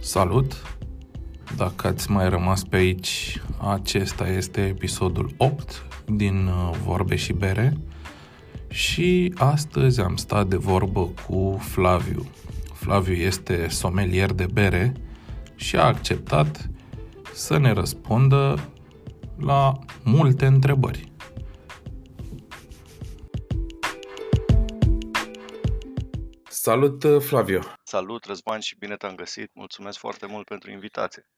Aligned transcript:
Salut! 0.00 0.76
Dacă 1.56 1.86
ați 1.86 2.10
mai 2.10 2.28
rămas 2.28 2.64
pe 2.64 2.76
aici, 2.76 3.42
acesta 3.72 4.28
este 4.28 4.60
episodul 4.60 5.34
8 5.36 5.84
din 6.06 6.46
uh, 6.46 6.76
Vorbe 6.84 7.16
și 7.16 7.32
Bere 7.32 7.76
și 8.68 9.32
astăzi 9.36 10.00
am 10.00 10.16
stat 10.16 10.46
de 10.46 10.56
vorbă 10.56 11.08
cu 11.26 11.58
Flaviu. 11.60 12.26
Flaviu 12.72 13.12
este 13.12 13.66
somelier 13.68 14.32
de 14.32 14.46
bere 14.52 14.92
și 15.54 15.76
a 15.76 15.84
acceptat 15.84 16.70
să 17.34 17.58
ne 17.58 17.72
răspundă 17.72 18.68
la 19.38 19.78
multe 20.02 20.46
întrebări. 20.46 21.12
Salut, 26.68 27.02
uh, 27.02 27.22
Flavio! 27.22 27.60
Salut, 27.82 28.24
Răzvan, 28.24 28.60
și 28.60 28.76
bine 28.78 28.96
te-am 28.96 29.14
găsit. 29.14 29.50
Mulțumesc 29.54 29.98
foarte 29.98 30.26
mult 30.26 30.46
pentru 30.46 30.70
invitație. 30.70 31.28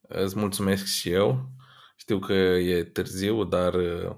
Îți 0.00 0.38
mulțumesc 0.38 0.84
și 0.84 1.10
eu. 1.10 1.48
Știu 1.96 2.18
că 2.18 2.32
e 2.32 2.84
târziu, 2.84 3.44
dar 3.44 3.74
uh, 3.74 4.16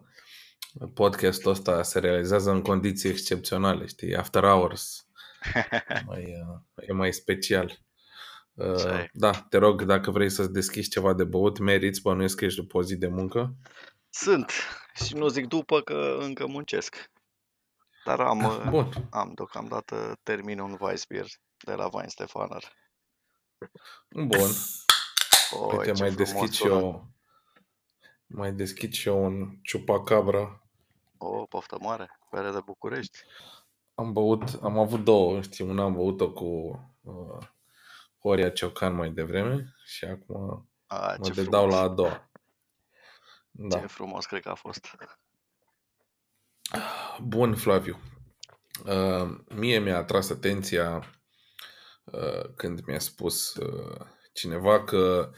podcastul 0.95 1.51
ăsta 1.51 1.83
se 1.83 1.98
realizează 1.98 2.51
în 2.51 2.62
condiții 2.62 3.10
excepționale, 3.10 3.87
știi? 3.87 4.16
After 4.16 4.43
hours. 4.43 5.07
mai, 6.07 6.24
uh, 6.24 6.87
e 6.88 6.93
mai 6.93 7.12
special. 7.12 7.79
Uh, 8.52 9.05
da, 9.12 9.30
te 9.30 9.57
rog, 9.57 9.83
dacă 9.83 10.10
vrei 10.10 10.30
să-ți 10.30 10.52
deschizi 10.52 10.91
ceva 10.91 11.15
de 11.15 11.24
băut, 11.24 11.59
meriți, 11.59 12.02
bănuiesc 12.02 12.37
că 12.37 12.45
ești 12.45 12.60
după 12.60 12.79
o 12.79 12.83
zi 12.83 12.96
de 12.96 13.09
muncă. 13.09 13.55
Sunt. 14.10 14.52
Și 15.05 15.15
nu 15.15 15.29
zic 15.29 15.46
după 15.46 15.80
că 15.80 16.16
încă 16.21 16.46
muncesc. 16.46 17.10
Dar 18.05 18.20
am, 18.20 18.45
Ah, 18.45 18.69
Bun. 18.69 18.92
am 19.11 19.33
deocamdată 19.34 20.19
termin 20.23 20.59
un 20.59 20.77
Weissbier 20.80 21.27
de 21.65 21.74
la 21.74 21.88
Wein 21.93 22.09
Stefaner. 22.09 22.73
Bun. 24.10 24.51
Oi, 25.60 25.77
Uite, 25.79 25.93
ce 25.93 26.01
mai 26.02 26.10
frumos 26.10 26.15
deschid 26.16 26.51
și 26.52 26.60
sună. 26.60 26.74
eu 26.74 27.07
mai 28.27 28.52
deschid 28.52 28.93
și 28.93 29.09
eu 29.09 29.24
un 29.24 29.57
ciupacabra. 29.62 30.62
O, 31.18 31.46
poftă 31.46 31.77
mare, 31.80 32.18
bere 32.30 32.51
de 32.51 32.60
București. 32.60 33.18
Am 33.95 34.12
băut, 34.12 34.43
am 34.62 34.79
avut 34.79 35.05
două, 35.05 35.40
știi, 35.40 35.65
una 35.65 35.82
am 35.82 35.93
băut-o 35.95 36.32
cu 36.32 36.45
uh, 37.01 37.46
Horia 38.18 38.51
Ciocan 38.51 38.95
mai 38.95 39.10
devreme 39.10 39.74
și 39.84 40.05
acum 40.05 40.68
A, 40.87 41.15
mă 41.18 41.24
ce 41.24 41.32
dedau 41.32 41.60
frumos. 41.60 41.74
la 41.79 41.80
a 41.80 41.88
doua. 41.88 42.10
Ce 42.12 42.29
Da. 43.52 43.87
frumos 43.87 44.27
cred 44.27 44.43
că 44.43 44.49
a 44.51 44.55
fost. 44.55 44.96
Bun, 47.21 47.55
Flaviu. 47.55 48.01
Uh, 48.85 49.38
mie 49.55 49.79
mi-a 49.79 49.96
atras 49.96 50.30
atenția 50.30 51.05
uh, 52.05 52.45
când 52.57 52.85
mi-a 52.87 52.99
spus 52.99 53.55
uh, 53.55 54.07
cineva 54.32 54.85
că 54.85 55.30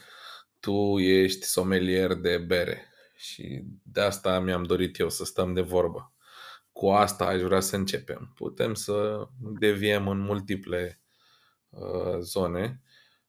tu 0.59 0.99
ești 0.99 1.45
somelier 1.45 2.13
de 2.13 2.37
bere 2.37 2.89
și 3.15 3.63
de 3.83 4.01
asta 4.01 4.39
mi-am 4.39 4.63
dorit 4.63 4.99
eu 4.99 5.09
să 5.09 5.25
stăm 5.25 5.53
de 5.53 5.61
vorbă. 5.61 6.13
Cu 6.71 6.89
asta 6.89 7.25
aș 7.25 7.41
vrea 7.41 7.59
să 7.59 7.75
începem. 7.75 8.31
Putem 8.35 8.73
să 8.73 9.27
deviem 9.39 10.07
în 10.07 10.19
multiple 10.19 11.01
uh, 11.69 12.17
zone, 12.19 12.81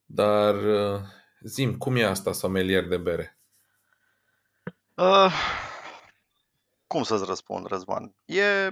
dar 0.05 0.55
uh, 0.55 1.01
zim, 1.41 1.77
cum 1.77 1.97
e 1.97 2.05
asta 2.05 2.33
somelier 2.33 2.85
de 2.85 2.97
bere? 2.97 3.39
Uh, 4.95 5.33
cum 6.97 7.05
să-ți 7.05 7.25
răspund, 7.25 7.67
Răzvan? 7.67 8.15
E... 8.25 8.69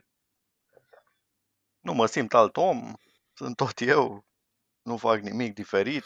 Nu 1.80 1.92
mă 1.92 2.06
simt 2.06 2.34
alt 2.34 2.56
om, 2.56 2.92
sunt 3.34 3.56
tot 3.56 3.80
eu, 3.80 4.24
nu 4.82 4.96
fac 4.96 5.20
nimic 5.20 5.54
diferit. 5.54 6.04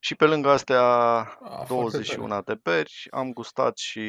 Și 0.00 0.14
pe 0.14 0.24
lângă 0.24 0.48
astea 0.50 0.82
Ah, 1.20 1.66
foarte 1.66 1.66
21 1.68 2.42
de 2.42 2.54
beri, 2.62 3.06
am 3.10 3.32
gustat 3.32 3.76
și 3.76 4.00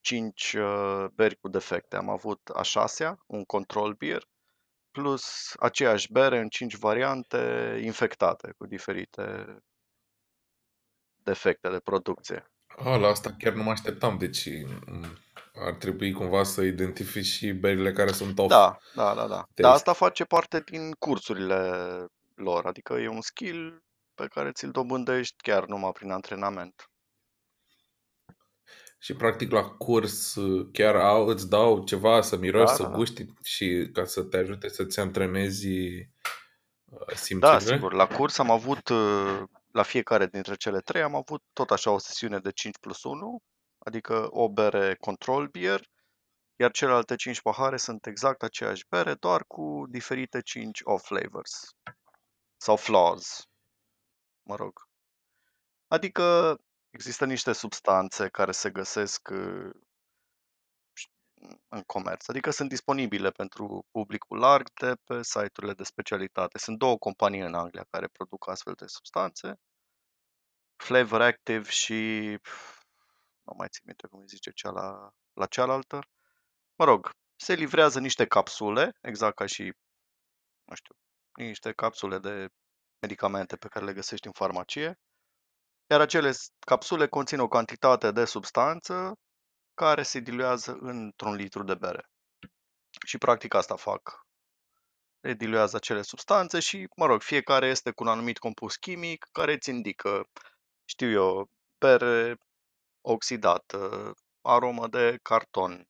5 0.00 0.52
uh, 0.52 1.04
beri 1.14 1.36
cu 1.36 1.48
defecte. 1.48 1.96
Am 1.96 2.08
avut 2.08 2.40
a 2.54 2.62
șasea, 2.62 3.18
un 3.26 3.44
control 3.44 3.92
beer, 3.92 4.22
plus 4.90 5.54
aceeași 5.58 6.12
bere 6.12 6.38
în 6.38 6.48
5 6.48 6.76
variante 6.76 7.38
infectate 7.82 8.54
cu 8.58 8.66
diferite 8.66 9.56
defecte 11.22 11.68
de 11.68 11.78
producție. 11.78 12.50
Ah, 12.76 13.00
la 13.00 13.08
asta 13.08 13.34
chiar 13.38 13.52
nu 13.52 13.62
mă 13.62 13.70
așteptam, 13.70 14.18
deci 14.18 14.48
m, 14.86 15.18
ar 15.54 15.72
trebui 15.72 16.12
cumva 16.12 16.42
să 16.42 16.62
identifici 16.62 17.24
și 17.24 17.52
berile 17.52 17.92
care 17.92 18.12
sunt 18.12 18.38
off. 18.38 18.48
Da, 18.48 18.78
da, 18.94 19.14
da, 19.14 19.26
da. 19.26 19.26
Dar 19.26 19.46
Taste. 19.54 19.76
asta 19.76 19.92
face 19.92 20.24
parte 20.24 20.60
din 20.60 20.92
cursurile 20.98 21.56
lor, 22.34 22.66
adică 22.66 22.92
e 22.92 23.08
un 23.08 23.20
skill 23.20 23.82
pe 24.14 24.26
care 24.26 24.52
ți-l 24.52 24.70
dobândești 24.70 25.36
chiar 25.36 25.64
numai 25.64 25.92
prin 25.92 26.10
antrenament. 26.10 26.89
Și 29.02 29.14
practic 29.14 29.50
la 29.50 29.62
curs 29.62 30.36
chiar 30.72 30.96
au, 30.96 31.26
îți 31.26 31.48
dau 31.48 31.84
ceva 31.84 32.20
să 32.20 32.36
miroși, 32.36 32.66
Da, 32.66 32.72
să 32.74 32.82
da, 32.82 32.88
da. 32.88 32.94
guști 32.96 33.26
și 33.42 33.90
ca 33.92 34.04
să 34.04 34.22
te 34.22 34.36
ajute 34.36 34.68
să-ți 34.68 35.00
antrenezi 35.00 35.68
uh, 35.68 36.06
Da, 37.08 37.14
simțurile. 37.14 37.58
sigur. 37.74 37.92
La 37.92 38.06
curs 38.06 38.38
am 38.38 38.50
avut, 38.50 38.88
uh, 38.88 39.42
la 39.72 39.82
fiecare 39.82 40.26
dintre 40.26 40.54
cele 40.54 40.78
trei, 40.80 41.02
am 41.02 41.14
avut 41.14 41.42
tot 41.52 41.70
așa 41.70 41.90
o 41.90 41.98
sesiune 41.98 42.38
de 42.38 42.50
5 42.50 42.78
plus 42.78 43.02
1, 43.02 43.42
adică 43.78 44.26
o 44.30 44.48
bere 44.48 44.96
control 45.00 45.46
beer, 45.46 45.80
iar 46.56 46.70
celelalte 46.70 47.14
5 47.14 47.40
pahare 47.40 47.76
sunt 47.76 48.06
exact 48.06 48.42
aceeași 48.42 48.86
bere, 48.88 49.14
doar 49.14 49.44
cu 49.46 49.84
diferite 49.88 50.40
5 50.40 50.80
off 50.82 51.06
flavors 51.06 51.70
sau 52.56 52.76
flaws, 52.76 53.42
mă 54.42 54.54
rog. 54.54 54.88
Adică 55.88 56.56
există 56.90 57.24
niște 57.24 57.52
substanțe 57.52 58.28
care 58.28 58.52
se 58.52 58.70
găsesc 58.70 59.28
uh, 59.32 59.70
în 61.68 61.82
comerț, 61.82 62.28
adică 62.28 62.50
sunt 62.50 62.68
disponibile 62.68 63.30
pentru 63.30 63.86
publicul 63.90 64.38
larg 64.38 64.70
de 64.80 64.94
pe 65.04 65.22
site-urile 65.22 65.74
de 65.74 65.84
specialitate. 65.84 66.58
Sunt 66.58 66.78
două 66.78 66.98
companii 66.98 67.40
în 67.40 67.54
Anglia 67.54 67.86
care 67.90 68.06
produc 68.06 68.48
astfel 68.48 68.72
de 68.72 68.86
substanțe, 68.86 69.60
Flavor 70.76 71.20
Active 71.20 71.70
și 71.70 72.28
nu 73.42 73.52
mai 73.56 73.68
țin 73.68 73.82
minte 73.84 74.06
cum 74.06 74.20
îi 74.20 74.26
zice 74.26 74.50
cea 74.50 74.70
la, 74.70 75.10
la 75.32 75.46
cealaltă. 75.46 75.98
mă 76.74 76.84
rog, 76.84 77.10
se 77.36 77.54
livrează 77.54 78.00
niște 78.00 78.26
capsule, 78.26 78.92
exact 79.00 79.34
ca 79.36 79.46
și, 79.46 79.72
nu 80.64 80.74
știu, 80.74 80.94
niște 81.34 81.72
capsule 81.72 82.18
de 82.18 82.48
medicamente 83.00 83.56
pe 83.56 83.68
care 83.68 83.84
le 83.84 83.92
găsești 83.92 84.26
în 84.26 84.32
farmacie, 84.32 84.98
iar 85.90 86.00
acele 86.00 86.32
capsule 86.58 87.08
conțin 87.08 87.38
o 87.38 87.48
cantitate 87.48 88.10
de 88.10 88.24
substanță 88.24 89.12
care 89.74 90.02
se 90.02 90.20
diluează 90.20 90.78
într-un 90.80 91.34
litru 91.34 91.62
de 91.62 91.74
bere. 91.74 92.08
Și 93.06 93.18
practic 93.18 93.54
asta 93.54 93.76
fac. 93.76 94.26
Le 95.20 95.34
diluează 95.34 95.76
acele 95.76 96.02
substanțe 96.02 96.60
și, 96.60 96.88
mă 96.96 97.06
rog, 97.06 97.22
fiecare 97.22 97.66
este 97.66 97.90
cu 97.90 98.02
un 98.02 98.08
anumit 98.08 98.38
compus 98.38 98.76
chimic 98.76 99.26
care 99.32 99.52
îți 99.52 99.70
indică, 99.70 100.28
știu 100.84 101.10
eu, 101.10 101.50
bere 101.78 102.36
oxidată, 103.00 104.12
aromă 104.40 104.88
de 104.88 105.18
carton 105.22 105.88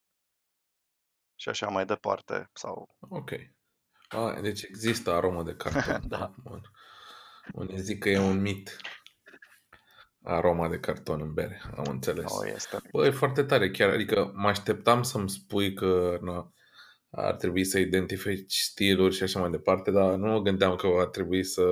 și 1.34 1.48
așa 1.48 1.68
mai 1.68 1.84
departe. 1.84 2.50
Sau... 2.52 2.88
Ok. 2.98 3.30
A, 4.08 4.40
deci 4.40 4.62
există 4.62 5.12
aromă 5.12 5.42
de 5.42 5.54
carton. 5.54 6.08
da. 6.18 6.34
Bun. 6.36 6.60
Unii 7.52 7.80
zic 7.80 7.98
că 7.98 8.08
e 8.08 8.18
un 8.18 8.40
mit 8.40 8.76
aroma 10.30 10.68
de 10.68 10.78
carton 10.78 11.20
în 11.20 11.32
bere, 11.32 11.60
am 11.76 11.84
înțeles. 11.88 12.32
Nu 12.40 12.46
este. 12.46 12.78
Bă, 12.92 13.06
e 13.06 13.10
foarte 13.10 13.42
tare 13.42 13.70
chiar, 13.70 13.88
adică 13.88 14.32
mă 14.34 14.48
așteptam 14.48 15.02
să-mi 15.02 15.30
spui 15.30 15.74
că 15.74 16.18
na, 16.20 16.52
ar 17.10 17.34
trebui 17.34 17.64
să 17.64 17.78
identifici 17.78 18.54
stiluri 18.54 19.14
și 19.14 19.22
așa 19.22 19.40
mai 19.40 19.50
departe, 19.50 19.90
dar 19.90 20.14
nu 20.14 20.32
mă 20.32 20.40
gândeam 20.40 20.76
că 20.76 20.86
va 20.86 21.06
trebui 21.06 21.44
să 21.44 21.62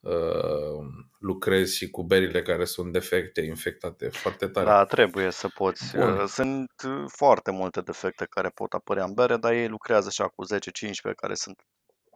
uh, 0.00 0.86
lucrezi 1.18 1.76
și 1.76 1.90
cu 1.90 2.02
berile 2.02 2.42
care 2.42 2.64
sunt 2.64 2.92
defecte, 2.92 3.40
infectate. 3.40 4.08
Foarte 4.08 4.48
tare. 4.48 4.66
Da, 4.66 4.84
trebuie 4.84 5.30
să 5.30 5.48
poți. 5.48 5.96
Bun. 5.96 6.18
Uh, 6.18 6.24
Sunt 6.26 6.72
uh, 6.86 7.04
foarte 7.06 7.50
multe 7.50 7.80
defecte 7.80 8.26
care 8.30 8.48
pot 8.48 8.72
apărea 8.72 9.04
în 9.04 9.12
bere, 9.14 9.36
dar 9.36 9.52
ei 9.52 9.68
lucrează 9.68 10.06
așa 10.06 10.28
cu 10.28 10.44
10-15 10.54 10.58
care 11.16 11.34
sunt 11.34 11.56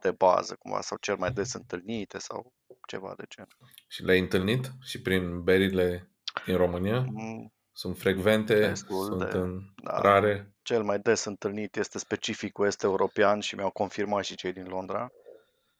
de 0.00 0.10
bază, 0.10 0.56
cumva, 0.58 0.80
sau 0.80 0.96
cel 1.00 1.16
mai 1.16 1.30
des 1.30 1.52
întâlnite 1.52 2.18
sau 2.18 2.52
ceva 2.88 3.14
de 3.16 3.24
genul. 3.28 3.56
Și 3.88 4.02
le-ai 4.02 4.18
întâlnit 4.18 4.70
și 4.82 5.02
prin 5.02 5.42
berile 5.42 6.10
din 6.44 6.56
România? 6.56 7.00
Mm, 7.00 7.52
Sunt 7.72 7.98
frecvente? 7.98 8.58
Destul 8.68 9.04
sunt 9.04 9.30
de, 9.30 9.38
în 9.38 9.60
da. 9.82 9.98
rare? 10.00 10.52
Cel 10.62 10.82
mai 10.82 10.98
des 10.98 11.24
întâlnit 11.24 11.76
este 11.76 11.98
specificul 11.98 12.66
este 12.66 12.86
european 12.86 13.40
și 13.40 13.54
mi-au 13.54 13.70
confirmat 13.70 14.24
și 14.24 14.36
cei 14.36 14.52
din 14.52 14.66
Londra. 14.66 15.08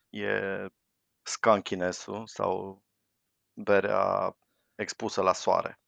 E 0.09 0.67
skankinesul 1.23 2.27
sau 2.27 2.83
berea 3.53 4.37
expusă 4.75 5.23
la 5.23 5.33
soare. 5.33 5.81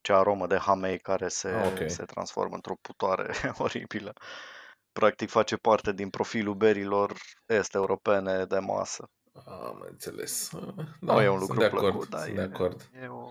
Ce 0.00 0.12
aromă 0.12 0.46
de 0.46 0.56
hamei 0.58 0.98
care 0.98 1.28
se, 1.28 1.48
Ah, 1.48 1.66
ok. 1.66 1.90
se 1.90 2.04
transformă 2.04 2.54
într-o 2.54 2.76
putoare 2.80 3.32
oribilă. 3.58 4.12
Practic 4.92 5.30
face 5.30 5.56
parte 5.56 5.92
din 5.92 6.10
profilul 6.10 6.54
berilor 6.54 7.12
este 7.46 7.76
europene 7.76 8.44
de 8.44 8.58
masă. 8.58 9.10
Am 9.44 9.86
înțeles. 9.90 10.50
Da, 11.00 11.14
nu 11.14 11.22
e 11.22 11.28
un 11.28 11.38
lucru 11.38 11.54
sunt 11.54 11.58
de 11.58 11.76
plăcut, 11.76 11.88
acord, 11.88 12.08
dar 12.08 12.20
sunt 12.20 12.32
e, 12.32 12.40
de 12.40 12.54
acord. 12.54 12.90
e 13.02 13.06
o, 13.06 13.28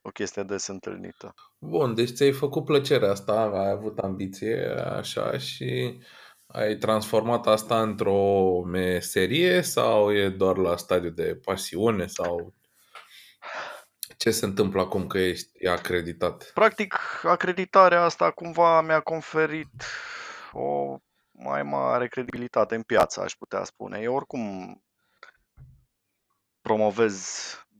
o 0.00 0.10
chestie 0.10 0.42
des 0.42 0.66
întâlnită. 0.66 1.34
Bun, 1.58 1.94
deci 1.94 2.10
ți-ai 2.10 2.32
făcut 2.32 2.64
plăcerea 2.64 3.10
asta, 3.10 3.32
ai 3.32 3.70
avut 3.70 3.98
ambiție, 3.98 4.68
așa, 4.76 5.38
și 5.38 6.00
ai 6.46 6.76
transformat 6.76 7.46
asta 7.46 7.82
într-o 7.82 8.62
meserie 8.62 9.62
sau 9.62 10.12
e 10.12 10.28
doar 10.28 10.56
la 10.56 10.76
stadiu 10.76 11.10
de 11.10 11.40
pasiune 11.44 12.06
sau 12.06 12.54
ce 14.16 14.30
se 14.30 14.44
întâmplă 14.44 14.80
acum 14.80 15.06
că 15.06 15.18
ești 15.18 15.66
acreditat? 15.66 16.50
Practic, 16.54 16.94
acreditarea 17.22 18.02
asta 18.02 18.30
cumva 18.30 18.80
mi-a 18.80 19.00
conferit 19.00 19.84
o 20.52 20.96
mai 21.30 21.62
mare 21.62 22.08
credibilitate 22.08 22.74
în 22.74 22.82
piață, 22.82 23.20
aș 23.20 23.32
putea 23.32 23.64
spune. 23.64 23.98
Eu 24.00 24.14
oricum 24.14 24.42
promovez 26.68 27.16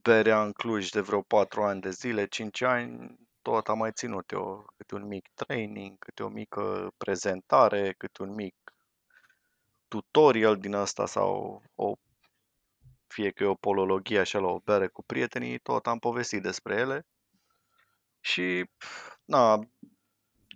berea 0.02 0.43
în 0.43 0.52
Cluj 0.52 0.88
de 0.88 1.00
vreo 1.00 1.23
4 1.23 1.62
ani 1.62 1.81
de 1.81 1.90
zile, 1.90 2.26
5 2.26 2.61
ani, 2.61 3.19
tot 3.43 3.69
am 3.69 3.79
mai 3.79 3.93
ținut 3.93 4.31
eu 4.31 4.73
câte 4.76 4.94
un 4.94 5.06
mic 5.06 5.29
training, 5.35 5.99
câte 5.99 6.23
o 6.23 6.29
mică 6.29 6.93
prezentare, 6.96 7.93
câte 7.93 8.23
un 8.23 8.35
mic 8.35 8.55
tutorial 9.88 10.56
din 10.56 10.75
asta 10.75 11.06
sau 11.06 11.62
o 11.75 11.93
fie 13.06 13.31
că 13.31 13.43
e 13.43 13.46
o 13.46 13.55
polologie 13.55 14.19
așa 14.19 14.38
la 14.38 14.49
o 14.49 14.58
bere 14.58 14.87
cu 14.88 15.02
prietenii, 15.02 15.58
tot 15.58 15.87
am 15.87 15.99
povestit 15.99 16.43
despre 16.43 16.75
ele. 16.75 17.06
Și, 18.20 18.70
na, 19.25 19.61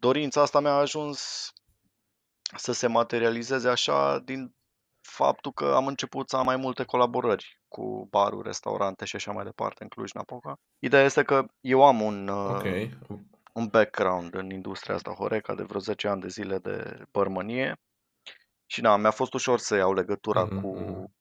dorința 0.00 0.40
asta 0.40 0.61
mi-a 0.61 0.75
ajuns 0.75 1.50
să 2.56 2.73
se 2.73 2.87
materializeze 2.87 3.69
așa 3.69 4.19
din 4.19 4.55
faptul 5.02 5.52
că 5.52 5.64
am 5.75 5.87
început 5.87 6.28
să 6.28 6.37
am 6.37 6.44
mai 6.44 6.56
multe 6.56 6.84
colaborări 6.84 7.60
cu 7.69 8.06
baruri, 8.10 8.46
restaurante 8.46 9.04
și 9.04 9.16
așa 9.16 9.32
mai 9.32 9.44
departe 9.44 9.82
în 9.82 9.88
Cluj-Napoca. 9.88 10.54
Ideea 10.78 11.02
este 11.04 11.22
că 11.22 11.44
eu 11.60 11.84
am 11.87 12.00
un, 12.00 12.28
Ok. 12.46 12.62
uh, 12.64 12.90
un 13.54 13.66
background 13.66 14.34
în 14.34 14.50
industria 14.50 14.94
asta 14.94 15.12
Horeca 15.12 15.54
de 15.54 15.62
vreo 15.62 15.81
10 15.81 16.08
ani 16.08 16.20
de 16.20 16.28
zile 16.28 16.58
de 16.58 17.02
bărmănie 17.12 17.75
și 18.66 18.81
na, 18.81 18.96
mi-a 18.96 19.10
fost 19.10 19.34
ușor 19.34 19.58
să 19.58 19.75
iau 19.76 19.93
legătura 19.94 20.44
Mhm, 20.44 20.60
cu, 20.60 20.69
mhm. 20.69 21.12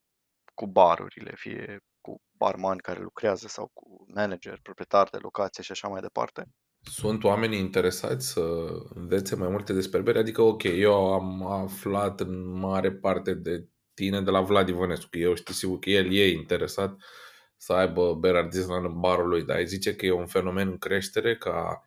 cu 0.55 0.67
barurile, 0.67 1.31
fie 1.35 1.79
cu 2.01 2.17
barmani 2.37 2.79
care 2.79 2.99
lucrează 2.99 3.47
sau 3.47 3.69
cu 3.73 4.05
manager, 4.15 4.59
proprietar 4.63 5.09
de 5.09 5.17
locație 5.17 5.63
și 5.63 5.71
așa 5.71 5.87
mai 5.87 6.01
departe. 6.01 6.43
Sunt 6.83 7.23
oamenii 7.23 7.59
interesați 7.59 8.31
să 8.31 8.41
învețe 8.93 9.35
mai 9.35 9.49
multe 9.49 9.73
despre 9.73 10.01
bere? 10.01 10.19
Adică, 10.19 10.41
ok, 10.41 10.63
eu 10.63 11.13
am 11.13 11.45
aflat 11.45 12.19
în 12.19 12.59
mare 12.59 12.91
parte 12.91 13.33
de 13.33 13.67
tine 13.93 14.21
de 14.21 14.29
la 14.31 14.41
Vlad 14.41 14.67
Ivănescu. 14.67 15.17
Eu 15.17 15.35
știu 15.35 15.53
sigur 15.53 15.79
că 15.79 15.89
el 15.89 16.13
e 16.13 16.31
interesat 16.31 16.97
să 17.57 17.73
aibă 17.73 18.13
bere 18.13 18.37
artizanală 18.37 18.87
în 18.87 18.99
barul 18.99 19.29
lui, 19.29 19.43
dar 19.43 19.55
ai 19.55 19.65
zice 19.65 19.95
că 19.95 20.05
e 20.05 20.11
un 20.11 20.27
fenomen 20.27 20.67
în 20.67 20.77
creștere 20.77 21.37
ca 21.37 21.83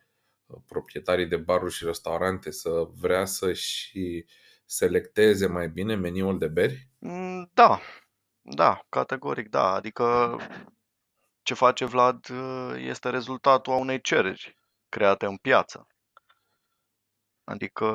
proprietarii 0.67 1.25
de 1.25 1.37
baruri 1.37 1.73
și 1.73 1.85
restaurante 1.85 2.51
să 2.51 2.87
vrea 2.99 3.25
să 3.25 3.53
și 3.53 4.25
selecteze 4.65 5.47
mai 5.47 5.69
bine 5.69 5.95
meniul 5.95 6.37
de 6.37 6.47
beri? 6.47 6.89
Mm, 6.99 7.49
Da, 7.53 7.79
da, 8.41 8.85
categoric 8.89 9.49
da. 9.49 9.73
Adică 9.73 10.37
ce 11.43 11.53
face 11.53 11.85
Vlad 11.85 12.29
uh, 12.29 12.73
este 12.77 13.09
rezultatul 13.09 13.73
a 13.73 13.77
unei 13.77 14.01
cereri 14.01 14.57
create 14.95 15.25
în 15.25 15.37
piață. 15.37 15.87
Adică 17.43 17.87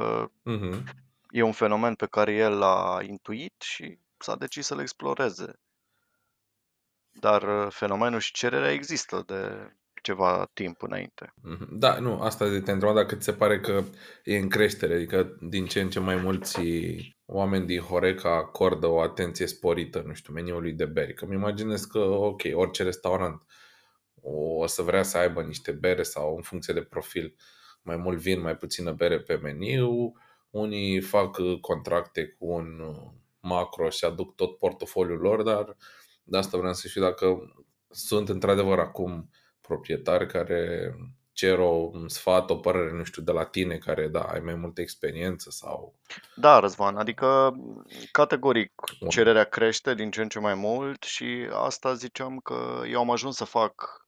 Mhm. 0.43 0.85
e 1.31 1.43
un 1.43 1.53
fenomen 1.53 1.95
pe 1.95 2.07
care 2.07 2.33
el 2.33 2.59
l-a 2.59 2.99
intuit 3.03 3.55
și 3.63 3.99
s-a 4.19 4.37
decis 4.37 4.67
să-l 4.67 4.81
exploreze. 4.81 5.53
Dar 7.11 7.43
uh, 7.43 7.73
fenomenul 7.73 8.21
și 8.21 8.33
cererea 8.33 8.73
există 8.73 9.23
de 9.27 9.73
ceva 10.03 10.51
timp 10.53 10.83
înainte. 10.83 11.33
Mhm. 11.43 11.79
Da, 11.79 11.99
nu, 11.99 12.21
asta 12.21 12.49
de 12.49 12.61
te 12.61 12.71
întreba 12.71 12.95
dacă 12.95 13.15
ți 13.17 13.25
se 13.25 13.33
pare 13.33 13.61
că 13.61 13.85
e 14.25 14.37
în 14.37 14.49
creștere, 14.49 14.95
adică 14.95 15.37
din 15.41 15.67
ce 15.67 15.81
în 15.81 15.91
ce 15.91 16.01
mai 16.01 16.17
mulți 16.17 16.61
oameni 17.27 17.67
din 17.67 17.81
Horeca 17.81 18.35
acordă 18.37 18.87
o 18.87 19.01
atenție 19.01 19.47
sporită, 19.47 20.03
nu 20.07 20.15
știu, 20.15 20.33
meniului 20.33 20.73
de 20.73 20.85
beri. 20.87 21.15
Că 21.15 21.25
îmi 21.25 21.35
imaginez 21.35 21.85
că, 21.85 21.99
ok, 21.99 22.43
orice 22.53 22.83
restaurant 22.83 23.43
o 24.23 24.67
să 24.67 24.83
vrea 24.83 25.03
să 25.03 25.19
aibă 25.19 25.43
niște 25.43 25.73
bere 25.73 26.03
sau 26.03 26.37
în 26.37 26.43
funcție 26.43 26.75
de 26.75 26.83
profil, 26.83 27.37
mai 27.83 27.97
mult 27.97 28.19
vin, 28.19 28.41
mai 28.41 28.57
puțină 28.57 28.93
bere 28.93 29.21
pe 29.21 29.35
meniu, 29.35 30.13
unii 30.51 31.01
fac 31.01 31.37
uh, 31.37 31.61
contracte 31.61 32.27
cu 32.39 32.47
un 32.47 32.81
uh, 32.81 33.13
macro 33.41 33.91
și 33.91 34.05
aduc 34.05 34.35
tot 34.35 34.59
portofoliul 34.59 35.19
lor, 35.19 35.43
dar 35.43 35.77
de 36.25 36.37
asta 36.37 36.59
vreau 36.59 36.73
să 36.73 36.89
știu 36.89 37.03
dacă 37.03 37.55
sunt 37.91 38.29
într-adevăr 38.29 38.79
acum 38.79 39.31
proprietari 39.61 40.27
care 40.27 40.95
cer 41.33 41.59
o, 41.59 41.89
un 41.93 42.09
sfat, 42.09 42.51
o 42.51 42.57
părere, 42.57 42.93
nu 42.93 43.05
știu, 43.05 43.23
de 43.23 43.33
la 43.33 43.45
tine, 43.45 43.77
care, 43.77 44.09
da, 44.09 44.21
ai 44.21 44.41
mai 44.41 44.55
multă 44.55 44.81
experiență 44.81 45.51
sau... 45.51 45.95
Da, 46.37 46.59
Răzvan, 46.59 46.97
adică 46.97 47.57
categoric 48.13 48.73
Bun. 49.01 49.09
cererea 49.09 49.45
crește 49.45 49.95
din 49.95 50.11
ce 50.11 50.21
în 50.23 50.29
ce 50.29 50.39
mai 50.39 50.55
mult 50.55 51.03
și 51.03 51.49
asta 51.53 51.95
ziceam 51.95 52.39
că 52.39 52.83
eu 52.91 53.01
am 53.01 53.11
ajuns 53.11 53.37
să 53.37 53.45
fac 53.45 54.07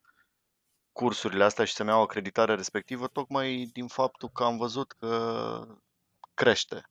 cursurile 0.92 1.44
astea 1.44 1.64
și 1.64 1.74
să-mi 1.74 1.88
iau 1.88 2.02
acreditarea 2.02 2.54
respectivă 2.54 3.06
tocmai 3.06 3.68
din 3.72 3.86
faptul 3.86 4.28
că 4.28 4.44
am 4.44 4.56
văzut 4.56 4.92
că 4.92 5.64
crește 6.34 6.82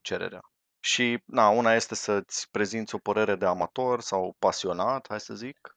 cererea. 0.00 0.40
Și, 0.80 1.22
na, 1.26 1.48
una 1.48 1.74
este 1.74 1.94
să-ți 1.94 2.50
prezinți 2.50 2.94
o 2.94 2.98
părere 2.98 3.34
de 3.36 3.46
amator 3.46 4.00
sau 4.00 4.36
pasionat, 4.38 5.06
hai 5.08 5.20
să 5.20 5.34
zic, 5.34 5.76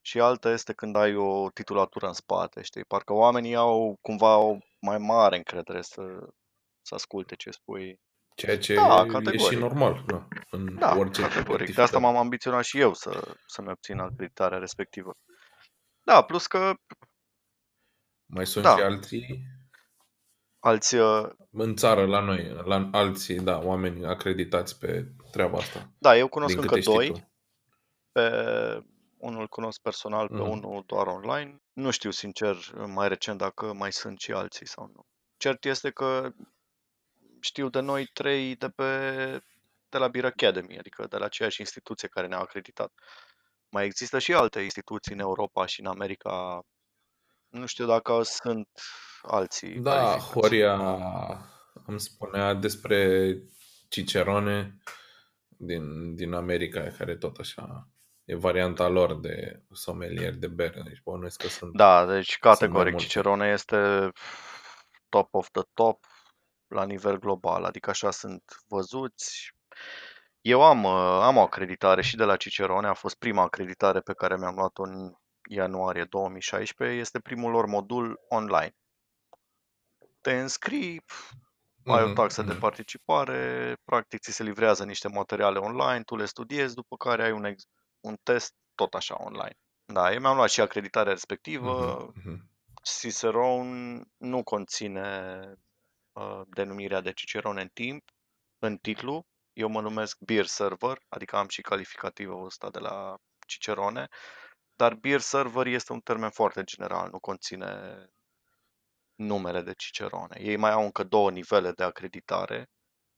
și 0.00 0.20
alta 0.20 0.50
este 0.50 0.72
când 0.72 0.96
ai 0.96 1.14
o 1.16 1.50
titulatură 1.50 2.06
în 2.06 2.12
spate, 2.12 2.62
știi? 2.62 2.84
Parcă 2.84 3.12
oamenii 3.12 3.54
au 3.54 3.98
cumva 4.00 4.36
o 4.36 4.56
mai 4.80 4.98
mare 4.98 5.36
încredere 5.36 5.82
să, 5.82 6.02
să 6.82 6.94
asculte 6.94 7.34
ce 7.34 7.50
spui. 7.50 8.00
Ceea 8.34 8.58
ce 8.58 8.74
Da, 8.74 9.00
e 9.00 9.06
și 9.06 9.06
categoric. 9.12 9.58
normal, 9.58 10.04
da, 10.06 10.28
în 10.50 10.78
Da, 10.78 10.96
orice 10.96 11.20
categoric. 11.22 11.46
De 11.46 11.52
activitate. 11.52 11.80
asta 11.80 11.98
m-am 11.98 12.16
ambiționat 12.16 12.64
și 12.64 12.80
eu 12.80 12.94
să, 12.94 13.34
să-mi 13.46 13.70
obțin 13.70 13.98
acreditarea 13.98 14.58
respectivă. 14.58 15.12
Da, 16.02 16.22
plus 16.22 16.46
că 16.46 16.74
Mai 18.26 18.46
sunt 18.46 18.64
Da. 18.64 18.76
și 18.76 18.82
alții 18.82 19.46
Alți, 20.64 20.94
uh, 20.96 21.28
În 21.50 21.76
țară, 21.76 22.06
la 22.06 22.20
noi, 22.20 22.48
la 22.64 22.88
alții, 22.92 23.40
da, 23.40 23.58
oameni 23.58 24.06
acreditați 24.06 24.78
pe 24.78 25.12
treaba 25.30 25.58
asta. 25.58 25.90
da, 25.98 26.16
eu 26.16 26.28
cunosc 26.28 26.52
Din 26.54 26.62
încă 26.62 26.74
câte 26.74 26.80
știi 26.90 26.94
doi, 26.96 27.12
tu. 27.12 27.32
pe 28.12 28.30
unul 29.18 29.40
îl 29.40 29.48
cunosc 29.48 29.80
personal, 29.80 30.28
pe 30.28 30.34
Mhm. 30.34 30.48
unul 30.48 30.82
doar 30.86 31.06
online. 31.06 31.62
Nu 31.72 31.90
știu 31.90 32.10
sincer 32.10 32.56
mai 32.86 33.08
recent 33.08 33.38
dacă 33.38 33.72
mai 33.72 33.92
sunt 33.92 34.20
și 34.20 34.32
alții 34.32 34.66
sau 34.66 34.90
nu. 34.94 35.06
Cert 35.36 35.64
este 35.64 35.90
că 35.90 36.32
știu 37.40 37.68
de 37.68 37.80
noi 37.80 38.06
trei 38.06 38.56
de 38.56 38.68
pe 38.68 38.84
de 39.88 39.98
la 39.98 40.08
Beer 40.08 40.24
Academy, 40.24 40.78
adică 40.78 41.06
de 41.06 41.16
la 41.16 41.24
aceeași 41.24 41.60
instituție 41.60 42.08
care 42.08 42.26
ne-a 42.26 42.38
acreditat. 42.38 42.92
Mai 43.72 43.84
există 43.84 44.18
și 44.18 44.32
alte 44.32 44.60
instituții 44.60 45.12
în 45.12 45.20
Europa 45.20 45.66
și 45.66 45.80
în 45.80 45.86
America. 45.86 46.60
Nu 47.48 47.66
știu 47.66 47.86
dacă 47.86 48.22
sunt 48.22 48.68
alții 49.22 49.78
Da, 49.78 49.90
calificați. 49.90 50.32
Horia 50.32 50.74
îmi 51.86 52.00
spunea 52.00 52.54
despre 52.54 53.32
Cicerone 53.88 54.78
din, 55.48 56.14
din 56.14 56.32
America, 56.32 56.94
care 56.98 57.16
tot 57.16 57.36
așa 57.36 57.88
e 58.24 58.36
varianta 58.36 58.88
lor 58.88 59.20
de 59.20 59.62
sommelier 59.72 60.34
de 60.34 60.48
bere. 60.48 60.82
Deci 60.84 61.02
bănuiesc 61.02 61.40
că 61.40 61.48
sunt 61.48 61.76
Da, 61.76 62.06
deci 62.06 62.28
Sunt 62.30 62.42
mai 62.42 62.52
categoric 62.52 62.92
multe. 62.92 63.06
Cicerone 63.06 63.48
este 63.48 64.10
top 65.08 65.34
of 65.34 65.50
the 65.50 65.62
top 65.74 66.06
la 66.66 66.84
nivel 66.84 67.18
global, 67.18 67.64
adică 67.64 67.90
așa 67.90 68.10
sunt 68.10 68.42
văzuți. 68.68 69.54
Eu 70.42 70.62
am, 70.62 70.84
uh, 70.84 71.20
am 71.22 71.36
o 71.36 71.40
acreditare 71.40 72.02
și 72.02 72.16
de 72.16 72.24
la 72.24 72.36
Cicerone, 72.36 72.86
a 72.86 72.92
fost 72.94 73.16
prima 73.18 73.42
acreditare 73.42 74.00
pe 74.00 74.12
care 74.14 74.36
mi-am 74.36 74.54
luat-o 74.54 74.82
în 74.82 75.14
ianuarie 75.50 76.04
2016, 76.04 76.98
este 76.98 77.20
primul 77.20 77.50
lor 77.50 77.66
modul 77.66 78.20
online. 78.28 78.74
Te 80.20 80.40
înscrii, 80.40 81.00
pf, 81.00 81.32
ai 81.86 82.02
o 82.02 82.08
Mhm, 82.08 82.08
taxă 82.08 82.42
de 82.42 82.54
mhm. 82.54 82.58
participare, 82.58 83.76
practic 83.84 84.20
ți 84.20 84.32
se 84.32 84.42
livrează 84.42 84.84
niște 84.84 85.08
materiale 85.08 85.58
online, 85.58 86.02
tu 86.02 86.16
le 86.16 86.24
studiezi, 86.24 86.74
după 86.74 86.96
care 86.96 87.24
ai 87.24 87.32
un, 87.32 87.44
ex- 87.44 87.64
un 88.00 88.16
test 88.22 88.54
tot 88.74 88.94
așa 88.94 89.14
online. 89.18 89.58
Da, 89.84 90.12
eu 90.12 90.20
mi-am 90.20 90.36
luat 90.36 90.50
și 90.50 90.60
acreditarea 90.60 91.12
respectivă, 91.12 91.72
Mhm, 91.72 91.98
mhm. 92.14 92.48
Cicerone 92.82 94.02
nu 94.18 94.42
conține 94.42 95.42
uh, 96.12 96.40
denumirea 96.48 97.00
de 97.00 97.12
Cicerone 97.12 97.62
în 97.62 97.68
timp, 97.72 98.10
în 98.58 98.76
titlu. 98.76 99.26
Eu 99.52 99.68
mă 99.68 99.80
numesc 99.80 100.18
Beer 100.18 100.46
Server, 100.46 100.98
adică 101.08 101.36
am 101.36 101.48
și 101.48 101.60
calificativul 101.60 102.44
ăsta 102.44 102.70
de 102.70 102.78
la 102.78 103.16
Cicerone, 103.46 104.08
dar 104.76 104.94
Beer 104.94 105.20
Server 105.20 105.66
este 105.66 105.92
un 105.92 106.00
termen 106.00 106.30
foarte 106.30 106.62
general, 106.64 107.08
nu 107.10 107.18
conține 107.18 108.06
numele 109.14 109.62
de 109.62 109.72
Cicerone. 109.72 110.40
Ei 110.40 110.56
mai 110.56 110.70
au 110.70 110.84
încă 110.84 111.04
două 111.04 111.30
nivele 111.30 111.72
de 111.72 111.82
acreditare. 111.82 112.70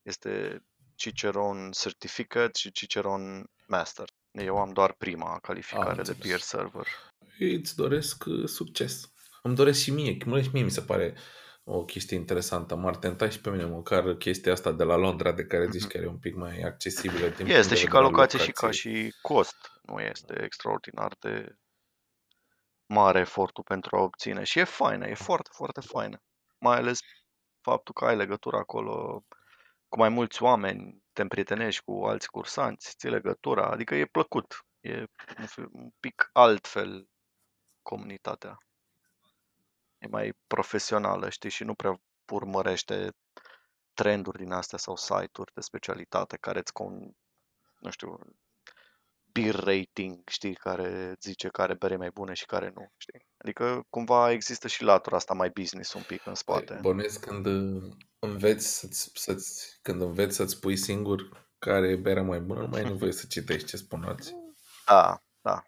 Este 0.02 0.62
Cicerone 0.94 1.70
Certificate 1.70 2.58
și 2.58 2.72
Cicerone 2.72 3.42
Master. 3.66 4.08
Eu 4.30 4.58
am 4.58 4.72
doar 4.72 4.92
prima 4.92 5.38
calificare 5.38 5.92
de 5.92 5.98
înțeles. 5.98 6.22
Beer 6.26 6.40
Server. 6.40 6.86
Îți 7.38 7.76
doresc 7.76 8.24
uh, 8.26 8.48
succes. 8.48 9.12
Îmi 9.42 9.54
doresc 9.54 9.80
și 9.80 9.90
mie. 9.90 10.16
Mă 10.24 10.42
și 10.42 10.50
mie 10.52 10.62
mi 10.62 10.70
se 10.70 10.82
pare 10.82 11.16
o 11.64 11.85
chestie 11.85 12.16
interesantă. 12.16 12.75
M-ar 12.76 12.97
tenta 12.97 13.28
și 13.28 13.40
pe 13.40 13.50
mine 13.50 13.64
măcar 13.64 14.14
chestia 14.14 14.52
asta 14.52 14.73
de 14.73 14.85
la 14.85 14.97
Londra 14.97 15.33
de 15.33 15.44
care 15.44 15.68
zici 15.71 15.80
Mhm. 15.83 15.90
că 15.90 15.99
e 15.99 16.06
un 16.06 16.18
pic 16.18 16.35
mai 16.35 16.61
accesibilă 16.61 17.26
din 17.26 17.37
punct 17.37 17.50
Este 17.50 17.75
de 17.75 17.80
și 17.80 17.87
ca 17.87 17.90
vedere 17.90 18.04
al 18.04 18.11
locație 18.11 18.38
și 18.38 18.50
ca 18.52 18.61
locației. 18.66 19.04
și 19.11 19.14
cost. 19.23 19.56
Nu 19.83 20.00
este 20.00 20.42
extraordinar 20.42 21.16
de 21.18 21.56
mare 22.87 23.18
efortul 23.21 23.64
pentru 23.64 23.97
a 23.97 24.00
obține. 24.00 24.42
Și 24.44 24.59
e 24.59 24.64
faină, 24.64 25.06
e 25.06 25.14
foarte, 25.14 25.50
foarte 25.52 25.80
faină. 25.80 26.23
Mai 26.59 26.76
ales 26.76 26.99
faptul 27.61 27.94
că 27.94 28.04
ai 28.04 28.16
legătură 28.16 28.56
acolo 28.56 29.25
cu 29.88 29.99
mai 29.99 30.09
mulți 30.09 30.42
oameni, 30.42 31.02
te 31.12 31.23
împrietenești 31.23 31.83
cu 31.85 32.04
alți 32.04 32.30
cursanți, 32.30 32.94
ții 32.97 33.11
legătura, 33.11 33.66
adică 33.71 33.94
e 33.94 34.04
plăcut. 34.06 34.64
E 34.80 35.04
un 35.38 35.47
fel- 35.47 35.68
un 35.73 35.90
pic 36.00 36.28
altfel 36.33 37.09
comunitatea. 37.83 38.59
E 40.04 40.08
mai 40.11 40.32
profesională, 40.46 41.28
știi, 41.28 41.50
și 41.50 41.64
nu 41.64 41.75
prea 41.75 42.00
urmărește 42.32 43.11
trenduri 43.94 44.38
din 44.38 44.52
astea 44.52 44.78
sau 44.78 44.96
site-uri 44.96 45.52
de 45.54 45.61
specialitate 45.61 46.37
care 46.37 46.58
îți 46.58 46.73
con, 46.73 47.16
nu 47.80 47.90
știu, 47.90 48.18
peer 49.32 49.54
rating, 49.54 50.23
știi, 50.26 50.54
care 50.54 51.16
zice 51.20 51.49
care 51.49 51.75
bere 51.75 51.94
e 51.94 51.96
mai 51.96 52.11
bună 52.11 52.32
și 52.34 52.46
care 52.46 52.73
nu, 52.75 52.92
știi? 52.96 53.26
Adică 53.37 53.82
cumva 53.90 54.30
există 54.30 54.68
și 54.68 54.82
latura 54.82 55.16
asta 55.16 55.34
mai 55.34 55.50
business 55.50 55.92
un 55.92 56.02
pic 56.02 56.26
în 56.26 56.32
Păi, 56.32 56.34
spate. 56.34 56.78
bănuiesc 56.82 57.20
când 57.20 57.46
uh, 57.46 57.92
înveți 58.18 58.78
să-ți, 58.78 59.11
să-ți, 59.14 59.78
când 59.82 60.00
înveți 60.00 60.37
să-ți 60.37 60.61
pui 60.61 60.76
singur 60.76 61.49
care 61.58 61.88
e 61.88 61.96
berea 61.96 62.23
mai 62.23 62.40
bună, 62.40 62.61
nu 62.61 62.66
mai 62.66 62.82
ai 62.82 62.88
nevoie 62.88 63.12
să 63.12 63.26
citești 63.28 63.68
ce 63.68 63.76
spun 63.76 64.02
alții. 64.02 64.34
Da, 64.87 65.23
da. 65.40 65.64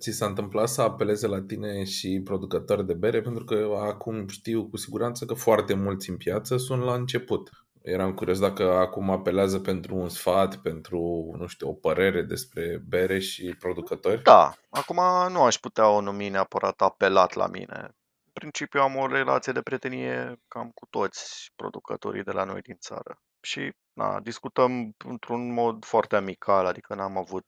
Ți 0.00 0.10
s-a 0.10 0.26
întâmplat 0.26 0.68
să 0.68 0.82
apeleze 0.82 1.26
la 1.26 1.42
tine 1.42 1.84
și 1.84 2.20
producători 2.24 2.86
de 2.86 2.94
bere? 2.94 3.20
Pentru 3.20 3.44
că 3.44 3.76
acum 3.78 4.28
știu 4.28 4.68
cu 4.68 4.76
siguranță 4.76 5.24
că 5.24 5.34
foarte 5.34 5.74
mulți 5.74 6.10
în 6.10 6.16
piață 6.16 6.56
sunt 6.56 6.82
la 6.82 6.94
început. 6.94 7.50
Eram 7.82 8.14
curios 8.14 8.38
dacă 8.38 8.72
acum 8.72 9.10
apelează 9.10 9.58
pentru 9.58 9.96
un 9.96 10.08
sfat, 10.08 10.56
pentru, 10.56 10.98
nu 11.38 11.46
știu, 11.46 11.68
o 11.68 11.72
părere 11.72 12.22
despre 12.22 12.82
bere 12.88 13.18
și 13.18 13.56
producători. 13.58 14.22
Da, 14.22 14.54
acum 14.70 14.96
nu 15.32 15.42
aș 15.42 15.56
putea 15.56 15.88
o 15.88 16.00
numi 16.00 16.28
neapărat 16.28 16.80
apelat 16.80 17.34
la 17.34 17.46
mine. 17.46 17.78
În 18.24 18.30
principiu 18.32 18.80
am 18.80 18.96
o 18.96 19.06
relație 19.06 19.52
de 19.52 19.62
prietenie 19.62 20.40
cam 20.48 20.70
cu 20.74 20.86
toți 20.90 21.52
producătorii 21.56 22.22
de 22.22 22.32
la 22.32 22.44
noi 22.44 22.60
din 22.60 22.76
țară. 22.78 23.20
Și 23.40 23.72
na, 23.92 24.20
discutăm 24.20 24.94
într-un 25.06 25.52
mod 25.52 25.84
foarte 25.84 26.16
amical, 26.16 26.66
adică 26.66 26.94
n-am 26.94 27.16
avut 27.16 27.46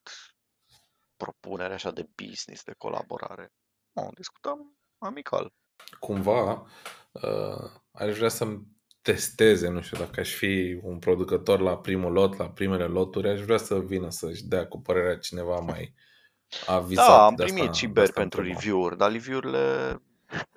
propunere 1.24 1.74
așa 1.74 1.90
de 1.90 2.08
business, 2.14 2.64
de 2.64 2.74
colaborare. 2.78 3.52
Nu, 3.92 4.10
discutăm 4.14 4.76
amical. 4.98 5.52
Cumva, 6.00 6.66
uh, 7.12 7.70
aș 7.92 8.16
vrea 8.16 8.28
să-mi 8.28 8.62
testeze, 9.02 9.68
nu 9.68 9.80
știu, 9.80 9.98
dacă 9.98 10.20
aș 10.20 10.30
fi 10.34 10.80
un 10.82 10.98
producător 10.98 11.60
la 11.60 11.78
primul 11.78 12.12
lot, 12.12 12.36
la 12.36 12.50
primele 12.50 12.84
loturi, 12.84 13.28
aș 13.28 13.40
vrea 13.40 13.56
să 13.56 13.78
vină 13.80 14.10
să-și 14.10 14.44
dea 14.46 14.66
cu 14.66 14.80
părerea 14.80 15.18
cineva 15.18 15.58
mai 15.58 15.94
avizat 16.78 17.06
Da, 17.06 17.24
am 17.26 17.34
de 17.34 17.42
primit 17.42 17.68
asta, 17.68 17.72
și 17.72 17.86
de 17.86 17.92
beri 17.92 18.06
asta 18.06 18.20
pentru 18.20 18.40
întrebam. 18.40 18.62
review-uri, 18.62 18.96
dar 18.96 19.10
review-urile 19.10 19.96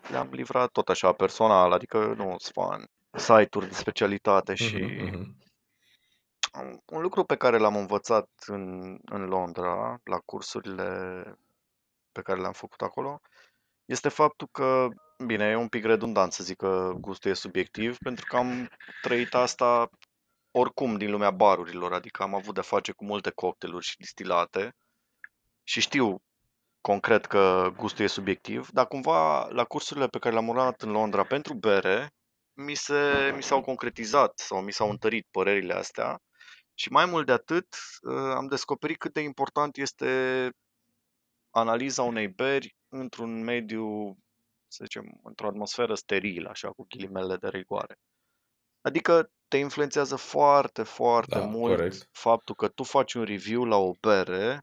le-am 0.10 0.30
livrat 0.32 0.72
tot 0.72 0.90
așa 0.90 1.12
personal, 1.14 1.72
adică 1.72 1.98
nu 2.18 2.24
sunt 2.38 2.42
fan 2.54 2.86
site-uri 3.18 3.68
de 3.68 3.74
specialitate 3.74 4.56
și 4.56 4.76
Mhm, 4.76 5.04
mhm. 5.06 5.16
Um, 5.16 5.36
Un 6.86 7.02
lucru 7.02 7.24
pe 7.24 7.36
care 7.36 7.58
l-am 7.58 7.76
învățat 7.76 8.30
în, 8.46 8.98
în 9.06 9.26
Londra, 9.26 10.00
la 10.04 10.18
cursurile 10.26 11.24
pe 12.12 12.22
care 12.22 12.40
le-am 12.40 12.54
făcut 12.54 12.82
acolo, 12.82 13.22
este 13.86 14.10
faptul 14.10 14.48
că, 14.52 14.88
bine, 15.26 15.46
e 15.46 15.56
un 15.56 15.68
pic 15.68 15.86
redundant 15.86 16.34
să 16.34 16.44
zic 16.44 16.58
că 16.58 16.92
gustul 16.98 17.32
e 17.32 17.34
subiectiv, 17.34 17.98
pentru 17.98 18.26
că 18.26 18.38
am 18.38 18.70
trăit 19.02 19.34
asta 19.34 19.90
oricum 20.52 20.98
din 20.98 21.12
lumea 21.12 21.32
barurilor, 21.32 21.94
adică 21.94 22.24
am 22.24 22.36
avut 22.36 22.54
de 22.54 22.62
face 22.62 22.92
cu 22.92 23.06
multe 23.06 23.30
cocktailuri 23.30 23.86
și 23.86 23.98
distilate 23.98 24.76
și 25.64 25.82
știu 25.82 26.22
concret 26.82 27.26
că 27.26 27.70
gustul 27.76 28.04
e 28.04 28.08
subiectiv, 28.08 28.70
dar 28.70 28.88
cumva 28.88 29.48
la 29.48 29.64
cursurile 29.64 30.08
pe 30.08 30.20
care 30.20 30.34
le-am 30.34 30.48
urmat 30.48 30.82
în 30.82 30.92
Londra 30.92 31.24
pentru 31.24 31.54
bere, 31.54 32.14
mi, 32.54 32.76
se, 32.76 33.32
mi 33.36 33.44
s-au 33.44 33.62
concretizat 33.62 34.40
sau 34.40 34.62
mi 34.62 34.72
s-au 34.72 34.90
întărit 34.90 35.28
părerile 35.32 35.74
astea 35.74 36.22
și 36.76 36.92
mai 36.92 37.06
mult 37.06 37.26
de 37.26 37.32
atât, 37.32 37.68
uh, 38.02 38.34
am 38.36 38.48
descoperit 38.48 38.98
cât 38.98 39.14
de 39.14 39.22
important 39.22 39.78
este 39.78 40.50
analiza 41.50 42.04
unei 42.04 42.28
beri 42.28 42.76
într-un 42.88 43.44
mediu, 43.44 44.18
să 44.68 44.84
zicem, 44.84 45.20
într-o 45.24 45.48
atmosferă 45.48 45.96
sterilă, 45.96 46.50
așa, 46.50 46.70
cu 46.70 46.86
ghilimele 46.90 47.36
de 47.36 47.48
rigoare. 47.48 47.96
Adică 48.82 49.32
te 49.48 49.58
influențează 49.58 50.16
foarte, 50.16 50.84
foarte 50.84 51.40
Da, 51.40 51.46
mult 51.46 51.76
corect. 51.76 52.10
faptul 52.12 52.56
că 52.56 52.68
tu 52.68 52.84
faci 52.84 53.14
un 53.14 53.24
review 53.24 53.64
la 53.64 53.76
o 53.76 53.92
bere 54.00 54.60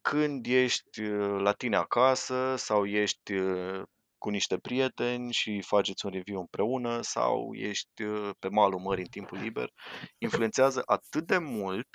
când 0.00 0.46
ești 0.46 1.02
uh, 1.02 1.40
la 1.40 1.52
tine 1.52 1.76
acasă 1.76 2.54
sau 2.56 2.86
ești 2.86 3.32
uh, 3.32 3.82
cu 4.26 4.32
niște 4.32 4.58
prieteni 4.58 5.32
și 5.32 5.62
faceți 5.62 6.06
un 6.06 6.12
review 6.12 6.40
împreună 6.40 7.00
sau 7.02 7.54
ești 7.54 8.02
uh, 8.02 8.30
pe 8.38 8.48
malul 8.48 8.80
mării 8.80 9.02
în 9.02 9.08
timpul 9.08 9.38
liber, 9.38 9.70
influențează 10.18 10.82
atât 10.86 11.26
de 11.26 11.38
mult 11.38 11.88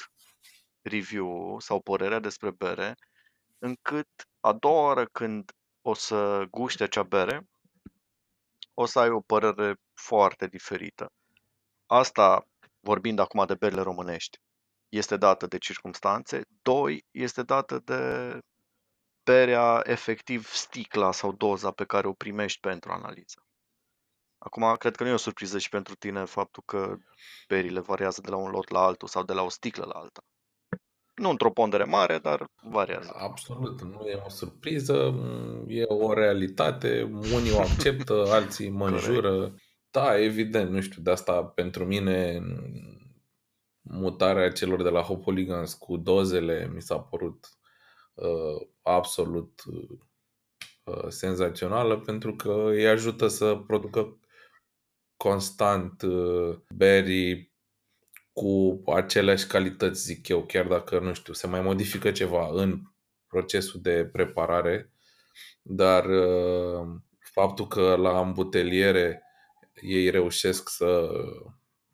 review 0.82 1.60
sau 1.60 1.82
părerea 1.82 2.20
despre 2.20 2.52
bere, 2.52 2.96
încât 3.60 4.08
a 4.40 4.54
doua 4.54 4.82
oară 4.86 5.06
când 5.06 5.52
o 5.82 5.94
să 5.94 6.44
guști 6.50 6.84
acea 6.84 7.04
bere, 7.04 7.48
o 8.74 8.86
să 8.86 9.00
ai 9.00 9.10
o 9.10 9.22
părere 9.22 9.76
foarte 9.94 10.48
diferită. 10.48 11.12
Asta, 11.86 12.46
vorbind 12.80 13.20
acum 13.20 13.46
de 13.46 13.56
berile 13.56 13.82
românești, 13.82 14.38
este 14.90 15.18
dată 15.18 15.48
de 15.48 15.58
circumstanțe. 15.58 16.42
Doi, 16.62 17.06
este 17.12 17.44
dată 17.44 17.80
de 17.84 18.38
berea, 19.24 19.82
efectiv 19.84 20.48
sticla 20.48 21.12
sau 21.12 21.32
doza 21.32 21.72
pe 21.72 21.86
care 21.86 22.08
o 22.08 22.14
primești 22.14 22.60
pentru 22.60 22.92
analiză. 22.92 23.46
Acum, 24.38 24.76
cred 24.80 24.96
că 24.96 25.04
nu 25.04 25.10
e 25.10 25.14
o 25.14 25.18
surpriză 25.18 25.58
și 25.58 25.70
pentru 25.70 25.96
tine 25.96 26.26
faptul 26.26 26.64
că 26.66 26.96
berile 27.48 27.80
variază 27.80 28.22
de 28.22 28.30
la 28.30 28.36
un 28.36 28.50
lot 28.50 28.70
la 28.70 28.80
altul 28.80 29.08
sau 29.08 29.24
de 29.24 29.34
la 29.34 29.42
o 29.42 29.50
sticlă 29.50 29.86
la 29.86 30.00
alta. 30.00 30.22
Nu 31.16 31.30
într-o 31.30 31.52
pondere 31.52 31.84
mare, 31.84 32.18
dar 32.18 32.46
variază. 32.64 33.14
Absolut, 33.16 33.82
nu 33.82 34.06
e 34.06 34.22
o 34.26 34.30
surpriză, 34.30 35.14
e 35.68 35.84
o 35.84 36.14
realitate, 36.14 37.04
unii 37.12 37.52
o 37.52 37.60
acceptă, 37.60 38.26
alții 38.38 38.70
mă 38.70 38.88
înjură. 38.88 39.56
Da, 39.92 40.20
evident, 40.20 40.70
nu 40.70 40.82
știu, 40.82 41.02
de 41.02 41.12
asta 41.12 41.44
pentru 41.44 41.86
mine 41.86 42.42
mutarea 43.82 44.52
celor 44.52 44.84
de 44.84 44.90
la 44.90 45.02
Hopoligans 45.02 45.74
cu 45.74 45.98
dozele 45.98 46.72
mi 46.74 46.82
s-a 46.82 47.00
părut 47.00 47.48
uh, 48.22 48.68
absolut 48.82 49.64
uh, 49.66 51.08
senzațională 51.08 52.00
pentru 52.00 52.36
că 52.36 52.64
îi 52.66 52.88
ajută 52.88 53.28
să 53.28 53.56
producă 53.56 54.20
constant 55.18 56.02
uh, 56.02 56.58
berii 56.76 57.54
cu 58.34 58.82
aceleași 58.86 59.48
calități, 59.48 60.04
zic 60.04 60.28
eu, 60.28 60.46
chiar 60.46 60.68
dacă, 60.68 61.00
nu 61.00 61.14
știu, 61.14 61.34
se 61.34 61.48
mai 61.48 61.62
modifică 61.62 62.12
ceva 62.12 62.50
în 62.52 62.82
procesul 63.28 63.82
de 63.82 64.10
preparare, 64.12 64.94
dar 65.62 66.06
uh, 66.06 66.88
faptul 67.20 67.68
că 67.68 67.96
la 67.96 68.20
îmbuteliere 68.20 69.24
ei 69.82 70.10
reușesc 70.10 70.70
să 70.70 71.10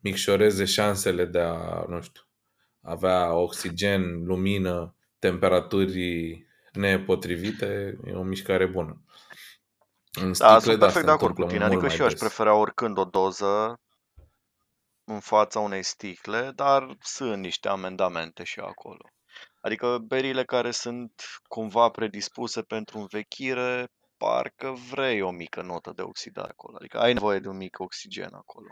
micșoreze 0.00 0.64
șansele 0.64 1.24
de 1.24 1.40
a, 1.40 1.84
nu 1.88 2.00
știu, 2.00 2.22
avea 2.80 3.34
oxigen, 3.34 4.24
lumină, 4.24 4.96
temperaturi 5.18 6.46
nepotrivite, 6.72 7.98
e 8.04 8.12
o 8.12 8.22
mișcare 8.22 8.66
bună. 8.66 9.02
În 10.12 10.34
sticle, 10.34 10.52
da, 10.52 10.58
sunt 10.60 10.78
perfect 10.78 11.04
de 11.04 11.10
acord 11.10 11.34
cu 11.34 11.44
tine. 11.44 11.64
Adică 11.64 11.88
și 11.88 12.00
eu 12.00 12.06
aș 12.06 12.12
prefera 12.12 12.54
oricând 12.54 12.98
o 12.98 13.04
doză 13.04 13.80
în 15.04 15.20
fața 15.20 15.60
unei 15.60 15.82
sticle, 15.82 16.52
dar 16.54 16.96
sunt 17.00 17.42
niște 17.42 17.68
amendamente 17.68 18.44
și 18.44 18.60
acolo. 18.60 19.10
Adică 19.60 19.98
berile 19.98 20.44
care 20.44 20.70
sunt 20.70 21.12
cumva 21.42 21.88
predispuse 21.88 22.62
pentru 22.62 22.98
învechire, 22.98 23.92
parcă 24.16 24.74
vrei 24.90 25.20
o 25.20 25.30
mică 25.30 25.62
notă 25.62 25.92
de 25.94 26.02
oxidare 26.02 26.48
acolo. 26.50 26.76
Adică 26.76 26.98
ai 26.98 27.12
nevoie 27.12 27.38
de 27.38 27.48
un 27.48 27.56
mic 27.56 27.80
oxigen 27.80 28.34
acolo. 28.34 28.68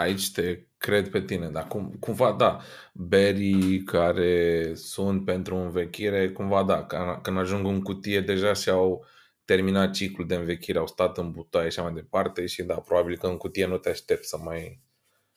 Aici 0.00 0.32
te 0.32 0.64
cred 0.78 1.10
pe 1.10 1.22
tine, 1.22 1.48
dar 1.48 1.66
cum, 1.66 1.92
cumva 2.00 2.32
da, 2.32 2.60
berii 2.92 3.82
care 3.82 4.74
sunt 4.74 5.24
pentru 5.24 5.56
învechire, 5.56 6.32
cumva 6.32 6.62
da, 6.62 6.86
când 7.22 7.38
ajung 7.38 7.66
în 7.66 7.82
cutie 7.82 8.20
deja 8.20 8.52
și-au 8.52 9.04
terminat 9.44 9.92
ciclul 9.92 10.26
de 10.26 10.34
învechire, 10.34 10.78
au 10.78 10.86
stat 10.86 11.18
în 11.18 11.30
butoaie 11.30 11.68
și 11.68 11.78
așa 11.78 11.88
mai 11.88 12.00
departe 12.00 12.46
și 12.46 12.62
da, 12.62 12.74
probabil 12.74 13.18
că 13.18 13.26
în 13.26 13.36
cutie 13.36 13.66
nu 13.66 13.78
te 13.78 13.88
aștept 13.88 14.24
să 14.24 14.38
mai 14.38 14.82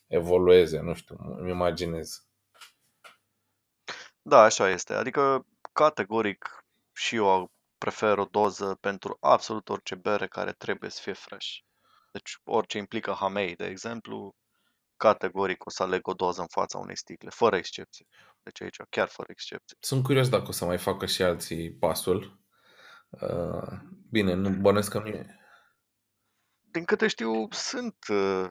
evolueze, 0.08 0.80
nu 0.80 0.94
știu, 0.94 1.16
îmi 1.38 1.50
imaginez. 1.50 2.28
Da, 4.22 4.42
așa 4.42 4.70
este. 4.70 4.94
Adică, 4.94 5.46
categoric, 5.74 6.66
și 6.94 7.16
eu 7.16 7.52
prefer 7.78 8.18
o 8.18 8.26
doză 8.32 8.78
pentru 8.82 9.18
absolut 9.20 9.70
orice 9.70 9.96
bere 9.96 10.28
care 10.28 10.52
trebuie 10.52 10.90
să 10.90 11.00
fie 11.02 11.14
fresh. 11.14 11.48
Deci 12.12 12.38
orice 12.44 12.78
implică 12.78 13.12
hamei, 13.12 13.56
de 13.56 13.66
exemplu, 13.66 14.36
categoric 14.98 15.66
o 15.66 15.70
să 15.70 15.84
aleg 15.84 16.08
o 16.08 16.14
doză 16.14 16.42
în 16.42 16.48
fața 16.48 16.78
unei 16.78 16.98
sticle, 16.98 17.30
fără 17.30 17.56
excepție. 17.56 18.08
Deci 18.44 18.62
aici 18.62 18.78
chiar 18.90 19.08
fără 19.08 19.28
excepție. 19.32 19.78
Sunt 19.80 20.04
curios 20.04 20.30
dacă 20.30 20.48
o 20.48 20.52
să 20.52 20.66
mai 20.66 20.78
facă 20.78 21.06
și 21.06 21.24
alții 21.24 21.72
pasul. 21.72 22.40
Uh, 23.10 23.80
bine, 24.10 24.34
nu 24.34 24.50
bănesc 24.50 24.92
că 24.92 25.00
nu 25.00 25.08
e. 25.08 25.38
Din 26.62 26.86
câte 26.86 27.08
știu, 27.08 27.48
sunt 27.52 27.96
uh, 28.08 28.46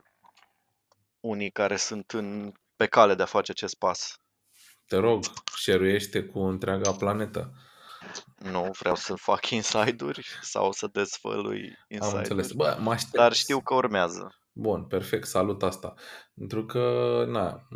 unii 1.20 1.50
care 1.50 1.76
sunt 1.76 2.10
în, 2.10 2.52
pe 2.76 2.86
cale 2.86 3.14
de 3.14 3.22
a 3.22 3.26
face 3.26 3.50
acest 3.50 3.74
pas. 3.74 4.16
Te 4.86 4.96
rog, 4.96 5.24
șeruiește 5.56 6.24
cu 6.24 6.38
întreaga 6.38 6.92
planetă. 6.92 7.52
Nu 8.36 8.70
vreau 8.78 8.94
să 8.94 9.14
fac 9.14 9.50
inside-uri 9.50 10.38
sau 10.40 10.72
să 10.72 10.86
dezvălui 10.86 11.78
inside-uri. 11.88 12.14
Am 12.14 12.16
înțeles. 12.16 12.52
Bă, 12.52 12.76
mă 12.80 12.96
dar 13.12 13.32
știu 13.32 13.60
că 13.60 13.74
urmează. 13.74 14.41
Bun, 14.52 14.84
perfect, 14.84 15.26
salut 15.26 15.62
asta. 15.62 15.94
Pentru 16.34 16.66
că, 16.66 17.24
na, 17.28 17.68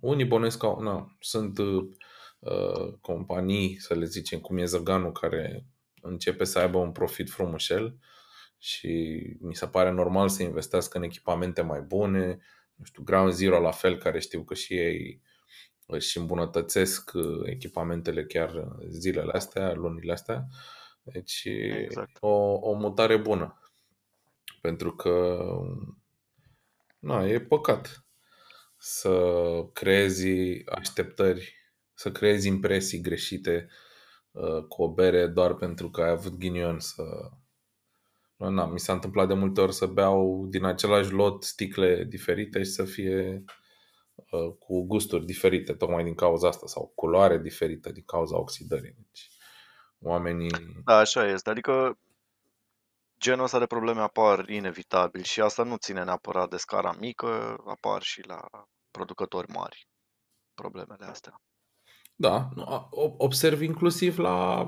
unii 0.00 0.24
bănuiesc 0.24 0.58
că 0.58 0.76
na, 0.80 1.16
sunt 1.20 1.58
uh, 1.58 2.94
companii, 3.00 3.80
să 3.80 3.94
le 3.94 4.04
zicem, 4.04 4.40
cum 4.40 4.58
e 4.58 4.64
Zăganu, 4.64 5.12
care 5.12 5.66
începe 6.00 6.44
să 6.44 6.58
aibă 6.58 6.78
un 6.78 6.92
profit 6.92 7.30
frumușel 7.30 7.98
și 8.58 9.22
mi 9.40 9.54
se 9.54 9.66
pare 9.66 9.90
normal 9.90 10.28
să 10.28 10.42
investească 10.42 10.98
în 10.98 11.04
echipamente 11.04 11.62
mai 11.62 11.80
bune, 11.80 12.38
nu 12.74 12.84
știu, 12.84 13.02
Ground 13.02 13.32
Zero 13.32 13.60
la 13.60 13.70
fel, 13.70 13.96
care 13.96 14.18
știu 14.18 14.44
că 14.44 14.54
și 14.54 14.74
ei 14.74 15.22
își 15.86 16.18
îmbunătățesc 16.18 17.10
uh, 17.14 17.40
echipamentele 17.44 18.24
chiar 18.24 18.68
zilele 18.88 19.32
astea, 19.32 19.72
lunile 19.72 20.12
astea. 20.12 20.46
Deci 21.02 21.42
exact. 21.44 22.16
o, 22.20 22.28
o 22.52 22.72
mutare 22.72 23.16
bună. 23.16 23.60
Pentru 24.60 24.92
că 24.94 25.46
na, 27.02 27.26
e 27.26 27.40
păcat 27.40 28.06
să 28.76 29.14
creezi 29.72 30.28
așteptări, 30.68 31.54
să 31.94 32.12
creezi 32.12 32.46
impresii 32.46 33.00
greșite 33.00 33.68
uh, 34.30 34.64
cu 34.68 34.82
o 34.82 34.92
bere 34.92 35.26
doar 35.26 35.54
pentru 35.54 35.90
că 35.90 36.02
ai 36.02 36.10
avut 36.10 36.38
ghinion 36.38 36.78
să... 36.78 37.02
Na, 38.36 38.66
mi 38.66 38.80
s-a 38.80 38.92
întâmplat 38.92 39.28
de 39.28 39.34
multe 39.34 39.60
ori 39.60 39.74
să 39.74 39.86
beau 39.86 40.46
din 40.46 40.64
același 40.64 41.12
lot 41.12 41.44
sticle 41.44 42.04
diferite 42.04 42.58
și 42.58 42.70
să 42.70 42.84
fie 42.84 43.44
uh, 44.14 44.54
cu 44.58 44.86
gusturi 44.86 45.24
diferite, 45.24 45.72
tocmai 45.72 46.04
din 46.04 46.14
cauza 46.14 46.48
asta, 46.48 46.66
sau 46.66 46.92
culoare 46.94 47.38
diferită 47.38 47.92
din 47.92 48.04
cauza 48.06 48.38
oxidării. 48.38 48.94
Deci, 48.96 49.28
oamenii... 50.00 50.50
Da, 50.84 50.96
așa 50.96 51.32
este. 51.32 51.50
Adică 51.50 51.98
genul 53.22 53.44
ăsta 53.44 53.58
de 53.58 53.66
probleme 53.66 54.00
apar 54.00 54.48
inevitabil 54.48 55.22
și 55.22 55.40
asta 55.40 55.62
nu 55.62 55.76
ține 55.76 56.04
neapărat 56.04 56.48
de 56.50 56.56
scara 56.56 56.92
mică, 56.98 57.56
apar 57.66 58.02
și 58.02 58.26
la 58.26 58.40
producători 58.90 59.52
mari 59.52 59.86
problemele 60.54 61.06
astea. 61.06 61.34
Da, 62.14 62.48
observ 63.16 63.62
inclusiv 63.62 64.18
la, 64.18 64.62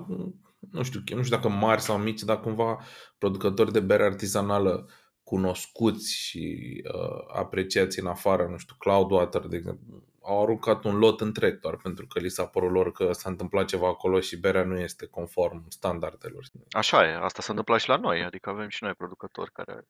nu 0.70 0.82
știu, 0.82 1.00
nu 1.16 1.22
știu 1.22 1.36
dacă 1.36 1.48
mari 1.48 1.80
sau 1.80 1.98
mici, 1.98 2.22
dar 2.22 2.40
cumva 2.40 2.80
producători 3.18 3.72
de 3.72 3.80
bere 3.80 4.04
artizanală 4.04 4.88
cunoscuți 5.22 6.14
și 6.14 6.72
uh, 6.94 7.36
apreciați 7.36 7.98
în 7.98 8.06
afară, 8.06 8.46
nu 8.46 8.56
știu, 8.56 8.74
Cloudwater, 8.78 9.46
de 9.46 9.56
exemplu, 9.56 10.04
au 10.26 10.42
aruncat 10.42 10.84
un 10.84 10.98
lot 10.98 11.20
întreg 11.20 11.60
doar 11.60 11.76
pentru 11.76 12.06
că 12.06 12.18
li 12.18 12.28
s-a 12.28 12.46
părut 12.46 12.70
lor 12.70 12.92
că 12.92 13.12
s-a 13.12 13.30
întâmplat 13.30 13.66
ceva 13.66 13.88
acolo 13.88 14.20
și 14.20 14.36
berea 14.36 14.64
nu 14.64 14.78
este 14.78 15.06
conform 15.06 15.68
standardelor. 15.68 16.44
Așa 16.70 17.06
e, 17.06 17.14
asta 17.14 17.42
s-a 17.42 17.48
întâmplat 17.48 17.80
și 17.80 17.88
la 17.88 17.96
noi, 17.96 18.22
adică 18.22 18.50
avem 18.50 18.68
și 18.68 18.82
noi 18.82 18.94
producători 18.94 19.52
care 19.52 19.82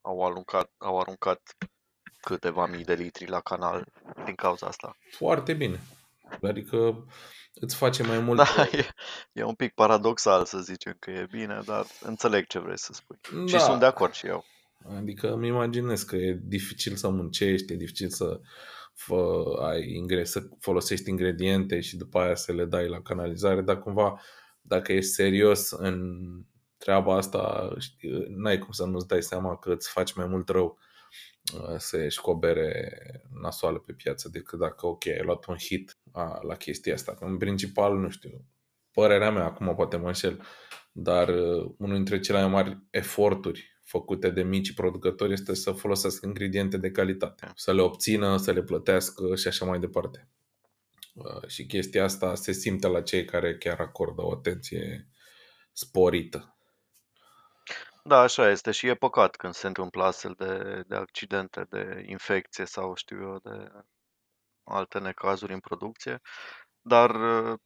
au 0.00 0.24
aruncat, 0.26 0.70
au 0.78 1.00
aruncat 1.00 1.56
câteva 2.20 2.66
mii 2.66 2.84
de 2.84 2.94
litri 2.94 3.26
la 3.26 3.40
canal 3.40 3.84
din 4.24 4.34
cauza 4.34 4.66
asta. 4.66 4.96
Foarte 5.10 5.54
bine. 5.54 5.80
Adică 6.42 7.06
îți 7.54 7.76
face 7.76 8.02
mai 8.02 8.18
mult. 8.18 8.38
Da, 8.56 8.62
e, 8.72 8.86
e 9.32 9.42
un 9.42 9.54
pic 9.54 9.74
paradoxal 9.74 10.44
să 10.44 10.58
zicem 10.58 10.96
că 10.98 11.10
e 11.10 11.26
bine, 11.30 11.60
dar 11.64 11.86
înțeleg 12.00 12.46
ce 12.46 12.58
vrei 12.58 12.78
să 12.78 12.92
spui. 12.92 13.18
Da. 13.32 13.46
Și 13.46 13.60
sunt 13.64 13.78
de 13.78 13.86
acord 13.86 14.12
și 14.12 14.26
eu. 14.26 14.44
Adică 14.84 15.32
îmi 15.32 15.46
imaginez 15.46 16.02
că 16.02 16.16
e 16.16 16.40
dificil 16.42 16.94
să 16.94 17.08
muncești, 17.08 17.72
e 17.72 17.76
dificil 17.76 18.08
să 18.08 18.40
fă, 18.94 19.42
ai 19.60 19.90
ingre, 19.92 20.24
să 20.24 20.48
folosești 20.58 21.10
ingrediente 21.10 21.80
și 21.80 21.96
după 21.96 22.18
aia 22.18 22.34
să 22.34 22.52
le 22.52 22.64
dai 22.64 22.88
la 22.88 23.02
canalizare, 23.02 23.60
dar 23.60 23.78
cumva 23.78 24.20
dacă 24.60 24.92
ești 24.92 25.10
serios 25.10 25.70
în 25.70 26.22
treaba 26.76 27.16
asta, 27.16 27.72
n-ai 28.28 28.58
cum 28.58 28.70
să 28.70 28.84
nu-ți 28.84 29.06
dai 29.06 29.22
seama 29.22 29.56
că 29.56 29.72
îți 29.72 29.90
faci 29.90 30.12
mai 30.12 30.26
mult 30.26 30.48
rău 30.48 30.78
uh, 31.54 31.76
să 31.76 31.96
ieși 31.96 32.20
cu 32.20 32.30
o 32.30 32.38
bere 32.38 32.92
nasoală 33.42 33.78
pe 33.78 33.92
piață 33.92 34.28
decât 34.28 34.58
dacă, 34.58 34.86
ok, 34.86 35.06
ai 35.06 35.22
luat 35.22 35.46
un 35.46 35.56
hit 35.56 35.98
a, 36.12 36.40
la 36.42 36.54
chestia 36.54 36.94
asta. 36.94 37.16
În 37.20 37.36
principal, 37.36 37.98
nu 37.98 38.08
știu, 38.08 38.44
părerea 38.92 39.30
mea, 39.30 39.44
acum 39.44 39.74
poate 39.74 39.96
mă 39.96 40.06
înșel, 40.06 40.42
dar 40.92 41.28
uh, 41.28 41.74
unul 41.78 41.94
dintre 41.94 42.20
cele 42.20 42.38
mai 42.40 42.48
mari 42.48 42.78
eforturi 42.90 43.79
făcute 43.90 44.30
de 44.30 44.42
mici 44.42 44.74
producători 44.74 45.32
este 45.32 45.54
să 45.54 45.72
folosească 45.72 46.26
ingrediente 46.26 46.76
de 46.76 46.90
calitate, 46.90 47.52
să 47.54 47.72
le 47.72 47.82
obțină, 47.82 48.36
să 48.36 48.52
le 48.52 48.62
plătească 48.62 49.34
și 49.36 49.48
așa 49.48 49.64
mai 49.64 49.78
departe. 49.78 50.28
Uh, 51.14 51.46
și 51.46 51.66
chestia 51.66 52.04
asta 52.04 52.34
se 52.34 52.52
simte 52.52 52.86
la 52.86 53.02
cei 53.02 53.24
care 53.24 53.56
chiar 53.56 53.80
acordă 53.80 54.22
o 54.22 54.32
atenție 54.32 55.08
sporită. 55.72 56.56
Da, 58.04 58.18
așa 58.18 58.50
este. 58.50 58.70
Și 58.70 58.86
e 58.86 58.94
păcat 58.94 59.36
când 59.36 59.54
se 59.54 59.66
întâmplă 59.66 60.04
astfel 60.04 60.34
de, 60.36 60.82
de 60.86 60.94
accidente, 60.94 61.66
de 61.70 62.04
infecție 62.06 62.64
sau 62.64 62.94
știu 62.94 63.20
eu, 63.22 63.38
de 63.42 63.72
alte 64.64 64.98
necazuri 64.98 65.52
în 65.52 65.60
producție, 65.60 66.20
dar 66.80 67.10
uh, 67.10 67.58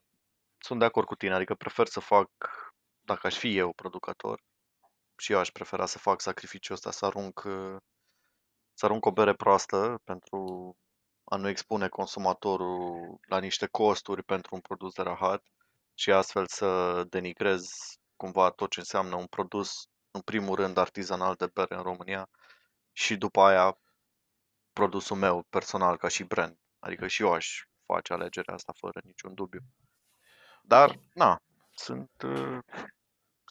sunt 0.58 0.78
de 0.78 0.84
acord 0.84 1.06
cu 1.06 1.14
tine, 1.14 1.34
adică 1.34 1.54
prefer 1.54 1.87
să 1.87 2.00
fac, 2.00 2.30
dacă 3.00 3.26
aș 3.26 3.37
fi 3.37 3.56
eu 3.56 3.72
producător, 3.72 4.40
și 5.16 5.33
eu 5.33 5.38
aș 5.38 5.50
prefera 5.50 5.87
să 5.87 5.98
fac 5.98 6.20
sacrificiul 6.20 6.74
ăsta, 6.74 6.90
să 6.90 7.05
arunc, 7.05 7.42
uh, 7.44 7.77
să 8.74 8.85
arunc 8.85 9.07
o 9.07 9.12
bere 9.12 9.35
proastă 9.35 10.00
pentru 10.05 10.77
a 11.24 11.37
nu 11.37 11.48
expune 11.48 11.88
consumatorul 11.88 13.18
la 13.29 13.38
niște 13.38 13.66
costuri 13.66 14.22
pentru 14.22 14.55
un 14.55 14.61
produs 14.61 14.94
de 14.94 15.03
rahat 15.03 15.42
și 15.94 16.12
astfel 16.12 16.46
să 16.46 17.03
denigrez 17.09 17.68
cumva 18.16 18.50
tot 18.50 18.70
ce 18.70 18.79
înseamnă 18.79 19.16
un 19.16 19.27
produs, 19.27 19.88
în 20.11 20.20
primul 20.20 20.55
rând, 20.55 20.77
artizanal 20.77 21.35
de 21.35 21.46
bere 21.46 21.74
în 21.74 21.83
România 21.83 22.29
și 22.92 23.16
după 23.16 23.40
aia 23.40 23.79
produsul 24.72 25.16
meu 25.16 25.42
personal 25.42 25.96
ca 25.96 26.09
și 26.09 26.24
brand. 26.24 26.59
Adică 26.79 27.07
și 27.07 27.22
eu 27.22 27.33
aș 27.33 27.64
face 27.87 28.12
alegerea 28.12 28.55
asta 28.55 28.72
fără 28.77 29.00
niciun 29.05 29.35
dubiu. 29.35 29.61
Dar, 30.62 30.98
na, 31.14 31.42
sunt, 31.74 32.11
uh, 32.22 32.59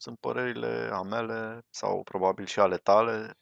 sunt 0.03 0.19
părerile 0.19 0.89
a 0.91 1.01
mele 1.01 1.65
sau 1.69 2.03
probabil 2.03 2.45
și 2.45 2.59
ale 2.59 2.77
tale. 2.77 3.37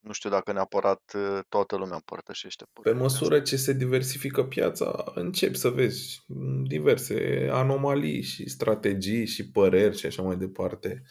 Nu 0.00 0.12
știu 0.12 0.30
dacă 0.30 0.52
neapărat 0.52 1.12
uh, 1.14 1.38
toată 1.48 1.76
lumea 1.76 1.94
împărtășește 1.94 2.64
Pe 2.64 2.70
părerile 2.72 3.02
măsură 3.02 3.34
astea. 3.34 3.56
ce 3.56 3.56
se 3.56 3.72
diversifică 3.72 4.44
piața, 4.44 5.04
începi 5.14 5.56
să 5.56 5.68
vezi 5.68 6.24
diverse 6.64 7.48
anomalii 7.52 8.22
și 8.22 8.48
strategii 8.48 9.26
și 9.26 9.50
păreri 9.50 9.96
și 9.96 10.06
așa 10.06 10.22
mai 10.22 10.36
departe 10.36 11.02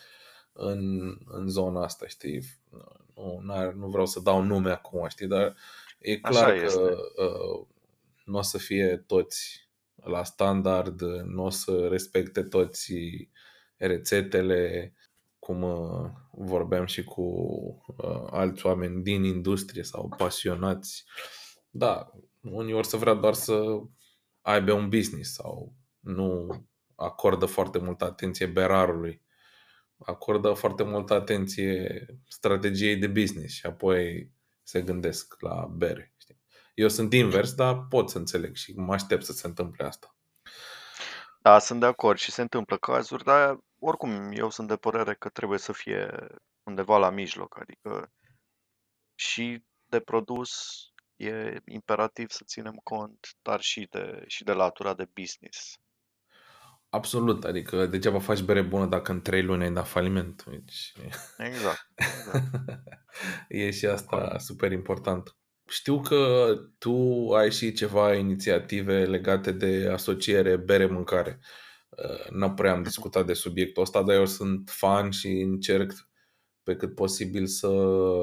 în, 0.54 1.12
în 1.26 1.48
zona 1.48 1.84
asta, 1.84 2.08
știi? 2.08 2.42
Nu, 3.16 3.40
n-ar- 3.46 3.74
nu 3.74 3.88
vreau 3.88 4.06
să 4.06 4.20
dau 4.20 4.42
nume 4.42 4.72
acum, 4.72 5.08
știi, 5.08 5.28
dar 5.28 5.56
e 6.00 6.18
clar 6.18 6.44
Așa 6.50 6.58
că 6.60 6.66
este. 6.66 6.80
uh, 6.82 7.68
nu 8.26 8.38
o 8.38 8.42
să 8.42 8.58
fie 8.58 9.04
toți 9.08 9.70
la 9.96 10.24
standard, 10.24 11.02
nu 11.24 11.44
o 11.44 11.50
să 11.50 11.88
respecte 11.88 12.44
toți 12.44 12.94
rețetele, 13.88 14.94
cum 15.40 15.62
uh, 15.62 16.10
vorbeam 16.32 16.86
și 16.86 17.04
cu 17.04 17.22
uh, 17.98 18.28
alți 18.30 18.66
oameni 18.66 19.04
din 19.04 19.24
industrie 19.24 19.84
sau 19.84 20.14
pasionați. 20.18 21.04
Da, 21.70 22.12
unii 22.42 22.74
or 22.74 22.84
să 22.84 22.98
vrea 22.98 23.14
doar 23.14 23.34
să 23.34 23.64
aibă 24.42 24.74
un 24.74 24.90
business 24.90 25.34
sau 25.34 25.76
nu 26.00 26.48
acordă 26.96 27.46
foarte 27.46 27.78
multă 27.78 28.06
atenție 28.06 28.46
berarului. 28.46 29.22
Acordă 29.98 30.54
foarte 30.54 30.84
multă 30.84 31.14
atenție 31.14 32.06
strategiei 32.28 32.96
de 32.98 33.08
business 33.08 33.54
și 33.54 33.66
apoi 33.66 34.32
se 34.64 34.82
gândesc 34.82 35.42
la 35.42 35.66
bere. 35.66 36.14
Știi? 36.18 36.42
Eu 36.74 36.88
sunt 36.88 37.14
invers, 37.14 37.54
dar 37.54 37.86
pot 37.90 38.10
să 38.10 38.18
înțeleg 38.18 38.56
și 38.56 38.74
mă 38.76 38.94
aștept 38.94 39.24
să 39.24 39.32
se 39.32 39.48
întâmple 39.48 39.86
asta. 39.86 40.18
Da, 41.44 41.60
sunt 41.60 41.80
de 41.80 41.86
acord 41.86 42.18
și 42.18 42.32
se 42.32 42.42
întâmplă 42.42 42.78
cazuri, 42.78 43.24
dar 43.24 43.58
oricum 43.80 44.32
eu 44.32 44.50
sunt 44.50 44.68
de 44.68 44.76
părere 44.78 45.16
că 45.16 45.30
trebuie 45.30 45.60
să 45.60 45.72
fie 45.72 46.28
undeva 46.64 46.98
la 46.98 47.10
mijloc, 47.10 47.60
adică 47.60 48.12
și 49.16 49.64
de 49.86 50.00
produs 50.00 50.52
e 51.16 51.58
imperativ 51.66 52.30
să 52.30 52.44
ținem 52.46 52.76
cont, 52.84 53.28
dar 53.42 53.62
și 53.62 53.88
de, 53.92 54.24
și 54.28 54.44
de 54.44 54.54
latura 54.54 54.94
de 54.94 55.10
business. 55.14 55.76
Absolut, 56.90 57.44
adică 57.44 57.86
degeaba 57.86 58.20
faci 58.20 58.42
bere 58.42 58.62
bună 58.62 58.86
dacă 58.86 59.12
în 59.12 59.22
trei 59.22 59.44
luni 59.44 59.64
ai 59.64 59.72
dat 59.74 59.88
faliment. 59.88 60.44
Deci, 60.44 60.94
Exact, 61.38 61.90
exact. 61.96 62.48
e 63.48 63.72
și 63.72 63.86
De 63.86 63.88
asta 63.88 64.16
acord. 64.16 64.40
super 64.40 64.72
important. 64.72 65.36
Știu 65.68 66.02
că 66.02 66.46
tu 66.78 66.94
ai 67.36 67.52
și 67.52 67.74
ceva 67.74 68.14
inițiative 68.16 69.06
legate 69.06 69.52
de 69.52 69.90
asociere 69.92 70.56
bere-mâncare. 70.56 71.40
Uh, 71.90 72.30
Nu 72.30 72.52
prea 72.54 72.72
am 72.72 72.76
Mhm. 72.80 72.88
discutat 72.88 73.26
de 73.26 73.34
subiectul 73.34 73.84
ăsta, 73.84 74.04
dar 74.04 74.16
eu 74.16 74.26
sunt 74.26 74.70
fan 74.70 75.10
și 75.12 75.28
încerc 75.28 75.92
pe 76.64 76.76
cât 76.76 76.96
posibil 76.96 77.46
să 77.48 77.68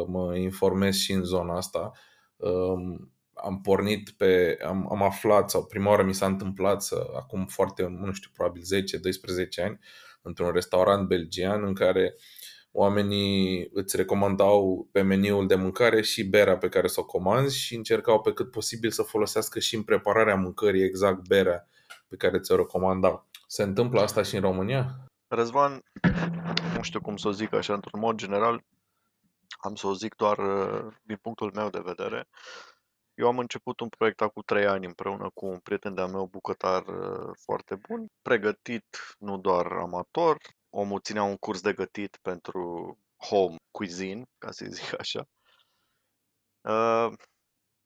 mă 0.09 0.37
informez 0.37 0.95
și 0.97 1.13
în 1.13 1.23
zona 1.25 1.57
asta. 1.57 1.91
Um, 2.37 3.13
Am 3.43 3.61
pornit 3.61 4.11
pe, 4.11 4.59
am, 4.67 4.93
am 4.93 5.03
aflat, 5.03 5.51
sau 5.51 5.67
prima 5.67 5.91
oară 5.91 6.03
mi 6.03 6.15
s-a 6.15 6.27
întâmplat 6.27 6.83
să, 6.83 7.07
acum 7.17 7.47
foarte, 7.47 7.87
nu 7.89 8.13
știu, 8.13 8.31
probabil 8.35 8.63
10-12 8.63 9.63
ani, 9.63 9.79
într-un 10.23 10.53
restaurant 10.53 11.09
belgian 11.09 11.65
în 11.65 11.75
care 11.75 12.15
oamenii 12.73 13.69
îți 13.73 13.97
recomandau 13.97 14.89
pe 14.93 15.03
meniul 15.03 15.47
de 15.47 15.55
mâncare 15.55 16.03
și 16.03 16.25
berea 16.25 16.59
pe 16.59 16.69
care 16.69 16.87
să 16.87 17.01
o 17.01 17.05
comanzi 17.05 17.59
și 17.59 17.75
încercau 17.75 18.21
pe 18.21 18.33
cât 18.33 18.51
posibil 18.51 18.91
să 18.91 19.03
folosească 19.03 19.59
și 19.59 19.75
în 19.75 19.83
prepararea 19.83 20.35
mâncării 20.35 20.83
exact 20.83 21.29
berea 21.29 21.69
pe 22.09 22.17
care 22.17 22.39
ți-o 22.39 22.57
recomandau. 22.57 23.29
Se 23.47 23.63
întâmplă 23.63 24.01
asta 24.01 24.23
și 24.23 24.35
în 24.35 24.41
România? 24.41 25.11
Răzvan, 25.29 25.83
nu 26.77 26.83
știu 26.83 27.01
cum 27.01 27.17
să 27.17 27.29
o 27.29 27.33
zic 27.33 27.53
așa, 27.53 27.75
într-un 27.75 28.01
mod 28.01 28.17
general, 28.17 28.65
am 29.59 29.75
să 29.75 29.87
o 29.87 29.95
zic 29.95 30.15
doar 30.15 30.39
uh, 30.39 30.93
din 31.03 31.17
punctul 31.17 31.51
meu 31.55 31.71
de 31.71 31.83
vedere. 31.85 32.29
Eu 33.15 33.27
am 33.27 33.39
început 33.39 33.81
un 33.81 33.89
proiect 33.89 34.21
acum 34.21 34.43
trei 34.47 34.67
ani 34.67 34.87
împreună 34.87 35.31
cu 35.35 35.47
un 35.47 35.59
prieten 35.59 35.95
de-al 35.95 36.09
meu, 36.09 36.27
bucătar 36.27 36.87
uh, 36.87 37.31
foarte 37.45 37.79
bun, 37.89 38.07
pregătit, 38.23 39.17
nu 39.19 39.39
doar 39.39 39.67
amator. 39.67 40.37
Omul 40.71 41.01
ținea 41.01 41.23
un 41.23 41.37
curs 41.37 41.61
de 41.61 41.73
gătit 41.73 42.19
pentru 42.23 42.99
home 43.17 43.57
cuisine, 43.71 44.25
ca 44.39 44.51
să 44.51 44.65
zic 44.79 45.01
așa. 45.01 45.25
Uh, 46.63 47.13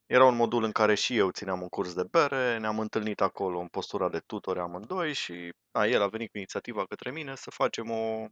Era 0.06 0.24
un 0.24 0.36
modul 0.36 0.64
în 0.64 0.72
care 0.72 0.94
și 0.94 1.16
eu 1.16 1.30
țineam 1.30 1.62
un 1.62 1.68
curs 1.68 1.94
de 1.94 2.04
bere, 2.10 2.58
ne-am 2.58 2.78
întâlnit 2.80 3.20
acolo 3.20 3.58
în 3.60 3.68
postura 3.68 4.08
de 4.08 4.20
tutori 4.20 4.58
amândoi 4.60 5.12
și 5.14 5.52
a, 5.72 5.86
el 5.86 6.02
a 6.02 6.08
venit 6.08 6.30
cu 6.30 6.36
inițiativa 6.36 6.86
către 6.86 7.10
mine 7.10 7.34
să 7.34 7.50
facem 7.50 7.90
o, 7.90 8.26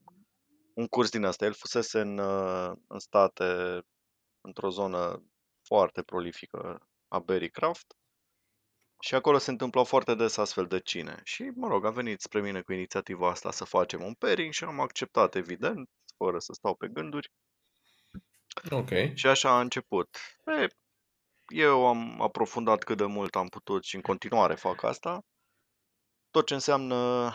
un 0.74 0.86
curs 0.86 1.10
din 1.10 1.24
asta. 1.24 1.44
El 1.44 1.54
fusese 1.54 2.00
în, 2.00 2.18
uh, 2.18 2.72
în 2.88 2.98
state, 2.98 3.80
într-o 4.40 4.70
zonă 4.70 5.22
foarte 5.66 6.02
prolifică 6.02 6.88
a 7.08 7.18
berii 7.18 7.50
craft 7.50 7.94
și 9.04 9.14
acolo 9.14 9.38
se 9.38 9.50
întâmplau 9.50 9.84
foarte 9.84 10.14
des 10.14 10.36
astfel 10.36 10.66
de 10.66 10.80
cine. 10.80 11.20
Și, 11.24 11.42
mă 11.42 11.68
rog, 11.68 11.84
a 11.84 11.90
venit 11.90 12.20
spre 12.20 12.40
mine 12.40 12.60
cu 12.60 12.72
inițiativa 12.72 13.28
asta 13.28 13.50
să 13.50 13.64
facem 13.64 14.02
un 14.02 14.14
pairing 14.14 14.52
și 14.52 14.64
am 14.64 14.80
acceptat, 14.80 15.34
evident, 15.34 15.90
fără 16.16 16.38
să 16.38 16.52
stau 16.52 16.74
pe 16.74 16.88
gânduri. 16.88 17.32
Ok. 18.70 18.90
Și 19.14 19.26
așa 19.26 19.50
a 19.50 19.60
început. 19.60 20.18
E, 20.46 20.66
eu 21.46 21.86
am 21.86 22.20
aprofundat 22.20 22.82
cât 22.82 22.96
de 22.96 23.04
mult 23.04 23.36
am 23.36 23.48
putut 23.48 23.84
și 23.84 23.94
în 23.94 24.00
continuare 24.00 24.54
fac 24.54 24.82
asta. 24.82 25.20
Tot 26.30 26.46
ce 26.46 26.54
înseamnă 26.54 27.32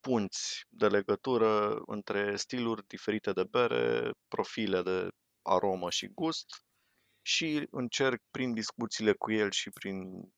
punți 0.00 0.64
de 0.68 0.86
legătură 0.88 1.82
între 1.86 2.36
stiluri 2.36 2.86
diferite 2.86 3.32
de 3.32 3.44
bere, 3.50 4.10
profile 4.28 4.82
de 4.82 5.08
aromă 5.42 5.90
și 5.90 6.06
gust 6.06 6.46
și 7.22 7.66
încerc 7.70 8.20
prin 8.30 8.54
discuțiile 8.54 9.12
cu 9.12 9.32
el 9.32 9.50
și 9.50 9.70
prin 9.70 10.28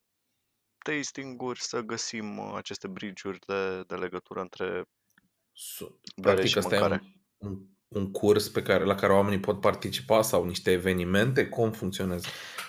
tasting-uri 0.78 1.60
să 1.60 1.80
găsim 1.80 2.38
uh, 2.38 2.52
aceste 2.56 2.88
bridge-uri 2.88 3.38
de, 3.46 3.82
de 3.82 3.94
legătură 3.94 4.40
între 4.40 4.84
Su- 5.52 6.00
bere 6.16 6.22
Practic 6.34 6.50
și 6.50 6.58
asta 6.58 6.74
e 6.76 6.78
mâncare. 6.78 7.02
un, 7.38 7.50
un, 7.50 7.66
un 7.88 8.10
curs 8.10 8.48
pe 8.48 8.62
care, 8.62 8.84
la 8.84 8.94
care 8.94 9.12
oamenii 9.12 9.40
pot 9.40 9.60
participa 9.60 10.22
sau 10.22 10.44
niște 10.44 10.70
evenimente? 10.70 11.48
Cum 11.48 11.72
funcționează? 11.72 12.28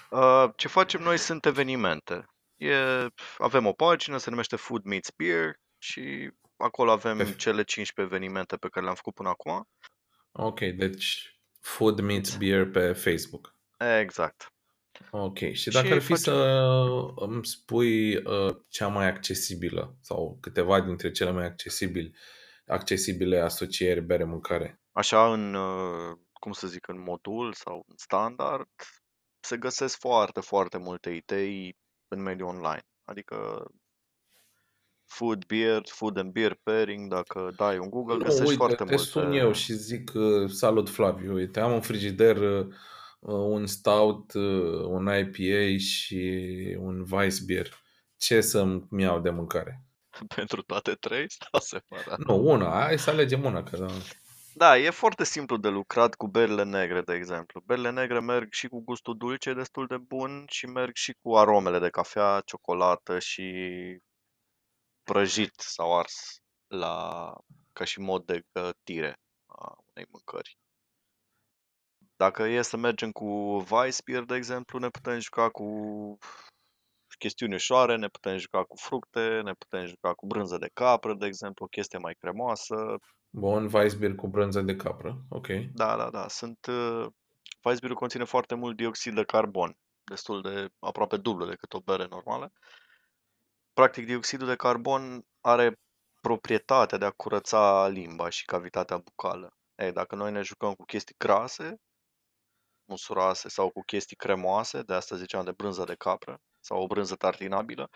Uh, 0.10 0.50
Ce 0.56 0.68
facem 0.68 1.02
noi 1.02 1.18
sunt 1.18 1.46
evenimente. 1.46 2.26
E, 2.56 2.76
avem 3.38 3.66
o 3.66 3.74
pagină, 3.74 4.18
se 4.18 4.30
numește 4.30 4.56
Food 4.56 4.84
Meets 4.84 5.10
Beer 5.16 5.54
și 5.78 6.32
acolo 6.58 6.92
avem 6.92 7.18
Pe, 7.18 7.36
cele 7.36 7.64
15 7.64 8.16
evenimente 8.16 8.58
pe 8.58 8.70
care 8.70 8.84
le-am 8.84 8.96
făcut 8.96 9.14
până 9.14 9.30
acum. 9.30 9.68
ok, 10.32 10.60
deci 10.60 11.40
Food 11.60 12.00
Meets 12.00 12.36
Beer 12.38 12.70
pe 12.70 12.94
Facebook. 12.94 13.56
Exact. 14.00 14.54
Ok, 15.12 15.38
și 15.38 15.70
dacă 15.70 15.88
Și 15.88 15.94
ar 15.94 16.00
fi 16.02 16.16
să 16.16 16.32
facem... 16.32 17.30
îmi 17.30 17.46
spui 17.46 18.16
uh, 18.16 18.56
cea 18.68 18.88
mai 18.88 19.08
accesibilă 19.08 19.96
sau 20.02 20.38
câteva 20.42 20.82
dintre 20.82 21.12
cele 21.12 21.32
mai 21.32 21.46
accesibile, 21.46 22.12
accesibile 22.68 23.40
asocieri 23.40 24.02
bere-mâncare. 24.02 24.82
Așa 24.92 25.34
în, 25.34 25.54
uh, 25.54 26.18
cum 26.34 26.52
să 26.52 26.68
zic, 26.68 26.88
în 26.88 27.00
modul 27.00 27.54
sau 27.54 27.84
în 27.88 27.96
standard, 27.98 28.70
se 29.40 29.58
găsesc 29.58 30.00
foarte, 30.00 30.40
foarte 30.40 30.78
multe 30.78 31.10
idei 31.10 31.78
în 32.08 32.22
mediul 32.22 32.48
online. 32.48 32.84
Adică 33.04 33.66
food 35.06 35.46
beer, 35.46 35.82
food 35.86 36.18
and 36.18 36.32
beer 36.32 36.60
pairing, 36.64 37.10
dacă 37.10 37.52
dai 37.56 37.78
un 37.78 37.90
Google, 37.90 38.16
Nu, 38.18 38.24
găsești 38.24 38.44
uite, 38.44 38.56
foarte 38.56 38.84
te 38.84 38.96
sun 38.96 39.32
eu 39.32 39.44
multe. 39.44 39.60
și 39.60 39.74
zic 39.74 40.12
uh, 40.14 40.50
salut 40.50 40.90
Flaviu, 40.90 41.34
uite, 41.34 41.60
am 41.60 41.74
în 41.74 41.82
frigider 41.82 42.38
uh, 42.38 42.68
un 43.20 43.66
stout, 43.66 44.34
uh, 44.34 44.86
un 44.86 45.14
IPA 45.18 45.78
și 45.78 46.76
un 46.80 47.06
Weissbier. 47.12 47.70
Ce 48.18 48.42
să-mi 48.42 48.88
iau 48.98 49.20
de 49.20 49.30
mâncare? 49.30 49.84
Pentru 50.36 50.62
toate 50.62 50.94
trei 50.94 51.26
sau 51.30 51.60
separat? 51.60 52.18
Nu, 52.18 52.50
una, 52.50 52.70
hai 52.70 53.00
să 53.00 53.10
alegem 53.10 53.44
una, 53.44 53.64
că 53.64 53.88
Da, 54.54 54.78
e 54.78 54.90
foarte 54.90 55.24
simplu 55.24 55.58
de 55.58 55.68
lucrat 55.68 56.16
cu 56.16 56.28
berile 56.28 56.64
negre, 56.64 57.02
de 57.02 57.14
exemplu. 57.14 57.62
Berile 57.66 57.90
negre 57.90 58.20
merg 58.20 58.52
și 58.52 58.68
cu 58.68 58.82
gustul 58.84 59.18
dulce 59.18 59.54
destul 59.54 59.88
de 59.88 59.98
bun 59.98 60.46
și 60.50 60.66
merg 60.66 60.96
și 60.96 61.16
cu 61.22 61.36
aromele 61.36 61.80
de 61.80 61.90
cafea, 61.90 62.42
ciocolată 62.46 63.20
și 63.20 63.54
prăjit 65.04 65.54
sau 65.56 65.98
ars 65.98 66.42
la, 66.68 67.34
ca 67.74 67.84
și 67.84 68.00
mod 68.00 68.26
de 68.26 68.42
gătire 68.52 69.20
a 69.46 69.76
unei 69.90 70.08
mâncări. 70.12 70.58
Dacă 72.24 72.44
e 72.44 72.62
să 72.62 72.78
mergem 72.78 73.12
cu 73.12 73.26
Weissbier, 73.72 74.24
de 74.24 74.36
exemplu, 74.36 74.80
ne 74.80 74.90
putem 74.90 75.20
juca 75.20 75.50
cu 75.50 75.68
chestiuni 77.18 77.54
ușoare, 77.54 77.96
ne 77.96 78.08
putem 78.08 78.38
juca 78.38 78.64
cu 78.64 78.76
fructe, 78.78 79.42
ne 79.42 79.54
putem 79.54 79.86
juca 79.86 80.14
cu 80.14 80.26
brânză 80.26 80.58
de 80.58 80.70
capră, 80.74 81.14
de 81.14 81.26
exemplu, 81.26 81.66
o 81.66 81.68
chestie 81.68 82.00
mai 82.00 82.16
cremoasă. 82.20 82.76
Bun, 83.30 83.70
Weissbier 83.74 84.16
cu 84.16 84.28
brânză 84.28 84.62
de 84.62 84.76
capră, 84.76 85.22
ok. 85.30 85.48
Da, 85.74 85.96
da, 85.98 86.10
da. 86.10 86.28
Sunt, 86.28 86.66
uh, 86.66 87.06
Weissbierul 87.64 87.98
conține 87.98 88.24
foarte 88.24 88.56
mult 88.56 88.76
dioxid 88.76 89.16
de 89.16 89.24
carbon, 89.24 89.78
destul 90.04 90.42
de 90.42 90.68
aproape 90.80 91.18
dublu 91.18 91.46
decât 91.46 91.74
o 91.74 91.80
bere 91.80 92.08
normală. 92.10 92.52
Practic, 93.74 94.06
dioxidul 94.06 94.48
de 94.48 94.56
carbon 94.56 95.22
are 95.42 95.80
proprietatea 96.22 96.98
de 96.98 97.06
a 97.06 97.12
curăța 97.12 97.88
limba 97.88 98.30
și 98.30 98.46
cavitatea 98.46 98.98
bucală. 98.98 99.54
Ei, 99.76 99.92
dacă 99.92 100.16
noi 100.16 100.32
ne 100.32 100.42
jucăm 100.42 100.74
cu 100.74 100.84
chestii 100.84 101.16
grase, 101.18 101.80
musuroase 102.90 103.50
sau 103.50 103.70
cu 103.70 103.82
chestii 103.82 104.16
cremoase, 104.16 104.82
de 104.82 104.94
asta 104.94 105.16
ziceam 105.16 105.44
de 105.46 105.52
brânză 105.52 105.84
de 105.84 105.96
capră 105.96 106.40
sau 106.60 106.82
o 106.82 106.88
brânză 106.88 107.16
tartinabilă, 107.16 107.90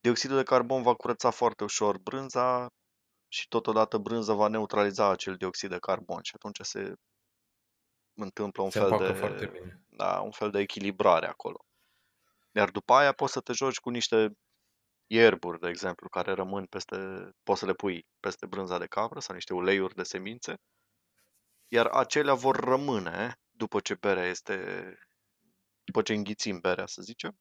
dioxidul 0.00 0.36
de 0.36 0.42
carbon 0.42 0.82
va 0.82 0.94
curăța 0.94 1.30
foarte 1.30 1.64
ușor 1.64 1.98
brânza 1.98 2.68
și 3.28 3.48
totodată 3.48 3.98
brânza 3.98 4.34
va 4.34 4.48
neutraliza 4.48 5.10
acel 5.10 5.36
dioxid 5.36 5.70
de 5.70 5.78
carbon 5.78 6.22
și 6.22 6.32
atunci 6.34 6.58
se 6.62 6.94
întâmplă 8.14 8.62
un 8.62 8.70
Se 8.70 8.78
fel 8.78 8.90
împacă 8.90 9.12
foarte 9.12 9.44
de, 9.44 9.50
bine. 9.52 9.80
da, 9.88 10.20
un 10.20 10.30
fel 10.30 10.50
de 10.50 10.58
echilibrare 10.58 11.26
acolo. 11.26 11.64
Iar 12.52 12.70
după 12.70 12.92
aia 12.92 13.12
poți 13.12 13.32
să 13.32 13.40
te 13.40 13.52
joci 13.52 13.78
cu 13.80 13.90
niște 13.90 14.32
ierburi, 15.06 15.60
de 15.60 15.68
exemplu, 15.68 16.08
care 16.08 16.32
rămân 16.32 16.66
peste, 16.66 16.96
poți 17.42 17.60
să 17.60 17.66
le 17.66 17.72
pui 17.74 18.06
peste 18.20 18.46
brânza 18.46 18.78
de 18.78 18.86
capră 18.86 19.20
sau 19.20 19.34
niște 19.34 19.54
uleiuri 19.54 19.94
de 19.94 20.02
semințe, 20.02 20.54
iar 21.68 21.86
acelea 21.86 22.34
vor 22.34 22.56
rămâne 22.56 23.34
după 23.62 23.80
ce 23.80 23.94
berea 23.94 24.26
este, 24.26 24.56
după 25.84 26.02
ce 26.02 26.12
înghițim 26.14 26.58
berea, 26.60 26.86
să 26.86 27.02
zicem, 27.02 27.38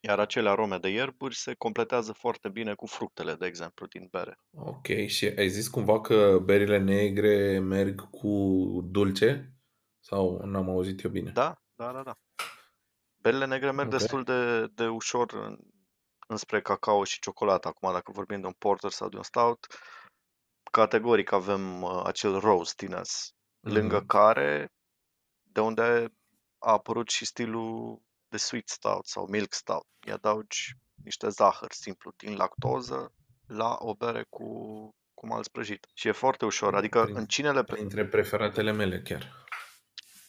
iar 0.00 0.18
acele 0.18 0.48
arome 0.48 0.78
de 0.78 0.88
ierburi 0.88 1.36
se 1.36 1.54
completează 1.54 2.12
foarte 2.12 2.48
bine 2.48 2.74
cu 2.74 2.86
fructele, 2.86 3.34
de 3.34 3.46
exemplu, 3.46 3.86
din 3.86 4.08
bere. 4.10 4.38
Ok, 4.56 4.86
și 5.06 5.24
ai 5.26 5.48
zis 5.48 5.68
cumva 5.68 6.00
că 6.00 6.38
berile 6.44 6.78
negre 6.78 7.58
merg 7.58 8.10
cu 8.10 8.30
dulce? 8.90 9.52
Sau 10.00 10.42
n-am 10.44 10.68
auzit 10.68 11.02
eu 11.02 11.10
bine? 11.10 11.30
Da, 11.30 11.54
da, 11.74 11.92
da, 11.92 12.02
da. 12.02 12.14
Berile 13.22 13.46
negre 13.46 13.70
merg 13.70 13.88
Ok. 13.88 13.98
destul 13.98 14.22
de, 14.24 14.66
de 14.66 14.86
ușor 14.86 15.32
în, 15.32 15.56
înspre 16.28 16.60
cacao 16.60 17.04
și 17.04 17.20
ciocolată. 17.20 17.68
Acum, 17.68 17.92
dacă 17.92 18.12
vorbim 18.12 18.40
de 18.40 18.46
un 18.46 18.52
porter 18.58 18.90
sau 18.90 19.08
de 19.08 19.16
un 19.16 19.22
stout, 19.22 19.66
categoric 20.70 21.32
avem 21.32 21.82
uh, 21.82 22.02
acel 22.04 22.38
roastiness, 22.38 23.30
lângă 23.60 23.96
Mhm. 23.96 24.06
care, 24.06 24.68
de 25.56 25.62
unde 25.62 26.12
a 26.58 26.70
apărut 26.70 27.08
și 27.08 27.24
stilul 27.24 28.02
de 28.28 28.36
sweet 28.36 28.68
stout 28.68 29.06
sau 29.06 29.26
milk 29.26 29.52
stout. 29.52 29.86
Îi 30.06 30.12
adaugi 30.12 30.76
niște 31.04 31.28
zahăr 31.28 31.72
simplu 31.72 32.12
din 32.16 32.36
lactoză 32.36 33.14
la 33.46 33.76
o 33.78 33.94
bere 33.94 34.26
cu, 34.28 34.46
cu 35.14 35.26
malț 35.26 35.46
prăjit. 35.46 35.86
Și 35.94 36.08
e 36.08 36.12
foarte 36.12 36.44
ușor. 36.44 36.74
Adică 36.74 37.02
Prin- 37.02 37.16
în 37.16 37.26
cinele 37.26 37.64
pe... 37.64 37.72
Printre 37.72 38.06
preferatele 38.06 38.72
mele 38.72 39.02
chiar. 39.02 39.44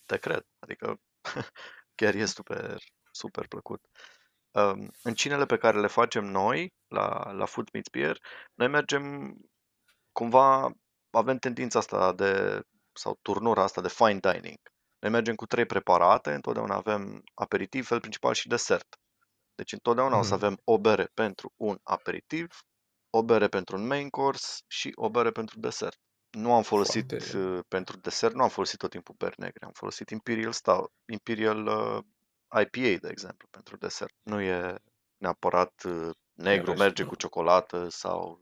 Te 0.05 0.17
cred. 0.17 0.45
Adică 0.59 0.99
chiar 1.99 2.13
e 2.13 2.25
super, 2.25 2.77
super 3.11 3.47
plăcut. 3.47 3.81
Um, 4.51 4.91
în 5.03 5.13
cinele 5.13 5.45
pe 5.45 5.57
care 5.57 5.79
le 5.79 5.87
facem 5.87 6.25
noi, 6.25 6.73
la, 6.87 7.31
la 7.31 7.45
Food 7.45 7.69
Meets 7.73 7.89
Beer, 7.89 8.19
noi 8.53 8.67
mergem 8.67 9.35
cumva, 10.11 10.71
avem 11.09 11.37
tendința 11.37 11.79
asta 11.79 12.13
de, 12.13 12.61
sau 12.93 13.19
turnura 13.21 13.63
asta 13.63 13.81
de 13.81 13.89
fine 13.89 14.19
dining. 14.19 14.59
Noi 14.99 15.11
mergem 15.11 15.35
cu 15.35 15.45
trei 15.45 15.65
preparate, 15.65 16.33
întotdeauna 16.33 16.75
avem 16.75 17.21
aperitiv, 17.33 17.85
fel 17.85 17.99
principal 17.99 18.33
și 18.33 18.47
desert. 18.47 18.99
Deci 19.55 19.71
întotdeauna 19.71 20.17
o 20.17 20.21
să 20.21 20.33
Mhm. 20.35 20.43
avem 20.43 20.57
o 20.63 20.79
bere 20.79 21.09
pentru 21.13 21.53
un 21.55 21.77
aperitiv, 21.83 22.57
o 23.09 23.23
bere 23.23 23.47
pentru 23.47 23.77
un 23.77 23.87
main 23.87 24.09
course 24.09 24.61
și 24.67 24.91
o 24.95 25.09
bere 25.09 25.31
pentru 25.31 25.59
desert. 25.59 25.97
Nu 26.29 26.53
am 26.53 26.63
folosit 26.63 27.09
Foarte- 27.09 27.37
uh, 27.37 27.59
pentru 27.67 27.97
desert, 27.97 28.33
nu 28.33 28.43
am 28.43 28.49
folosit 28.49 28.77
tot 28.79 28.89
timpul 28.89 29.15
beri 29.17 29.35
negre, 29.37 29.65
am 29.65 29.71
folosit 29.73 30.09
Imperial 30.09 30.51
Stout, 30.51 30.91
Imperial 31.11 31.65
uh, 31.67 32.03
IPA, 32.61 32.99
de 33.01 33.07
exemplu, 33.09 33.47
pentru 33.51 33.77
desert. 33.77 34.13
Nu 34.23 34.41
e 34.41 34.75
neapărat 35.17 35.83
uh, 35.85 36.09
negru, 36.33 36.71
așa, 36.71 36.83
merge 36.83 37.03
da. 37.03 37.09
cu 37.09 37.15
ciocolată 37.15 37.89
sau 37.89 38.41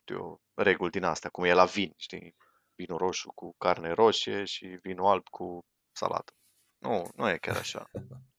știu 0.00 0.16
eu, 0.16 0.40
reguli 0.54 0.90
din 0.90 1.04
astea, 1.04 1.30
cum 1.30 1.44
e 1.44 1.52
la 1.52 1.64
vin, 1.64 1.92
știi? 1.96 2.34
Vinul 2.74 2.98
roșu 2.98 3.32
cu 3.34 3.54
carne 3.58 3.90
roșie 3.92 4.44
și 4.44 4.66
vinul 4.66 5.06
alb 5.06 5.28
cu 5.28 5.64
salată. 5.96 6.32
Nu, 6.78 7.10
nu 7.14 7.28
e 7.30 7.38
chiar 7.38 7.56
așa. 7.56 7.90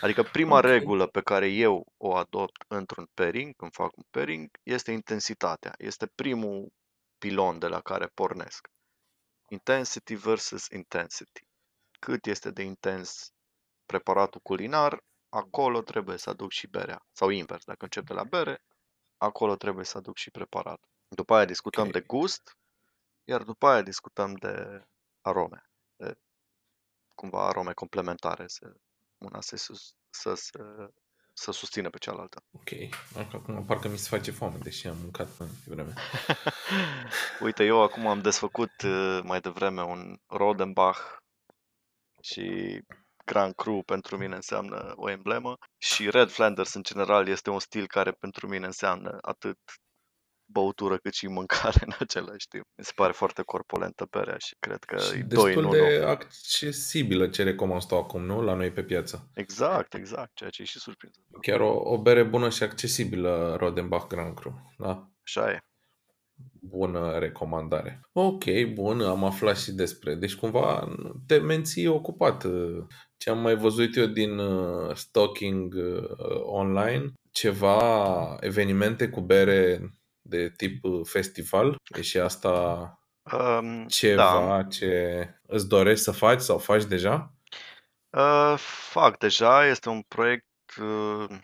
Adică 0.00 0.22
prima 0.22 0.56
Ok. 0.56 0.64
regulă 0.64 1.06
pe 1.06 1.20
care 1.20 1.48
eu 1.48 1.92
o 1.96 2.14
adopt 2.14 2.64
într-un 2.68 3.08
pairing, 3.14 3.56
când 3.56 3.72
fac 3.72 3.96
un 3.96 4.04
pairing, 4.10 4.50
este 4.62 4.92
intensitatea. 4.92 5.74
Este 5.78 6.06
primul 6.06 6.72
pilon 7.18 7.58
de 7.58 7.66
la 7.66 7.80
care 7.80 8.06
pornesc. 8.06 8.68
Intensity 9.48 10.14
versus 10.14 10.68
intensity. 10.68 11.46
Cât 11.98 12.26
este 12.26 12.50
de 12.50 12.62
intens 12.62 13.32
preparatul 13.86 14.40
culinar, 14.40 15.04
acolo 15.28 15.82
trebuie 15.82 16.16
să 16.16 16.30
aduc 16.30 16.50
și 16.50 16.66
berea. 16.66 17.06
Sau 17.12 17.28
invers, 17.28 17.64
dacă 17.64 17.84
încep 17.84 18.04
de 18.04 18.12
la 18.12 18.24
bere, 18.24 18.62
acolo 19.16 19.56
trebuie 19.56 19.84
să 19.84 19.98
aduc 19.98 20.16
și 20.16 20.30
preparat. 20.30 20.80
După 21.08 21.34
aia 21.34 21.44
discutăm 21.44 21.86
Ok. 21.86 21.92
de 21.92 22.00
gust, 22.00 22.56
iar 23.24 23.42
după 23.42 23.66
aia 23.66 23.82
discutăm 23.82 24.34
de 24.34 24.84
arome. 25.20 25.70
De 25.96 26.18
cumva 27.20 27.46
arome 27.46 27.72
complementare. 27.72 28.44
Să, 28.46 28.72
una 29.18 29.40
să, 29.40 29.56
sus, 29.56 29.94
să, 30.10 30.34
să, 30.34 30.90
să 31.32 31.50
susțină 31.50 31.90
pe 31.90 31.98
cealaltă. 31.98 32.42
Ok. 32.50 32.70
Acum 33.32 33.64
parcă 33.64 33.88
mi 33.88 33.98
se 33.98 34.08
face 34.08 34.30
foame, 34.30 34.58
deși 34.62 34.86
am 34.86 34.96
mâncat 34.96 35.28
în 35.38 35.48
vreme. 35.66 35.94
Uite, 37.46 37.64
eu 37.64 37.82
acum 37.82 38.06
am 38.06 38.20
desfăcut 38.20 38.82
uh, 38.84 39.20
mai 39.22 39.40
devreme 39.40 39.82
un 39.82 40.16
Rodenbach 40.26 41.00
și 42.20 42.78
Grand 43.24 43.54
Cru 43.54 43.82
pentru 43.86 44.16
mine 44.16 44.34
înseamnă 44.34 44.92
o 44.96 45.10
emblemă 45.10 45.56
și 45.78 46.10
Red 46.10 46.30
Flanders 46.30 46.74
în 46.74 46.82
general 46.82 47.28
este 47.28 47.50
un 47.50 47.60
stil 47.60 47.86
care 47.86 48.10
pentru 48.10 48.48
mine 48.48 48.66
înseamnă 48.66 49.18
atât 49.20 49.58
băutură 50.52 50.96
cât 50.96 51.14
și 51.14 51.26
mâncare 51.26 51.80
în 51.86 51.92
același 51.98 52.48
timp. 52.48 52.64
Mi 52.78 52.84
se 52.84 52.92
pare 52.94 53.12
foarte 53.12 53.42
corpolentă 53.42 54.06
berea 54.10 54.36
și 54.38 54.56
cred 54.58 54.84
că 54.84 54.96
Și 54.98 55.18
e 55.18 55.22
doi 55.22 55.22
în 55.22 55.28
destul 55.28 55.64
unul. 55.64 55.70
de 55.72 56.04
accesibilă 56.04 57.28
ce 57.28 57.42
recomand 57.42 57.84
tu 57.86 57.94
acum, 57.96 58.22
nu? 58.24 58.40
La 58.42 58.54
noi 58.54 58.70
pe 58.70 58.82
piață. 58.82 59.30
Exact, 59.34 59.94
exact, 59.94 60.30
ceea 60.34 60.50
ce 60.50 60.62
e 60.62 60.64
și 60.64 60.78
surprinzător. 60.78 61.40
Chiar 61.40 61.60
o, 61.60 61.80
o 61.84 61.98
bere 62.02 62.22
bună 62.22 62.48
și 62.48 62.62
accesibilă 62.62 63.56
Rodenbach 63.58 64.06
Grand 64.06 64.34
Cru. 64.34 64.74
Da? 64.78 65.08
Așa 65.22 65.50
e. 65.50 65.62
Bună 66.60 67.18
recomandare. 67.18 68.00
Ok, 68.12 68.44
bun, 68.74 69.00
am 69.00 69.24
aflat 69.24 69.58
și 69.58 69.72
despre. 69.72 70.14
Deci 70.14 70.34
cumva 70.36 70.88
te 71.26 71.38
menții 71.38 71.86
ocupat. 71.86 72.46
Ce 73.16 73.30
am 73.30 73.38
mai 73.38 73.56
văzut 73.56 73.96
eu 73.96 74.06
din 74.06 74.38
uh, 74.38 74.94
stalking 74.94 75.74
uh, 75.74 76.40
online, 76.42 77.12
ceva 77.30 78.36
evenimente 78.40 79.08
cu 79.08 79.20
bere 79.20 79.90
de 80.28 80.52
tip 80.56 80.84
uh, 80.84 81.00
festival. 81.04 81.76
E 81.96 82.00
și 82.02 82.18
asta 82.18 82.92
Um, 83.32 83.86
ceva 83.86 84.56
da, 84.56 84.62
ce 84.62 85.28
îți 85.46 85.68
dorești 85.68 86.04
să 86.04 86.10
faci 86.10 86.40
sau 86.40 86.58
faci 86.58 86.84
deja? 86.84 87.34
uh, 88.10 88.54
fac 88.90 89.18
deja, 89.18 89.66
este 89.66 89.88
un 89.88 90.02
proiect, 90.02 90.46
uh, 90.80 91.38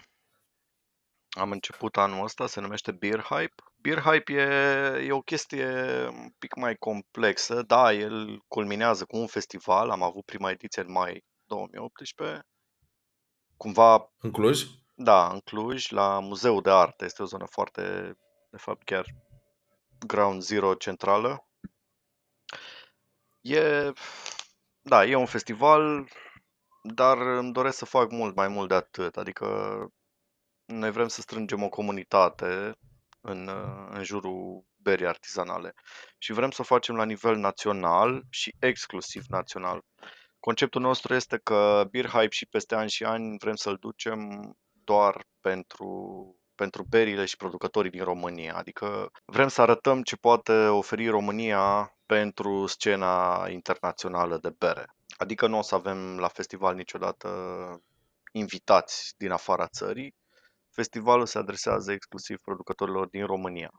am 1.29 1.51
început 1.51 1.97
anul 1.97 2.25
ăsta, 2.25 2.47
se 2.47 2.61
numește 2.61 2.93
Beer 2.93 3.21
Hype. 3.21 3.55
Beer 3.77 3.99
Hype 3.99 4.33
e, 4.33 5.05
e 5.07 5.13
o 5.13 5.21
chestie 5.21 5.67
un 6.09 6.31
pic 6.39 6.55
mai 6.55 6.75
complexă, 6.75 7.63
da, 7.63 7.93
el 7.93 8.43
culminează 8.49 9.05
cu 9.05 9.17
un 9.17 9.27
festival, 9.27 9.91
am 9.91 10.03
avut 10.03 10.25
prima 10.25 10.51
ediție 10.51 10.83
în 10.83 10.93
mai 10.93 11.25
2018, 11.45 12.47
cumva 13.57 14.13
În 14.19 14.31
Cluj? 14.31 14.65
Da, 14.95 15.29
în 15.29 15.41
Cluj, 15.41 15.91
la 15.91 16.21
Muzeul 16.21 16.63
de 16.63 16.71
Artă. 16.71 17.05
Este 17.05 17.23
o 17.23 17.27
zonă 17.27 17.45
foarte, 17.51 18.15
de 18.55 18.61
fapt, 18.61 18.85
chiar 18.85 19.07
ground 20.07 20.43
zero 20.43 20.75
centrală. 20.75 21.47
E, 23.41 23.93
da, 24.83 25.05
e 25.05 25.15
un 25.15 25.27
festival, 25.27 26.09
dar 26.83 27.19
îmi 27.19 27.53
doresc 27.53 27.79
să 27.79 27.85
fac 27.85 28.11
mult 28.11 28.35
mai 28.35 28.49
mult 28.49 28.69
de 28.69 28.75
atât. 28.75 29.17
Adică 29.17 29.47
noi 30.65 30.91
vrem 30.91 31.09
să 31.09 31.21
strângem 31.21 31.63
o 31.63 31.69
comunitate 31.69 32.79
în, 33.21 33.49
în 33.91 34.03
jurul 34.03 34.65
berii 34.77 35.07
artizanale 35.07 35.75
și 36.19 36.33
vrem 36.33 36.51
să 36.51 36.61
o 36.61 36.65
facem 36.65 36.97
la 36.97 37.05
nivel 37.05 37.37
național 37.37 38.23
și 38.31 38.55
exclusiv 38.59 39.25
național. 39.29 39.85
Conceptul 40.41 40.81
nostru 40.81 41.15
este 41.15 41.39
că 41.39 41.89
Beer 41.91 42.07
Hype 42.07 42.35
și 42.35 42.47
peste 42.47 42.75
ani 42.75 42.91
și 42.91 43.05
ani 43.05 43.37
vrem 43.39 43.55
să-l 43.55 43.77
ducem 43.77 44.53
doar 44.73 45.27
pentru 45.41 45.89
pentru 46.55 46.85
berile 46.89 47.25
și 47.25 47.37
producătorii 47.37 47.91
din 47.91 48.05
România. 48.05 48.55
Adică 48.55 49.11
vrem 49.25 49.49
să 49.49 49.61
arătăm 49.61 50.03
ce 50.03 50.17
poate 50.17 50.53
oferi 50.53 51.09
România 51.09 51.95
pentru 52.07 52.67
scena 52.67 53.47
internațională 53.49 54.39
de 54.39 54.55
bere. 54.59 54.95
Adică 55.17 55.47
nu 55.47 55.59
o 55.59 55.63
să 55.63 55.75
avem 55.75 56.19
la 56.19 56.29
festival 56.29 56.75
niciodată 56.75 57.29
invitați 58.33 59.15
din 59.17 59.31
afara 59.31 59.67
țării. 59.67 60.15
Festivalul 60.71 61.27
se 61.27 61.39
adresează 61.39 61.93
exclusiv 61.93 62.37
producătorilor 62.39 63.09
din 63.09 63.27
România. 63.27 63.71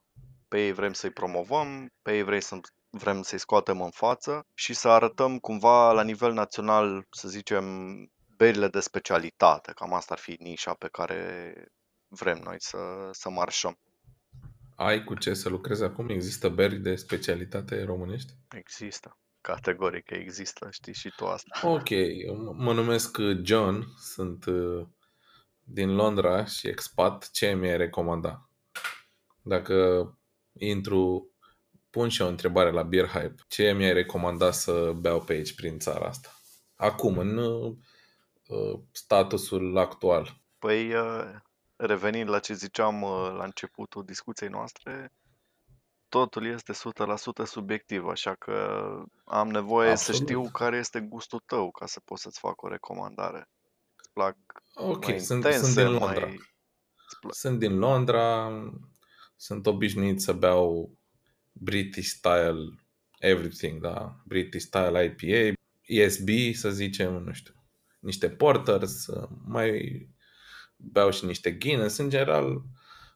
Pe 0.47 0.65
ei 0.65 0.71
vrem 0.71 0.93
să-i 0.93 1.11
promovăm, 1.11 1.89
pe 2.01 2.15
ei 2.15 2.23
vrem, 2.23 2.39
să, 2.39 2.57
vrem 2.89 3.21
să-i 3.21 3.39
scoatem 3.39 3.81
în 3.81 3.89
față 3.89 4.45
și 4.53 4.73
să 4.73 4.87
arătăm 4.87 5.37
cumva 5.37 5.91
la 5.91 6.03
nivel 6.03 6.33
național, 6.33 7.05
să 7.09 7.27
zicem, 7.27 7.65
berile 8.37 8.67
de 8.67 8.79
specialitate. 8.79 9.71
Cam 9.71 9.93
asta 9.93 10.13
ar 10.13 10.19
fi 10.19 10.35
nișa 10.39 10.73
pe 10.73 10.87
care 10.87 11.53
vrem 12.07 12.41
noi 12.43 12.55
să, 12.59 12.77
să 13.11 13.29
marșăm. 13.29 13.79
Ai 14.75 15.03
cu 15.03 15.13
ce 15.13 15.33
să 15.33 15.49
lucrezi 15.49 15.83
acum? 15.83 16.09
Există 16.09 16.49
beri 16.49 16.75
de 16.75 16.95
specialitate 16.95 17.83
românești? 17.83 18.33
Există. 18.49 19.17
Categoric 19.41 20.09
există, 20.09 20.67
știi 20.71 20.93
și 20.93 21.13
tu 21.15 21.25
asta. 21.25 21.67
Ok, 21.67 21.89
mă 22.57 22.73
numesc 22.73 23.17
John, 23.43 23.85
sunt 23.97 24.45
uh, 24.45 24.87
din 25.63 25.95
Londra 25.95 26.45
și 26.45 26.67
expat. 26.67 27.29
Ce 27.31 27.53
mi-ai 27.53 27.77
recomanda? 27.77 28.49
Dacă 29.41 30.09
intru, 30.53 31.31
pun 31.89 32.09
și 32.09 32.21
o 32.21 32.27
întrebare 32.27 32.71
la 32.71 32.83
Beer 32.83 33.07
Hype. 33.07 33.35
Ce 33.47 33.71
mi-ai 33.71 33.93
recomanda 33.93 34.51
să 34.51 34.91
beau 34.95 35.23
pe 35.23 35.33
aici 35.33 35.55
prin 35.55 35.79
țara 35.79 36.05
asta? 36.05 36.29
Acum, 36.75 37.17
în 37.17 37.37
uh, 37.37 38.79
statusul 38.91 39.77
actual. 39.77 40.41
Păi, 40.59 40.93
uh, 40.93 41.35
revenind 41.75 42.29
la 42.29 42.39
ce 42.39 42.53
ziceam 42.53 43.01
uh, 43.01 43.33
la 43.37 43.43
începutul 43.43 44.05
discuției 44.05 44.49
noastre, 44.49 45.11
totul 46.09 46.45
este 46.45 46.73
100% 46.73 46.75
subiectiv, 47.45 48.05
așa 48.05 48.35
că 48.35 48.87
am 49.25 49.49
nevoie 49.49 49.89
Absolut. 49.89 50.19
să 50.19 50.23
știu 50.23 50.49
care 50.51 50.77
este 50.77 50.99
gustul 50.99 51.41
tău 51.45 51.71
ca 51.71 51.85
să 51.85 51.99
pot 51.99 52.17
să-ți 52.19 52.39
fac 52.39 52.61
o 52.61 52.67
recomandare. 52.67 53.49
Îți 53.95 54.11
plac 54.13 54.35
ok, 54.73 55.07
mai 55.07 55.19
sunt, 55.19 55.43
intense, 55.43 55.71
sunt 55.71 55.75
din 55.75 55.97
Londra. 55.97 56.25
Mai... 56.25 56.39
Sunt 57.29 57.59
din 57.59 57.77
Londra, 57.77 58.51
sunt 59.35 59.67
obișnuit 59.67 60.21
să 60.21 60.33
beau 60.33 60.97
British 61.51 62.07
style 62.07 62.85
everything, 63.19 63.81
da? 63.81 64.21
British 64.25 64.65
style 64.65 65.03
IPA, 65.03 65.59
ESB, 65.81 66.29
să 66.53 66.69
zicem, 66.69 67.23
nu 67.23 67.33
știu, 67.33 67.53
niște 67.99 68.29
porters, 68.29 69.05
mai 69.45 70.07
beau 70.91 71.11
și 71.11 71.25
niște 71.25 71.51
Guinness. 71.51 71.97
În 71.97 72.09
general, 72.09 72.61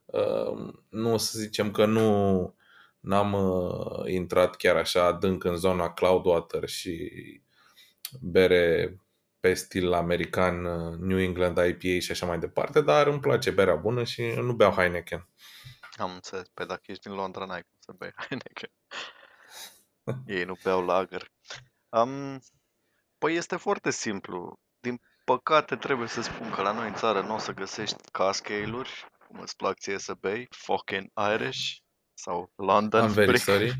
uh, 0.05 0.73
nu 0.89 1.17
să 1.17 1.39
zicem 1.39 1.71
că 1.71 1.85
nu 1.85 2.55
n-am 2.99 3.33
uh, 3.33 4.11
intrat 4.11 4.55
chiar 4.55 4.75
așa 4.75 5.05
adânc 5.05 5.43
în 5.43 5.55
zona 5.55 5.93
Cloudwater 5.93 6.69
și 6.69 7.11
bere 8.21 8.95
pe 9.39 9.53
stil 9.53 9.93
american, 9.93 10.65
uh, 10.65 10.97
New 10.97 11.17
England 11.17 11.57
IPA 11.57 11.99
și 11.99 12.11
așa 12.11 12.25
mai 12.25 12.39
departe, 12.39 12.81
dar 12.81 13.07
îmi 13.07 13.19
place 13.19 13.51
berea 13.51 13.75
bună 13.75 14.03
și 14.03 14.21
nu 14.21 14.53
beau 14.53 14.71
Heineken. 14.71 15.27
Am 15.97 16.11
înțeles. 16.13 16.47
Pe 16.53 16.65
dacă 16.65 16.81
ești 16.85 17.07
din 17.07 17.15
Londra, 17.15 17.45
n-ai 17.45 17.61
cum 17.61 17.77
să 17.79 17.93
bei 17.97 18.13
Heineken. 18.15 18.71
Ei 20.25 20.43
nu 20.43 20.57
beau 20.63 20.85
lager. 20.85 21.31
Um, 21.89 22.39
păi 23.17 23.35
este 23.35 23.55
foarte 23.55 23.91
simplu. 23.91 24.59
Din 24.79 25.01
păcate 25.35 25.75
trebuie 25.75 26.07
să 26.07 26.21
spun 26.21 26.49
că 26.49 26.61
la 26.61 26.71
noi 26.71 26.87
în 26.87 26.93
țară 26.93 27.21
nu 27.21 27.35
o 27.35 27.37
să 27.37 27.53
găsești 27.53 27.95
cascale-uri, 28.11 29.05
cum 29.27 29.39
îți 29.39 29.55
plac 29.55 29.77
ție 29.79 29.97
să 29.97 30.13
bei, 30.13 30.47
fucking 30.49 31.11
Irish 31.33 31.77
sau 32.13 32.51
London. 32.55 33.09
I'm 33.09 33.13
very 33.13 33.39
sorry. 33.49 33.75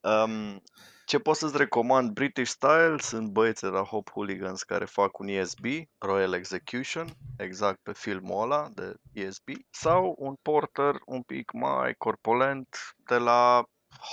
um, 0.00 0.62
ce 1.06 1.18
pot 1.18 1.36
să-ți 1.36 1.56
recomand? 1.56 2.10
British 2.10 2.50
Style 2.50 2.98
sunt 2.98 3.28
băieți 3.28 3.62
de 3.62 3.68
la 3.68 3.82
Hop 3.82 4.10
Hooligans 4.10 4.62
care 4.62 4.84
fac 4.84 5.18
un 5.18 5.28
ESB, 5.28 5.64
Royal 5.98 6.32
Execution, 6.32 7.06
exact 7.38 7.78
pe 7.82 7.92
filmul 7.92 8.42
ăla 8.42 8.68
de 8.74 8.94
ESB, 9.12 9.48
sau 9.70 10.14
un 10.18 10.34
porter 10.42 10.94
un 11.06 11.22
pic 11.22 11.52
mai 11.52 11.94
corpulent 11.94 12.76
de 12.96 13.16
la 13.16 13.64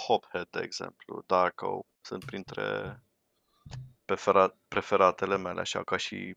Hophead, 0.06 0.48
de 0.50 0.60
exemplu, 0.64 1.24
Darko. 1.26 1.86
Sunt 2.02 2.26
printre 2.26 3.02
preferat, 4.08 4.56
preferatele 4.68 5.38
mele, 5.38 5.60
așa 5.60 5.84
ca 5.84 5.98
și 5.98 6.36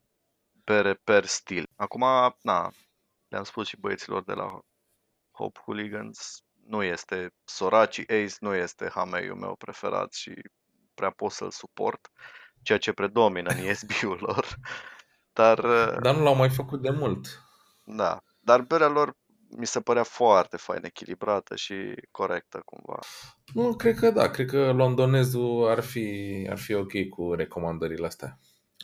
bere 0.65 0.95
per 0.95 1.25
stil. 1.25 1.65
Acum, 1.77 2.05
na, 2.43 2.71
le-am 3.29 3.45
spus 3.45 3.67
și 3.67 3.81
băieților 3.81 4.23
de 4.25 4.33
la 4.33 4.59
Hop 5.31 5.59
Hooligans, 5.59 6.39
nu 6.67 6.83
este 6.83 7.31
Sorachi 7.45 8.01
Ace, 8.01 8.35
nu 8.41 8.55
este 8.55 8.91
hameiul 8.95 9.37
meu 9.37 9.57
preferat 9.57 10.13
și 10.13 10.33
prea 10.95 11.11
pot 11.11 11.33
să-l 11.33 11.51
suport, 11.51 12.11
ceea 12.63 12.79
ce 12.79 12.93
predomină 12.93 13.51
în 13.51 13.59
ESB-ul 13.69 14.19
lor. 14.21 14.47
Dar, 15.33 15.61
dar 16.01 16.15
nu 16.15 16.23
l-au 16.23 16.35
mai 16.35 16.51
făcut 16.51 16.81
de 16.83 16.91
mult. 16.91 17.27
Da, 17.85 18.23
dar 18.41 18.61
berea 18.61 18.89
lor 18.89 19.17
mi 19.57 19.67
se 19.67 19.81
părea 19.81 20.03
foarte 20.03 20.57
fain 20.57 20.85
echilibrată 20.85 21.57
și 21.57 21.75
corectă 22.11 22.63
cumva. 22.65 22.99
Nu, 23.55 23.77
cred 23.77 23.95
că 23.95 24.11
da, 24.11 24.31
cred 24.31 24.47
că 24.47 24.73
londonezul 24.73 25.69
ar 25.69 25.81
fi, 25.81 26.47
ar 26.51 26.59
fi 26.59 26.75
ok 26.75 27.09
cu 27.09 27.33
recomandările 27.33 28.07
astea. 28.07 28.39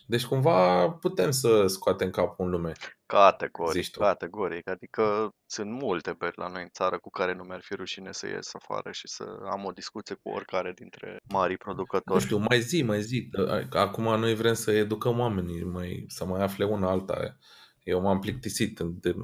Deci 0.08 0.24
cumva 0.24 0.88
putem 0.90 1.30
să 1.30 1.66
scoatem 1.66 2.10
capul 2.10 2.44
în 2.44 2.50
lume. 2.50 2.72
Categoric, 3.06 3.90
categoric. 3.90 4.68
Adică 4.68 5.30
sunt 5.46 5.70
multe 5.70 6.14
beri 6.18 6.38
la 6.38 6.48
noi 6.48 6.62
în 6.62 6.68
țară 6.72 6.98
cu 6.98 7.10
care 7.10 7.34
nu 7.34 7.42
mi-ar 7.42 7.60
fi 7.60 7.74
rușine 7.74 8.12
să 8.12 8.26
ies 8.26 8.54
afară 8.54 8.90
și 8.90 9.08
să 9.08 9.24
am 9.50 9.64
o 9.64 9.70
discuție 9.70 10.14
cu 10.14 10.28
oricare 10.28 10.72
dintre 10.72 11.18
marii 11.28 11.56
producători. 11.56 12.18
Nu 12.18 12.24
știu, 12.24 12.38
mai 12.48 12.60
zi, 12.60 12.82
mai 12.82 13.02
zi. 13.02 13.28
Acum 13.70 14.04
noi 14.04 14.34
vrem 14.34 14.54
să 14.54 14.70
educăm 14.70 15.18
oamenii, 15.18 15.64
mai, 15.64 16.04
să 16.08 16.24
mai 16.24 16.42
afle 16.42 16.64
una 16.64 16.90
alta. 16.90 17.36
Eu 17.82 18.00
m-am 18.00 18.18
plictisit 18.18 18.78
de, 18.80 19.14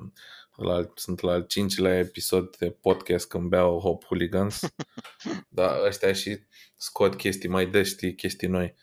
la, 0.56 0.80
sunt 0.94 1.20
la 1.20 1.32
al 1.32 1.46
cincilea 1.46 1.98
episod 1.98 2.56
de 2.56 2.70
podcast 2.70 3.28
când 3.28 3.48
beau 3.48 3.78
Hop 3.78 4.04
Hooligans, 4.04 4.60
dar 5.48 5.84
ăștia 5.84 6.12
și 6.12 6.38
scot 6.76 7.14
chestii 7.14 7.48
mai 7.48 7.66
des, 7.66 7.88
știi, 7.88 8.14
chestii 8.14 8.48
noi. 8.48 8.74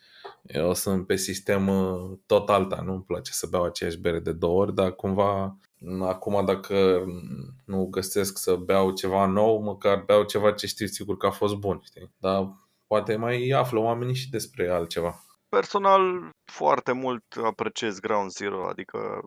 Eu 0.43 0.73
sunt 0.73 1.08
pe 1.08 1.15
sistem 1.15 1.67
uh, 1.67 2.17
tot 2.25 2.49
alta, 2.49 2.82
nu-mi 2.86 3.03
place 3.03 3.32
să 3.32 3.47
beau 3.47 3.63
aceeași 3.63 3.97
bere 3.97 4.19
de 4.19 4.32
două 4.32 4.62
ori, 4.62 4.73
dar 4.75 4.91
cumva 4.91 5.58
acum 6.01 6.45
dacă 6.45 7.05
nu 7.65 7.86
găsesc 7.86 8.38
să 8.38 8.55
beau 8.55 8.91
ceva 8.91 9.25
nou, 9.25 9.62
măcar 9.62 10.03
beau 10.05 10.23
ceva 10.23 10.51
ce 10.51 10.67
știu 10.67 10.86
sigur 10.86 11.17
că 11.17 11.25
a 11.25 11.32
fost 11.32 11.55
bun, 11.55 11.82
știi? 11.84 12.13
Dar 12.17 12.53
poate 12.88 13.15
mai 13.15 13.49
află 13.49 13.79
oamenii 13.79 14.15
și 14.15 14.29
despre 14.29 14.69
altceva. 14.69 15.23
Personal, 15.49 16.29
foarte 16.51 16.91
mult 16.91 17.23
apreciez 17.43 17.99
Ground 17.99 18.32
Zero, 18.32 18.67
adică 18.67 19.21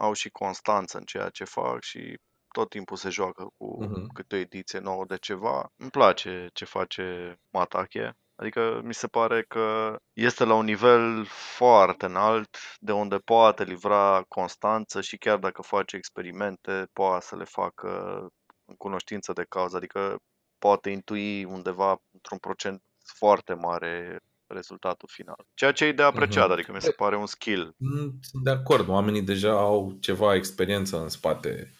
au 0.00 0.12
și 0.12 0.30
constanță 0.30 0.98
în 0.98 1.04
ceea 1.04 1.28
ce 1.28 1.44
fac 1.44 1.82
și 1.82 2.18
tot 2.48 2.68
timpul 2.68 2.96
se 2.96 3.08
joacă 3.08 3.48
cu 3.56 3.78
uh-huh. 3.84 4.06
câte 4.12 4.34
o 4.34 4.38
ediție 4.38 4.78
nouă 4.78 5.04
de 5.04 5.16
ceva. 5.16 5.70
Îmi 5.76 5.90
place 5.90 6.48
ce 6.52 6.64
face 6.64 7.36
Matache. 7.50 8.12
Adică 8.36 8.80
mi 8.84 8.94
se 8.94 9.06
pare 9.06 9.42
că 9.42 9.96
este 10.12 10.44
la 10.44 10.54
un 10.54 10.64
nivel 10.64 11.24
foarte 11.56 12.06
înalt 12.06 12.56
de 12.78 12.92
unde 12.92 13.16
poate 13.16 13.64
livra 13.64 14.24
constanță 14.28 15.00
și 15.00 15.16
chiar 15.16 15.38
dacă 15.38 15.62
face 15.62 15.96
experimente, 15.96 16.86
poate 16.92 17.24
să 17.24 17.36
le 17.36 17.44
facă 17.44 17.88
în 18.64 18.74
cunoștință 18.76 19.32
de 19.32 19.46
cauză, 19.48 19.76
adică 19.76 20.16
poate 20.58 20.90
intui 20.90 21.44
undeva 21.44 21.96
într-un 22.12 22.38
procent 22.38 22.82
foarte 23.18 23.54
mare 23.54 24.18
rezultatul 24.52 25.08
final. 25.12 25.46
Ceea 25.54 25.72
ce 25.72 25.84
e 25.84 25.92
de 25.92 26.02
apreciat, 26.02 26.48
uh-huh. 26.48 26.52
adică 26.52 26.72
mi 26.72 26.80
se 26.80 26.90
pare 26.90 27.16
un 27.16 27.26
skill. 27.26 27.74
Mm, 27.76 28.18
sunt 28.20 28.44
de 28.44 28.50
acord, 28.50 28.88
oamenii 28.88 29.22
deja 29.22 29.50
au 29.50 29.96
ceva 30.00 30.34
experiență 30.34 31.00
în 31.00 31.08
spate 31.08 31.74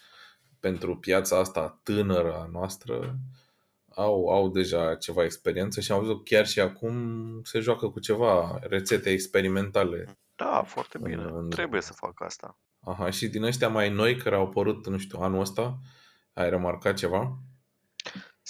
pentru 0.61 0.97
piața 0.97 1.39
asta 1.39 1.81
tânără 1.83 2.35
a 2.35 2.49
noastră. 2.53 3.19
Au, 3.95 4.29
au 4.29 4.49
deja 4.49 4.95
ceva 4.95 5.25
experiență 5.25 5.81
și 5.81 5.93
am 5.93 6.01
văzut 6.01 6.25
chiar 6.25 6.47
și 6.47 6.61
acum 6.61 6.95
se 7.45 7.61
joacă 7.61 7.89
cu 7.89 8.01
ceva 8.01 8.59
rețete 8.63 9.11
experimentale. 9.11 10.19
Da, 10.37 10.63
foarte 10.67 10.99
bine. 11.03 11.23
În... 11.23 11.51
Trebuie 11.51 11.81
să 11.81 11.93
fac 11.93 12.23
asta. 12.23 12.59
Aha, 12.81 13.11
și 13.11 13.29
din 13.29 13.43
ăștia 13.43 13.69
mai 13.69 13.91
noi 13.91 14.17
care 14.17 14.35
au 14.35 14.43
apărut, 14.43 14.87
nu 14.87 14.99
știu, 14.99 15.19
anul 15.19 15.41
ăsta, 15.41 15.79
ai 16.33 16.51
remarcat 16.51 16.97
ceva? 16.97 17.39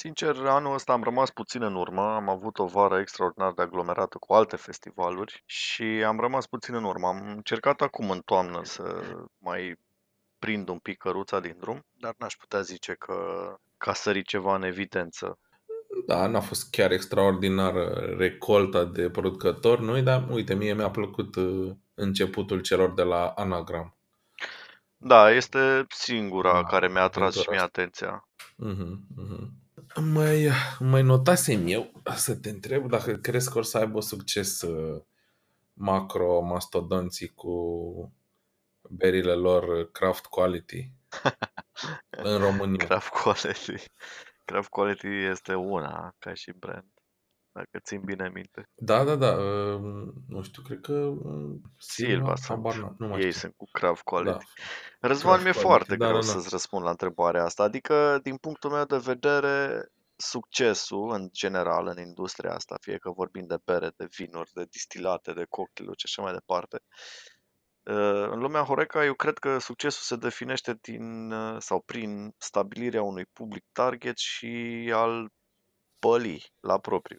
Sincer, 0.03 0.36
anul 0.46 0.74
ăsta 0.74 0.92
am 0.92 1.03
rămas 1.03 1.30
puțin 1.30 1.62
în 1.62 1.74
urmă, 1.74 2.01
am 2.01 2.28
avut 2.28 2.59
o 2.59 2.66
vară 2.66 2.98
extraordinar 2.98 3.53
de 3.53 3.62
aglomerată 3.62 4.18
cu 4.18 4.32
alte 4.32 4.57
festivaluri 4.57 5.42
și 5.46 5.82
am 5.82 6.20
rămas 6.20 6.46
puțin 6.46 6.74
în 6.74 6.84
urmă. 6.84 7.07
Am 7.07 7.28
încercat 7.36 7.80
acum 7.80 8.11
în 8.11 8.20
toamnă 8.20 8.61
să 8.64 9.03
mai 9.38 9.76
prind 10.38 10.68
un 10.68 10.78
pic 10.78 10.98
căruța 10.98 11.40
din 11.40 11.57
drum, 11.61 11.84
dar 11.98 12.14
n-aș 12.18 12.34
putea 12.34 12.61
zice 12.61 12.92
că, 12.92 13.14
ca 13.78 13.92
sări 13.92 14.22
ceva 14.22 14.55
în 14.55 14.62
evidență. 14.62 15.38
Da, 16.07 16.26
n-a 16.26 16.40
fost 16.40 16.70
chiar 16.70 16.90
extraordinar 16.90 17.74
recolta 18.16 18.84
de 18.84 19.11
producători 19.11 19.82
noi, 19.82 20.03
dar 20.03 20.26
uite, 20.30 20.55
mie 20.55 20.74
mi-a 20.74 20.90
plăcut 20.90 21.36
uh, 21.36 21.70
începutul 21.94 22.61
celor 22.61 22.94
de 22.94 23.03
la 23.03 23.26
Anagram. 23.26 23.96
Da, 24.96 25.30
este 25.30 25.86
singura 25.88 26.53
Da, 26.53 26.64
care 26.64 26.88
mi-a 26.88 27.03
atras 27.03 27.36
și 27.36 27.46
aventura 27.46 27.51
mie 27.51 27.61
asta. 27.61 27.80
atenția. 27.80 28.28
Mhm, 28.57 29.07
mhm. 29.16 29.59
Mai, 29.95 30.51
mai 30.78 31.03
notasem 31.03 31.66
eu 31.66 32.03
să 32.16 32.36
te 32.36 32.51
întreb 32.51 32.88
dacă 32.88 33.12
crezi 33.12 33.51
că 33.51 33.59
or 33.59 33.64
să 33.64 33.78
aibă 33.78 34.01
succes 34.01 34.62
uh, 34.62 35.03
macro-mastodonții 35.72 37.28
cu 37.28 37.55
berile 38.91 39.32
lor 39.32 39.91
craft 39.91 40.26
quality 40.26 40.93
în 42.11 42.38
România. 42.38 42.84
Craft 42.86 43.09
Quality. 43.09 43.84
Craft 44.45 44.68
Quality 44.68 45.07
este 45.07 45.55
una 45.55 46.14
ca 46.18 46.34
și 46.34 46.53
brand. 46.53 46.99
Dacă 47.53 47.78
țin 47.82 48.01
bine 48.05 48.30
minte. 48.34 48.68
Da, 48.74 49.05
da, 49.05 49.16
da. 49.16 49.32
uh, 49.36 50.12
Nu 50.28 50.42
știu, 50.42 50.62
cred 50.62 50.80
că 50.80 50.92
uh, 50.92 51.61
Silva 51.78 52.34
habar 52.48 52.72
sunt. 52.72 52.84
n-am, 52.84 52.94
nu 52.98 53.07
mai 53.09 53.20
Ei 53.20 53.30
știu. 53.30 53.40
sunt 53.40 53.55
cu 53.57 53.68
Craft 53.72 54.03
Quality. 54.03 54.44
Da. 55.01 55.09
Răzvan, 55.09 55.40
Craft 55.40 55.44
mi-e 55.44 55.53
quality, 55.53 55.66
foarte 55.66 55.96
da, 55.96 56.07
greu 56.07 56.20
da, 56.20 56.26
da. 56.26 56.32
să-ți 56.32 56.48
răspund 56.48 56.84
la 56.84 56.90
întrebarea 56.90 57.44
asta. 57.44 57.62
Adică, 57.62 58.18
din 58.22 58.36
punctul 58.36 58.70
meu 58.70 58.84
de 58.84 58.96
vedere, 58.98 59.86
succesul 60.16 61.11
în 61.12 61.28
general 61.32 61.86
în 61.86 61.98
industria 61.98 62.55
asta, 62.55 62.76
fie 62.80 62.98
că 62.98 63.11
vorbim 63.11 63.46
de 63.46 63.57
bere, 63.64 63.90
de 63.96 64.07
vinuri, 64.16 64.51
de 64.55 64.64
distilate, 64.70 65.32
de 65.32 65.46
cocktailuri 65.48 65.98
și 65.98 66.05
așa 66.09 66.22
mai 66.22 66.32
departe, 66.32 66.78
uh, 67.82 68.28
în 68.30 68.38
lumea 68.38 68.62
Horeca, 68.62 69.05
eu 69.05 69.14
cred 69.14 69.38
că 69.38 69.59
succesul 69.59 70.03
se 70.03 70.16
definește 70.16 70.78
din, 70.80 71.30
uh, 71.32 71.57
sau 71.61 71.80
prin 71.86 72.34
stabilirea 72.38 73.03
unui 73.03 73.26
public 73.32 73.64
target 73.72 74.16
și 74.18 74.90
al 74.94 75.30
pălii 75.98 76.44
la 76.61 76.78
propriu. 76.78 77.18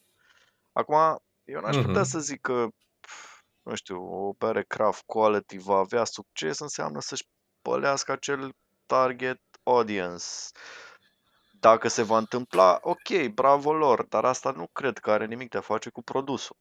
Acum, 0.72 1.18
eu 1.44 1.60
n-aș 1.62 1.76
putea 1.76 2.02
Mhm. 2.02 2.10
să 2.10 2.20
zic 2.20 2.42
că, 2.42 2.68
pf, 3.00 3.40
nu 3.62 3.76
știu, 3.76 4.04
o 4.04 4.34
bere 4.34 4.64
craft 4.64 5.04
quality 5.06 5.58
va 5.58 5.76
avea 5.78 6.04
succes, 6.04 6.60
înseamnă 6.60 7.00
să-și 7.02 7.28
pălească 7.62 8.12
acel 8.12 8.52
target 8.86 9.42
audience. 9.64 10.26
Dacă 11.60 11.88
se 11.88 12.02
va 12.04 12.18
întâmpla, 12.18 12.78
ok, 12.82 13.28
bravo 13.34 13.74
lor, 13.74 14.06
dar 14.06 14.26
asta 14.26 14.52
nu 14.52 14.68
cred 14.74 14.98
că 14.98 15.12
are 15.12 15.26
nimic 15.26 15.50
de 15.50 15.58
a 15.58 15.62
face 15.62 15.90
cu 15.90 16.04
produsul. 16.04 16.56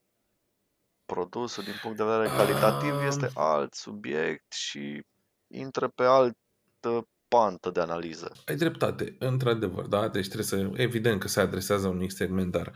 Produsul, 1.05 1.65
din 1.65 1.79
punct 1.83 1.97
de 1.97 2.05
vedere 2.05 2.29
calitativ, 2.29 3.01
este 3.03 3.27
Um, 3.27 3.43
alt 3.43 3.75
subiect 3.75 4.53
și 4.53 5.03
intră 5.47 5.89
pe 5.89 6.05
altă 6.05 7.09
pantă 7.29 7.71
de 7.71 7.81
analiză. 7.81 8.33
ai 8.45 8.57
dreptate, 8.57 9.17
într-adevăr, 9.19 9.87
da? 9.87 10.09
Deci 10.09 10.25
trebuie 10.29 10.47
să, 10.47 10.71
evident 10.83 11.21
că 11.21 11.29
se 11.29 11.41
adresează 11.41 11.89
unui 11.89 12.11
segment, 12.13 12.51
dar 12.51 12.73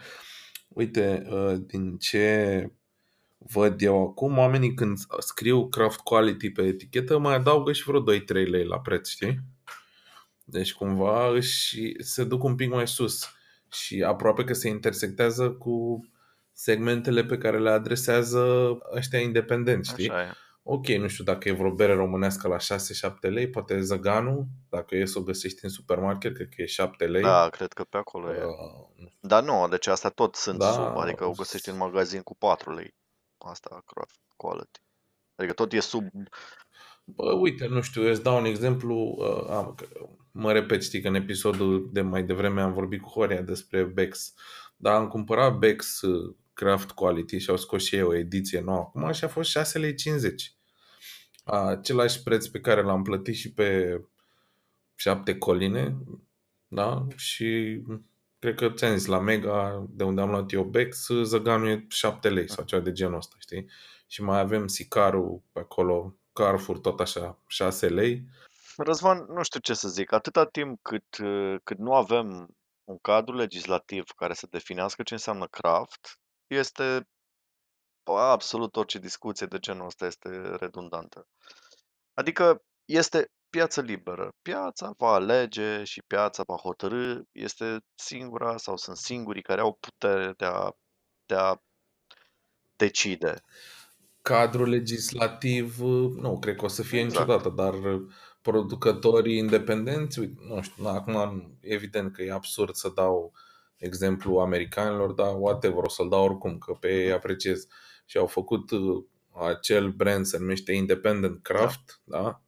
uite, 0.74 1.26
uh, 1.30 1.54
din 1.66 1.96
ce 1.96 2.70
văd 3.38 3.82
eu 3.82 4.02
acum, 4.08 4.38
oamenii 4.38 4.74
când 4.74 4.98
scriu 5.18 5.68
craft 5.68 6.00
quality 6.00 6.50
pe 6.50 6.62
etichetă 6.62 7.18
mai 7.18 7.34
adaugă 7.34 7.72
și 7.72 7.82
vreo 7.82 8.02
2-3 8.02 8.48
lei 8.48 8.64
la 8.64 8.80
preț, 8.80 9.08
știi? 9.08 9.40
Deci 10.44 10.74
cumva 10.74 11.28
își 11.28 11.92
se 12.02 12.24
duc 12.24 12.42
un 12.42 12.54
pic 12.54 12.70
mai 12.70 12.88
sus 12.88 13.28
și 13.72 14.02
aproape 14.02 14.44
că 14.44 14.52
se 14.52 14.68
intersectează 14.68 15.50
cu 15.50 16.06
segmentele 16.52 17.24
pe 17.24 17.38
care 17.38 17.58
le 17.58 17.70
adresează 17.70 18.76
ăștia 18.94 19.18
independenți, 19.18 19.90
știi? 19.90 20.10
Așa 20.10 20.22
e. 20.22 20.32
Ok, 20.66 20.86
nu 20.86 21.08
știu 21.08 21.24
dacă 21.24 21.48
e 21.48 21.52
vreo 21.52 21.74
bere 21.74 21.94
românească 21.94 22.48
la 22.48 22.56
6-7 22.56 22.58
lei, 23.20 23.50
poate 23.50 23.80
Zăganu, 23.80 24.46
dacă 24.68 24.96
e 24.96 25.04
să 25.04 25.18
o 25.18 25.22
găsești 25.22 25.64
în 25.64 25.70
supermarket, 25.70 26.34
cred 26.34 26.48
că 26.48 26.62
e 26.62 26.66
7 26.66 27.06
lei. 27.06 27.22
Da, 27.22 27.48
cred 27.48 27.72
că 27.72 27.84
pe 27.84 27.96
acolo 27.96 28.34
e. 28.34 28.44
Uh, 28.44 29.08
Dar 29.20 29.42
nu, 29.42 29.68
deci 29.68 29.86
astea 29.86 30.10
tot 30.10 30.34
sunt 30.34 30.58
Da. 30.58 30.72
sub, 30.72 30.96
adică 30.96 31.24
o 31.24 31.30
găsești 31.30 31.68
în 31.68 31.76
magazin 31.76 32.20
cu 32.22 32.36
4 32.36 32.74
lei. 32.74 32.94
Asta, 33.38 33.82
craft 33.86 34.18
quality. 34.36 34.80
Adică 35.36 35.54
tot 35.54 35.72
e 35.72 35.80
sub... 35.80 36.04
Bă, 37.04 37.32
uite, 37.32 37.66
nu 37.66 37.80
știu, 37.80 38.02
eu 38.02 38.10
îți 38.10 38.22
dau 38.22 38.36
un 38.38 38.44
exemplu. 38.44 38.96
Uh, 39.18 39.50
am, 39.50 39.74
că- 39.74 40.08
mă 40.30 40.52
repet, 40.52 40.82
știi 40.82 41.00
că 41.00 41.08
în 41.08 41.14
episodul 41.14 41.88
de 41.92 42.00
mai 42.00 42.22
devreme 42.22 42.60
am 42.60 42.72
vorbit 42.72 43.02
cu 43.02 43.08
Horia 43.08 43.40
despre 43.42 43.82
Bex. 43.84 44.34
Dar 44.76 44.94
am 44.94 45.08
cumpărat 45.08 45.58
Bex 45.58 46.00
uh, 46.00 46.34
Craft 46.54 46.90
Quality 46.90 47.38
și 47.38 47.50
au 47.50 47.56
scos 47.56 47.84
și 47.84 47.94
ei 47.94 48.02
o 48.02 48.14
ediție 48.14 48.60
nouă 48.60 48.78
acum 48.78 49.12
și 49.12 49.24
a 49.24 49.28
fost 49.28 49.58
6,50 49.58 49.80
lei. 49.80 49.92
Același 51.44 52.22
preț 52.22 52.46
pe 52.46 52.60
care 52.60 52.82
l-am 52.82 53.02
plătit 53.02 53.34
și 53.34 53.52
pe 53.52 54.00
7 54.94 55.38
coline, 55.38 55.96
da? 56.68 57.06
Și 57.16 57.80
cred 58.38 58.54
că 58.54 58.70
ți-am 58.70 58.96
zis, 58.96 59.06
la 59.06 59.18
Mega, 59.18 59.86
de 59.90 60.04
unde 60.04 60.20
am 60.20 60.30
luat 60.30 60.52
eu 60.52 60.62
Bex, 60.62 61.08
zăganul 61.22 61.68
e 61.68 61.86
7 61.88 62.28
lei 62.28 62.50
sau 62.50 62.64
ceva 62.64 62.82
de 62.82 62.92
genul 62.92 63.16
ăsta, 63.16 63.36
știi? 63.38 63.70
Și 64.06 64.22
mai 64.22 64.38
avem 64.38 64.66
Sicaru 64.66 65.44
pe 65.52 65.58
acolo, 65.58 66.16
Carrefour 66.32 66.78
tot 66.78 67.00
așa, 67.00 67.38
6 67.46 67.88
lei. 67.88 68.24
Răzvan, 68.76 69.26
nu 69.28 69.42
știu 69.42 69.60
ce 69.60 69.74
să 69.74 69.88
zic, 69.88 70.12
atâta 70.12 70.46
timp 70.46 70.78
cât, 70.82 71.18
uh, 71.22 71.54
cât 71.64 71.78
nu 71.78 71.94
avem 71.94 72.48
un 72.84 72.98
cadru 72.98 73.36
legislativ 73.36 74.04
care 74.16 74.34
să 74.34 74.46
definească 74.50 75.02
ce 75.02 75.14
înseamnă 75.14 75.46
craft, 75.46 76.18
este 76.46 77.08
absolut 78.04 78.76
orice 78.76 78.98
discuție 78.98 79.46
de 79.46 79.58
genul 79.58 79.86
ăsta 79.86 80.06
este 80.06 80.56
redundantă. 80.56 81.26
Adică 82.14 82.62
este 82.84 83.30
piață 83.50 83.80
liberă. 83.80 84.34
Piața 84.42 84.94
va 84.96 85.12
alege 85.12 85.84
și 85.84 86.02
piața 86.06 86.42
va 86.46 86.56
hotărâ, 86.56 87.20
este 87.32 87.78
singura 87.94 88.56
sau 88.56 88.76
sunt 88.76 88.96
singurii 88.96 89.42
care 89.42 89.60
au 89.60 89.78
putere 89.80 90.32
de 90.36 90.44
a, 90.44 90.70
de 91.26 91.34
a 91.34 91.56
decide. 92.76 93.42
Cadrul 94.22 94.68
legislativ, 94.68 95.78
nu 96.16 96.38
cred 96.38 96.56
că 96.56 96.64
o 96.64 96.68
să 96.68 96.82
fie 96.82 97.00
Exact. 97.00 97.26
niciodată, 97.26 97.48
dar 97.48 97.74
producătorii 98.42 99.36
independenți, 99.38 100.18
uite, 100.18 100.40
nu 100.48 100.62
știu, 100.62 100.86
acum 100.86 101.44
evident 101.60 102.12
că 102.12 102.22
e 102.22 102.32
absurd 102.32 102.74
să 102.74 102.92
dau 102.94 103.32
exemplu 103.84 104.38
americanilor, 104.38 105.12
dar 105.12 105.34
whatever, 105.38 105.82
o 105.82 105.88
să-l 105.88 106.08
dau 106.08 106.24
oricum, 106.24 106.58
că 106.58 106.72
pe 106.72 107.04
ei 107.04 107.12
apreciez. 107.12 107.66
Și 108.04 108.16
au 108.16 108.26
făcut 108.26 108.70
uh, 108.70 109.04
acel 109.42 109.90
brand, 109.90 110.26
se 110.26 110.38
numește 110.38 110.72
Independent 110.72 111.42
Craft, 111.42 112.00
da? 112.04 112.22
da? 112.22 112.42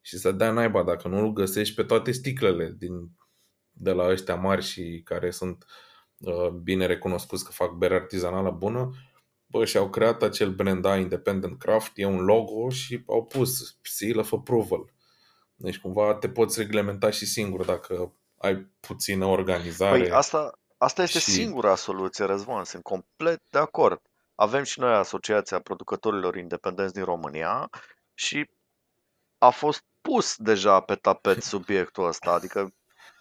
Și 0.00 0.18
să 0.18 0.32
dea 0.32 0.50
naiba 0.50 0.82
dacă 0.82 1.08
nu-l 1.08 1.32
găsești 1.32 1.74
pe 1.74 1.82
toate 1.82 2.12
sticlele 2.12 2.74
din, 2.78 3.10
de 3.70 3.90
la 3.90 4.08
ăștia 4.08 4.34
mari 4.34 4.62
și 4.62 5.00
care 5.04 5.30
sunt 5.30 5.64
uh, 6.18 6.48
bine 6.48 6.86
recunoscuți 6.86 7.44
că 7.44 7.50
fac 7.50 7.72
bere 7.72 7.94
artizanală 7.94 8.50
bună, 8.50 8.90
bă, 9.46 9.64
și-au 9.64 9.90
creat 9.90 10.22
acel 10.22 10.50
brand, 10.54 10.82
da, 10.82 10.96
Independent 10.96 11.58
Craft, 11.58 11.92
e 11.94 12.04
un 12.04 12.24
logo 12.24 12.70
și 12.70 13.02
au 13.06 13.24
pus 13.24 13.78
Seal 13.82 14.18
of 14.18 14.32
Approval. 14.32 14.92
Deci 15.54 15.78
cumva 15.78 16.14
te 16.14 16.28
poți 16.28 16.58
reglementa 16.60 17.10
și 17.10 17.26
singur 17.26 17.64
dacă 17.64 18.12
ai 18.36 18.70
puțină 18.80 19.24
organizare. 19.24 19.98
Păi 19.98 20.10
asta, 20.10 20.58
asta 20.78 21.02
este 21.02 21.18
și- 21.18 21.30
singura 21.30 21.74
soluție, 21.74 22.24
Răzvan, 22.24 22.64
sunt 22.64 22.82
complet 22.82 23.42
de 23.50 23.58
acord. 23.58 24.00
Avem 24.34 24.62
și 24.62 24.80
noi 24.80 24.92
Asociația 24.94 25.60
Producătorilor 25.60 26.36
Independenți 26.36 26.94
din 26.94 27.04
România 27.04 27.70
și 28.14 28.50
a 29.38 29.50
fost 29.50 29.84
pus 30.00 30.36
deja 30.36 30.80
pe 30.80 30.94
tapet 30.94 31.42
subiectul 31.54 32.06
ăsta, 32.06 32.30
adică 32.30 32.72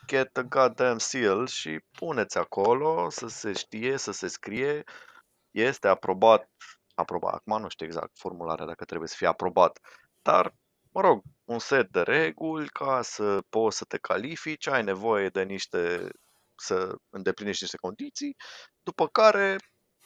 get 0.08 0.38
a 0.38 0.42
goddamn 0.42 1.00
seal 1.00 1.48
și 1.48 1.80
puneți 1.92 2.38
acolo 2.38 3.10
să 3.10 3.28
se 3.28 3.54
știe, 3.54 3.98
să 3.98 4.12
se 4.12 4.28
scrie, 4.28 4.84
este 5.52 5.88
aprobat, 5.88 6.50
aprobat, 6.96 7.34
acum 7.34 7.62
nu 7.62 7.70
știu 7.70 7.86
exact 7.86 8.18
formularea 8.18 8.66
dacă 8.66 8.86
trebuie 8.86 9.08
să 9.08 9.16
fie 9.18 9.28
aprobat, 9.28 9.80
dar, 10.22 10.54
mă 10.92 11.02
rog, 11.02 11.24
un 11.46 11.60
set 11.60 11.90
de 11.90 12.02
reguli 12.02 12.70
ca 12.70 13.02
să 13.02 13.42
poți 13.50 13.78
să 13.78 13.86
te 13.86 13.98
califici, 13.98 14.68
ai 14.68 14.84
nevoie 14.84 15.30
de 15.30 15.44
niște, 15.44 16.10
să 16.62 16.96
îndeplinești 17.10 17.62
niște 17.62 17.78
condiții, 17.78 18.36
după 18.84 19.08
care 19.08 19.58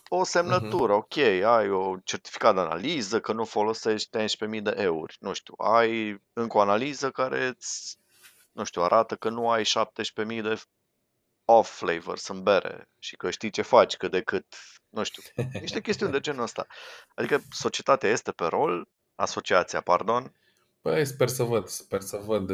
o 0.10 0.24
semnătură, 0.24 0.93
ok, 0.93 1.18
ai 1.18 1.70
o 1.70 1.97
certificat 2.04 2.54
de 2.54 2.60
analiză 2.60 3.20
că 3.20 3.34
nu 3.34 3.45
folosești 3.45 4.18
11.000 4.18 4.62
de 4.62 4.74
euro, 4.76 5.14
nu 5.20 5.34
știu, 5.34 5.54
ai 5.58 6.22
încă 6.34 6.58
o 6.58 6.62
analiză 6.62 7.12
care 7.12 7.45
îți, 7.45 7.97
nu 8.52 8.64
știu, 8.64 8.82
arată 8.82 9.16
că 9.16 9.30
nu 9.30 9.49
ai 9.49 9.64
17.000 9.64 10.41
de 10.41 10.62
off 11.45 11.78
flavors 11.78 12.28
în 12.28 12.43
bere 12.43 12.89
și 12.99 13.16
că 13.16 13.30
știi 13.30 13.49
ce 13.49 13.62
faci, 13.62 13.95
că 13.95 14.08
de 14.08 14.22
cât, 14.22 14.45
nu 14.89 15.04
știu, 15.04 15.24
niște 15.60 15.82
chestiuni 15.88 16.12
de 16.12 16.20
genul 16.20 16.43
ăsta. 16.43 16.68
Adică 17.16 17.41
societatea 17.49 18.10
este 18.10 18.32
pe 18.32 18.45
rol, 18.45 18.88
asociația, 19.16 19.82
pardon, 19.82 20.34
Păi 20.82 21.06
sper 21.06 21.28
să 21.28 21.43
văd, 21.43 21.68
sper 21.68 22.02
să 22.02 22.18
văd 22.26 22.52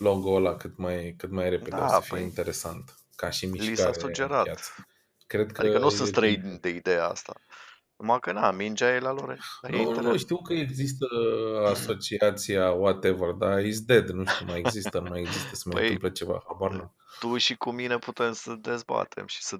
uh, 0.00 0.06
logo-ul 0.06 0.36
ăla 0.46 0.56
cât 0.56 0.76
mai, 0.76 1.14
cât 1.18 1.30
mai 1.30 1.50
repede, 1.50 1.76
Da, 1.76 1.84
o 1.84 1.88
să 1.88 2.00
fie 2.00 2.16
păi, 2.16 2.22
interesant, 2.22 2.94
ca 3.16 3.30
și 3.30 3.44
li 3.46 3.50
mișcare 3.50 3.74
s-a 3.74 3.86
în 3.88 3.92
sugerat. 3.92 4.42
piață. 4.42 4.70
Cred 5.26 5.52
că 5.52 5.60
Adică 5.60 5.78
nu 5.78 5.86
e 5.86 5.90
sunt 5.90 6.12
timpul. 6.12 6.30
străini 6.30 6.58
de 6.58 6.68
ideea 6.68 7.06
asta. 7.08 7.32
Numai 7.96 8.18
că, 8.20 8.32
na, 8.32 8.50
mingea 8.50 8.94
e 8.94 8.98
la 8.98 9.12
lor. 9.12 9.38
Dar 9.60 9.70
e 9.70 9.76
Nu, 9.76 9.82
nu, 9.82 9.88
interesant. 9.88 10.18
știu 10.18 10.36
că 10.42 10.52
există 10.52 11.06
asociația 11.66 12.70
whatever, 12.70 13.30
dar 13.30 13.64
is 13.64 13.80
dead, 13.80 14.08
nu 14.08 14.24
știu, 14.26 14.46
mai 14.46 14.58
există, 14.58 14.98
nu 15.00 15.08
mai 15.08 15.20
există, 15.20 15.54
să 15.56 15.62
mai 15.66 15.74
Păi, 15.80 15.82
întâmple 15.92 16.12
ceva, 16.12 16.42
habar 16.46 16.70
nu. 16.70 16.94
tu 17.18 17.36
și 17.36 17.56
cu 17.56 17.70
mine 17.70 17.98
putem 17.98 18.32
să 18.32 18.54
dezbatem 18.54 19.26
și 19.26 19.42
să 19.42 19.56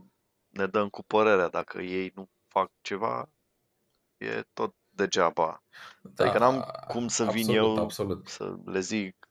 ne 0.49 0.67
dăm 0.67 0.89
cu 0.89 1.03
părerea. 1.05 1.49
Dacă 1.49 1.81
ei 1.81 2.13
nu 2.15 2.31
fac 2.49 2.71
ceva, 2.81 3.31
e 4.17 4.43
tot 4.53 4.75
degeaba. 4.89 5.63
Da, 6.03 6.25
Adică 6.25 6.39
n-am 6.39 6.65
cum 6.89 7.09
să 7.09 7.25
vin 7.25 7.49
absolut, 7.49 7.77
eu 7.77 7.83
absolut. 7.83 8.29
să 8.29 8.57
le 8.65 8.81
zic 8.81 9.30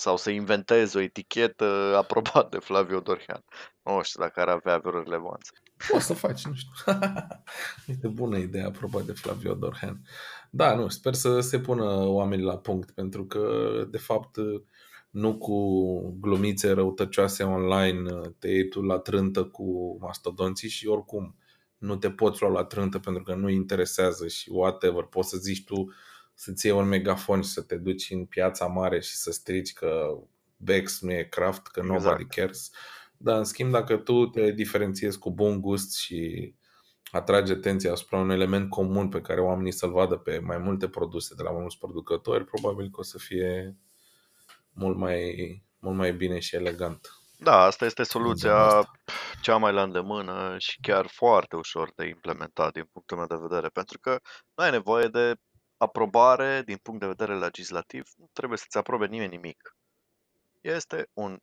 sau 0.00 0.16
să 0.16 0.30
inventez 0.30 0.94
o 0.94 1.00
etichetă 1.00 1.64
aprobată 2.02 2.48
de 2.50 2.58
Flavio 2.58 3.00
Dorhean. 3.00 3.44
Nu 3.82 4.02
știu 4.02 4.22
dacă 4.22 4.40
ar 4.40 4.48
avea 4.48 4.78
vreo 4.78 5.02
relevanță. 5.02 5.52
Poți 5.88 6.06
să 6.06 6.14
faci, 6.14 6.44
nu 6.44 6.54
știu. 6.54 6.98
Este 7.92 8.08
bună 8.08 8.36
idee 8.38 8.64
apropo 8.64 9.00
de 9.00 9.12
Flavio 9.12 9.54
Dorhan. 9.54 10.02
Da, 10.50 10.74
nu, 10.74 10.88
sper 10.88 11.14
să 11.14 11.40
se 11.40 11.58
pună 11.58 11.84
oamenii 12.06 12.44
la 12.44 12.58
punct, 12.58 12.90
pentru 12.90 13.24
că, 13.24 13.70
de 13.90 13.98
fapt, 13.98 14.36
nu 15.10 15.38
cu 15.38 15.56
glumițe 16.20 16.70
răutăcioase 16.70 17.42
online 17.42 18.10
te 18.38 18.48
iei 18.48 18.68
tu 18.68 18.82
la 18.82 18.98
trântă 18.98 19.44
cu 19.44 19.98
mastodonții 20.00 20.68
și 20.68 20.86
oricum 20.86 21.36
nu 21.78 21.96
te 21.96 22.10
poți 22.10 22.42
lua 22.42 22.50
la 22.50 22.64
trântă 22.64 22.98
pentru 22.98 23.22
că 23.22 23.34
nu 23.34 23.48
interesează 23.48 24.26
și 24.26 24.50
whatever, 24.52 25.02
poți 25.02 25.28
să 25.28 25.36
zici 25.36 25.64
tu 25.64 25.92
să-ți 26.40 26.66
iei 26.66 26.74
un 26.74 26.88
megafon 26.88 27.42
și 27.42 27.48
să 27.48 27.62
te 27.62 27.76
duci 27.76 28.10
în 28.10 28.24
piața 28.24 28.66
mare 28.66 29.00
și 29.00 29.14
să 29.14 29.30
strici 29.30 29.72
că 29.72 30.18
Bex 30.56 31.00
nu 31.00 31.12
e 31.12 31.22
craft, 31.22 31.66
că 31.66 31.80
Exact. 31.84 32.04
nobody 32.04 32.24
cares. 32.24 32.70
Dar 33.16 33.38
în 33.38 33.44
schimb 33.44 33.70
dacă 33.70 33.96
tu 33.96 34.26
te 34.26 34.50
diferențiezi 34.50 35.18
cu 35.18 35.30
bun 35.30 35.60
gust 35.60 35.96
și 35.96 36.54
atragi 37.10 37.52
atenția 37.52 37.92
asupra 37.92 38.18
un 38.18 38.30
element 38.30 38.70
comun 38.70 39.08
pe 39.08 39.20
care 39.20 39.40
oamenii 39.40 39.72
să-l 39.72 39.90
vadă 39.90 40.16
pe 40.16 40.38
mai 40.38 40.58
multe 40.58 40.88
produse 40.88 41.34
de 41.34 41.42
la 41.42 41.50
mai 41.50 41.60
mulți 41.60 41.78
producători, 41.78 42.44
probabil 42.44 42.90
că 42.90 43.00
o 43.00 43.02
să 43.02 43.18
fie 43.18 43.76
mult 44.72 44.96
mai, 44.96 45.62
mult 45.78 45.96
mai 45.96 46.12
bine 46.12 46.38
și 46.38 46.56
elegant. 46.56 47.14
Da, 47.38 47.56
asta 47.62 47.84
este 47.84 48.00
în 48.00 48.06
zona 48.06 48.24
soluția 48.24 48.56
asta. 48.56 48.90
cea 49.40 49.56
mai 49.56 49.72
la 49.72 49.82
îndemână 49.82 50.54
și 50.58 50.78
chiar 50.80 51.06
foarte 51.06 51.56
ușor 51.56 51.92
de 51.96 52.06
implementat 52.06 52.72
din 52.72 52.88
punctul 52.92 53.16
meu 53.16 53.26
de 53.26 53.46
vedere, 53.48 53.68
pentru 53.68 53.98
că 53.98 54.18
nu 54.54 54.64
ai 54.64 54.70
nevoie 54.70 55.06
de 55.06 55.34
aprobare 55.80 56.62
din 56.62 56.76
punct 56.76 57.00
de 57.00 57.06
vedere 57.06 57.38
legislativ, 57.38 58.10
nu 58.16 58.28
trebuie 58.32 58.58
să-ți 58.58 58.78
aprobe 58.78 59.06
nimeni 59.06 59.30
nimic. 59.30 59.76
Este 60.60 61.08
un 61.12 61.38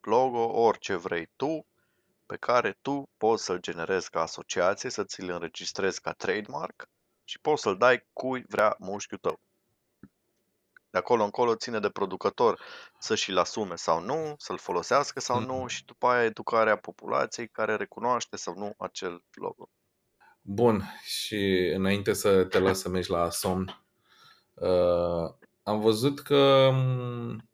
logo, 0.00 0.44
orice 0.60 0.94
vrei 0.94 1.30
tu, 1.36 1.66
pe 2.26 2.36
care 2.36 2.78
tu 2.82 3.08
poți 3.16 3.44
să-l 3.44 3.60
generezi 3.60 4.10
ca 4.10 4.20
asociație, 4.20 4.90
să 4.90 5.04
ți-l 5.04 5.30
înregistrezi 5.30 6.00
ca 6.00 6.12
trademark 6.12 6.88
și 7.24 7.38
poți 7.40 7.62
să-l 7.62 7.76
dai 7.76 8.06
cui 8.12 8.44
vrea 8.48 8.76
mușchiul 8.78 9.18
tău. 9.18 9.40
De 10.90 10.98
acolo 10.98 11.24
încolo 11.24 11.56
ține 11.56 11.80
de 11.80 11.90
producător 11.90 12.62
să 12.98 13.14
și-l 13.14 13.38
asume 13.38 13.76
sau 13.76 14.00
nu, 14.00 14.34
să-l 14.38 14.58
folosească 14.58 15.20
sau 15.20 15.40
nu 15.40 15.56
Mhm. 15.58 15.66
și 15.66 15.84
după 15.84 16.06
aia 16.06 16.24
educarea 16.24 16.76
populației 16.78 17.48
care 17.48 17.76
recunoaște 17.76 18.36
sau 18.36 18.54
nu 18.54 18.74
acel 18.78 19.24
logo. 19.30 19.70
Bun, 20.50 20.82
și 21.04 21.72
înainte 21.74 22.12
să 22.12 22.44
te 22.44 22.58
las 22.58 22.78
să 22.80 22.88
mergi 22.88 23.10
la 23.10 23.30
somn, 23.30 23.84
uh, 24.54 25.30
am 25.62 25.80
văzut 25.80 26.20
că 26.20 26.68
um, 26.72 27.48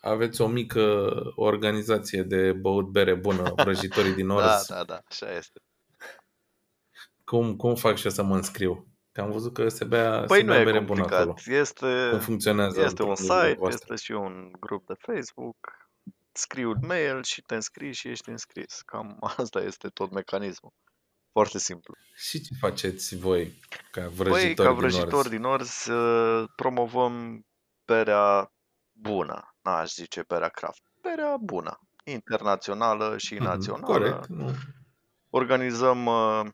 aveți 0.00 0.40
o 0.40 0.46
mică 0.46 1.10
organizație 1.36 2.22
de 2.22 2.52
băut 2.52 2.86
bere 2.86 3.14
bună, 3.14 3.52
vrăjitorii 3.56 4.14
din 4.14 4.26
Da, 4.32 4.34
Orz. 4.34 4.66
da, 4.66 4.84
da, 4.84 5.00
așa 5.08 5.36
este. 5.36 5.60
Cum, 7.24 7.56
cum 7.56 7.74
fac 7.74 7.96
și 7.96 8.04
eu 8.06 8.12
să 8.12 8.22
mă 8.22 8.34
înscriu? 8.34 8.86
Că 9.12 9.20
am 9.20 9.30
văzut 9.30 9.52
că 9.52 9.68
se 9.68 9.84
bea, 9.84 10.24
Păi 10.26 10.36
se 10.38 10.42
nu 10.44 10.52
bea 10.52 10.60
e 10.60 10.64
bere 10.64 10.80
bună 10.80 11.00
acolo. 11.02 11.24
complicat. 11.24 11.60
Este, 11.60 12.08
Cum 12.10 12.18
funcționează 12.18 12.80
este 12.80 13.02
un 13.02 13.08
întâlnirile 13.08 13.46
site, 13.48 13.58
voastre? 13.58 13.86
este 13.92 14.04
și 14.04 14.12
un 14.12 14.50
grup 14.60 14.86
de 14.86 14.94
Facebook, 14.98 15.56
scrii 16.32 16.64
un 16.64 16.78
mail 16.80 17.22
și 17.22 17.42
te 17.42 17.54
înscrii 17.54 17.92
și 17.92 18.08
ești 18.08 18.28
înscris. 18.28 18.80
Cam 18.82 19.16
asta 19.36 19.60
este 19.60 19.88
tot 19.88 20.10
mecanismul. 20.10 20.72
Foarte 21.36 21.58
simplu. 21.58 21.94
Și 22.14 22.40
ce 22.40 22.54
faceți 22.60 23.16
voi 23.16 23.60
ca 23.90 24.00
Păi, 24.00 24.08
vrăjitori 24.14 24.54
ca 24.68 24.68
din 24.68 24.74
vrăjitori 24.80 25.14
Orz? 25.16 25.28
din 25.28 25.44
Orz, 25.44 25.86
uh, 25.86 26.48
promovăm 26.56 27.44
berea 27.84 28.52
bună, 28.92 29.54
n-aș 29.62 29.92
zice 29.94 30.24
berea 30.28 30.48
craft, 30.48 30.82
berea 31.02 31.36
bună, 31.36 31.80
internațională 32.04 33.18
și 33.18 33.34
Mhm, 33.34 33.42
națională. 33.42 33.86
Corect. 33.92 34.26
Nu. 34.26 34.50
Organizăm 35.30 36.06
uh, 36.06 36.46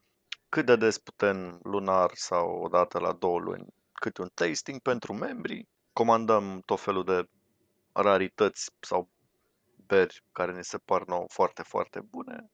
cât 0.48 0.66
de 0.66 0.76
des 0.76 0.98
putem 0.98 1.60
lunar 1.62 2.10
sau 2.14 2.62
o 2.62 2.68
dată 2.68 2.98
la 2.98 3.12
două 3.12 3.38
luni 3.38 3.66
câte 3.92 4.22
un 4.22 4.28
tasting 4.34 4.80
pentru 4.80 5.12
membri. 5.12 5.68
Comandăm 5.92 6.62
tot 6.64 6.80
felul 6.80 7.04
de 7.04 7.24
rarități 7.92 8.70
sau 8.80 9.10
beri 9.86 10.24
care 10.32 10.52
ne 10.52 10.62
se 10.62 10.78
par 10.78 11.04
nou 11.04 11.26
foarte, 11.32 11.62
foarte 11.62 12.00
bune. 12.00 12.50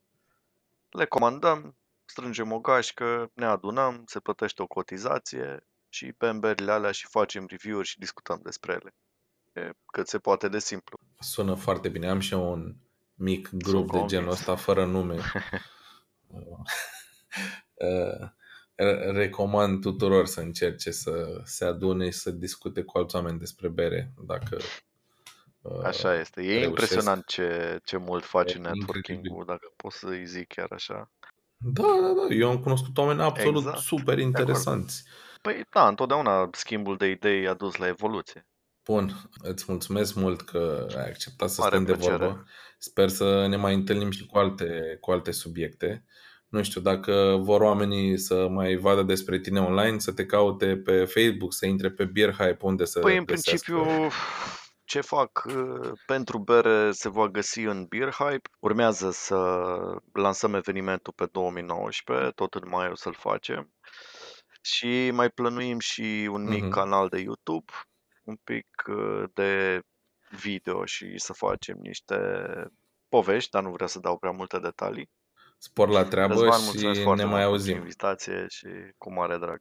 Le 0.89 1.05
comandăm, 1.05 1.77
strângem 2.19 2.51
o 2.51 2.59
gașcă, 2.59 3.31
ne 3.33 3.45
adunăm, 3.45 4.03
se 4.05 4.19
plătește 4.19 4.61
o 4.61 4.67
cotizație 4.67 5.67
și 5.89 6.13
pe 6.17 6.31
berile 6.31 6.71
alea 6.71 6.91
și 6.91 7.07
facem 7.09 7.45
review-uri 7.49 7.87
și 7.87 7.97
discutăm 7.99 8.39
despre 8.43 8.71
ele. 8.81 8.95
E 9.53 9.71
cât 9.85 10.07
se 10.07 10.19
poate 10.19 10.47
de 10.47 10.59
simplu. 10.59 10.97
Sună 11.19 11.53
foarte 11.55 11.89
bine. 11.89 12.09
Am 12.09 12.19
și 12.19 12.33
eu 12.33 12.51
un 12.51 12.75
mic 13.13 13.47
Sunt 13.47 13.63
grup 13.63 13.91
de 13.91 13.97
genul 14.05 14.07
convins. 14.27 14.39
ăsta, 14.39 14.55
fără 14.55 14.85
nume. 14.85 15.17
Uh, 17.73 18.29
re- 18.75 19.11
Recomand 19.11 19.81
tuturor 19.81 20.25
să 20.25 20.39
încerce 20.39 20.91
să 20.91 21.41
se 21.43 21.65
adune 21.65 22.05
și 22.09 22.17
să 22.17 22.31
discute 22.31 22.81
cu 22.83 22.97
alți 22.97 23.15
oameni 23.15 23.39
despre 23.39 23.67
bere, 23.67 24.13
dacă 24.25 24.57
uh, 25.61 25.83
Așa 25.83 26.19
este. 26.19 26.41
E 26.41 26.45
reușesc. 26.45 26.67
impresionant 26.69 27.25
ce, 27.25 27.79
ce 27.83 27.97
mult 27.97 28.25
face 28.25 28.55
E 28.55 28.59
networking-ul, 28.59 29.15
incredibil. 29.15 29.43
dacă 29.45 29.73
pot 29.75 29.91
să-i 29.91 30.25
zic 30.25 30.47
chiar 30.47 30.71
așa. 30.71 31.11
Da, 31.61 31.83
da, 32.01 32.13
da. 32.27 32.33
Eu 32.35 32.49
am 32.49 32.59
cunoscut 32.59 32.97
oameni 32.97 33.21
absolut 33.21 33.63
Exact, 33.63 33.77
super 33.79 34.15
de 34.15 34.21
acord. 34.21 34.37
interesanți. 34.37 35.03
Păi 35.41 35.61
da, 35.69 35.87
întotdeauna 35.87 36.49
schimbul 36.51 36.97
de 36.97 37.07
idei 37.09 37.47
a 37.47 37.53
dus 37.53 37.75
la 37.75 37.87
evoluție. 37.87 38.47
Bun, 38.85 39.29
îți 39.37 39.65
mulțumesc 39.67 40.15
mult 40.15 40.41
că 40.41 40.87
ai 40.97 41.05
acceptat 41.07 41.49
să 41.49 41.61
Mare 41.61 41.73
stăm 41.75 41.85
de 41.85 41.91
plăcere. 41.91 42.17
vorbă. 42.17 42.45
Sper 42.77 43.09
să 43.09 43.47
ne 43.47 43.55
mai 43.55 43.73
întâlnim 43.73 44.11
și 44.11 44.25
cu 44.25 44.37
alte, 44.37 44.97
cu 45.01 45.11
alte 45.11 45.31
subiecte. 45.31 46.05
Nu 46.47 46.63
știu, 46.63 46.81
dacă 46.81 47.37
vor 47.41 47.61
oamenii 47.61 48.17
să 48.17 48.47
mai 48.47 48.75
vadă 48.75 49.03
despre 49.03 49.39
tine 49.39 49.59
online, 49.61 49.99
să 49.99 50.11
te 50.11 50.25
caute 50.25 50.77
pe 50.77 51.05
Facebook, 51.05 51.53
să 51.53 51.65
intre 51.65 51.89
pe 51.91 52.05
Beer 52.05 52.31
Hype, 52.33 52.57
unde 52.61 52.85
să 52.85 52.99
Păi, 52.99 53.17
în 53.17 53.23
găsească. 53.25 53.71
principiu, 53.73 54.09
ce 54.89 55.01
fac 55.01 55.43
uh, 55.47 55.91
pentru 56.05 56.37
bere 56.39 56.91
se 56.91 57.09
va 57.09 57.27
găsi 57.27 57.59
în 57.61 57.85
Beer 57.85 58.11
Hype. 58.11 58.49
Urmează 58.59 59.11
să 59.11 59.37
lansăm 60.13 60.53
evenimentul 60.53 61.13
pe 61.15 61.25
2019, 61.25 62.31
tot 62.31 62.53
în 62.53 62.69
mai 62.69 62.89
o 62.89 62.95
să-l 62.95 63.13
facem. 63.13 63.73
Și 64.61 65.11
mai 65.11 65.29
plănuim 65.29 65.79
și 65.79 66.29
un 66.31 66.43
mic 66.47 66.61
Mhm. 66.63 66.71
canal 66.71 67.07
de 67.09 67.19
YouTube, 67.19 67.71
un 68.23 68.35
pic 68.43 68.67
uh, 68.87 69.23
de 69.33 69.81
video 70.29 70.85
și 70.85 71.17
să 71.17 71.33
facem 71.33 71.77
niște 71.81 72.17
povești, 73.09 73.49
dar 73.49 73.63
nu 73.63 73.71
vreau 73.71 73.87
să 73.89 73.99
dau 73.99 74.17
prea 74.17 74.31
multe 74.31 74.59
detalii. 74.59 75.09
Spor 75.57 75.89
la 75.89 76.03
treabă 76.05 76.33
Răzvan, 76.33 76.59
și 76.59 76.63
mulțumesc 76.63 76.97
ne 76.97 77.03
foarte 77.03 77.23
mai 77.23 77.45
mult 77.45 77.49
pentru 77.49 77.71
auzim. 77.71 77.75
invitație 77.75 78.45
și 78.49 78.67
cu 78.97 79.13
mare 79.13 79.37
drag. 79.37 79.59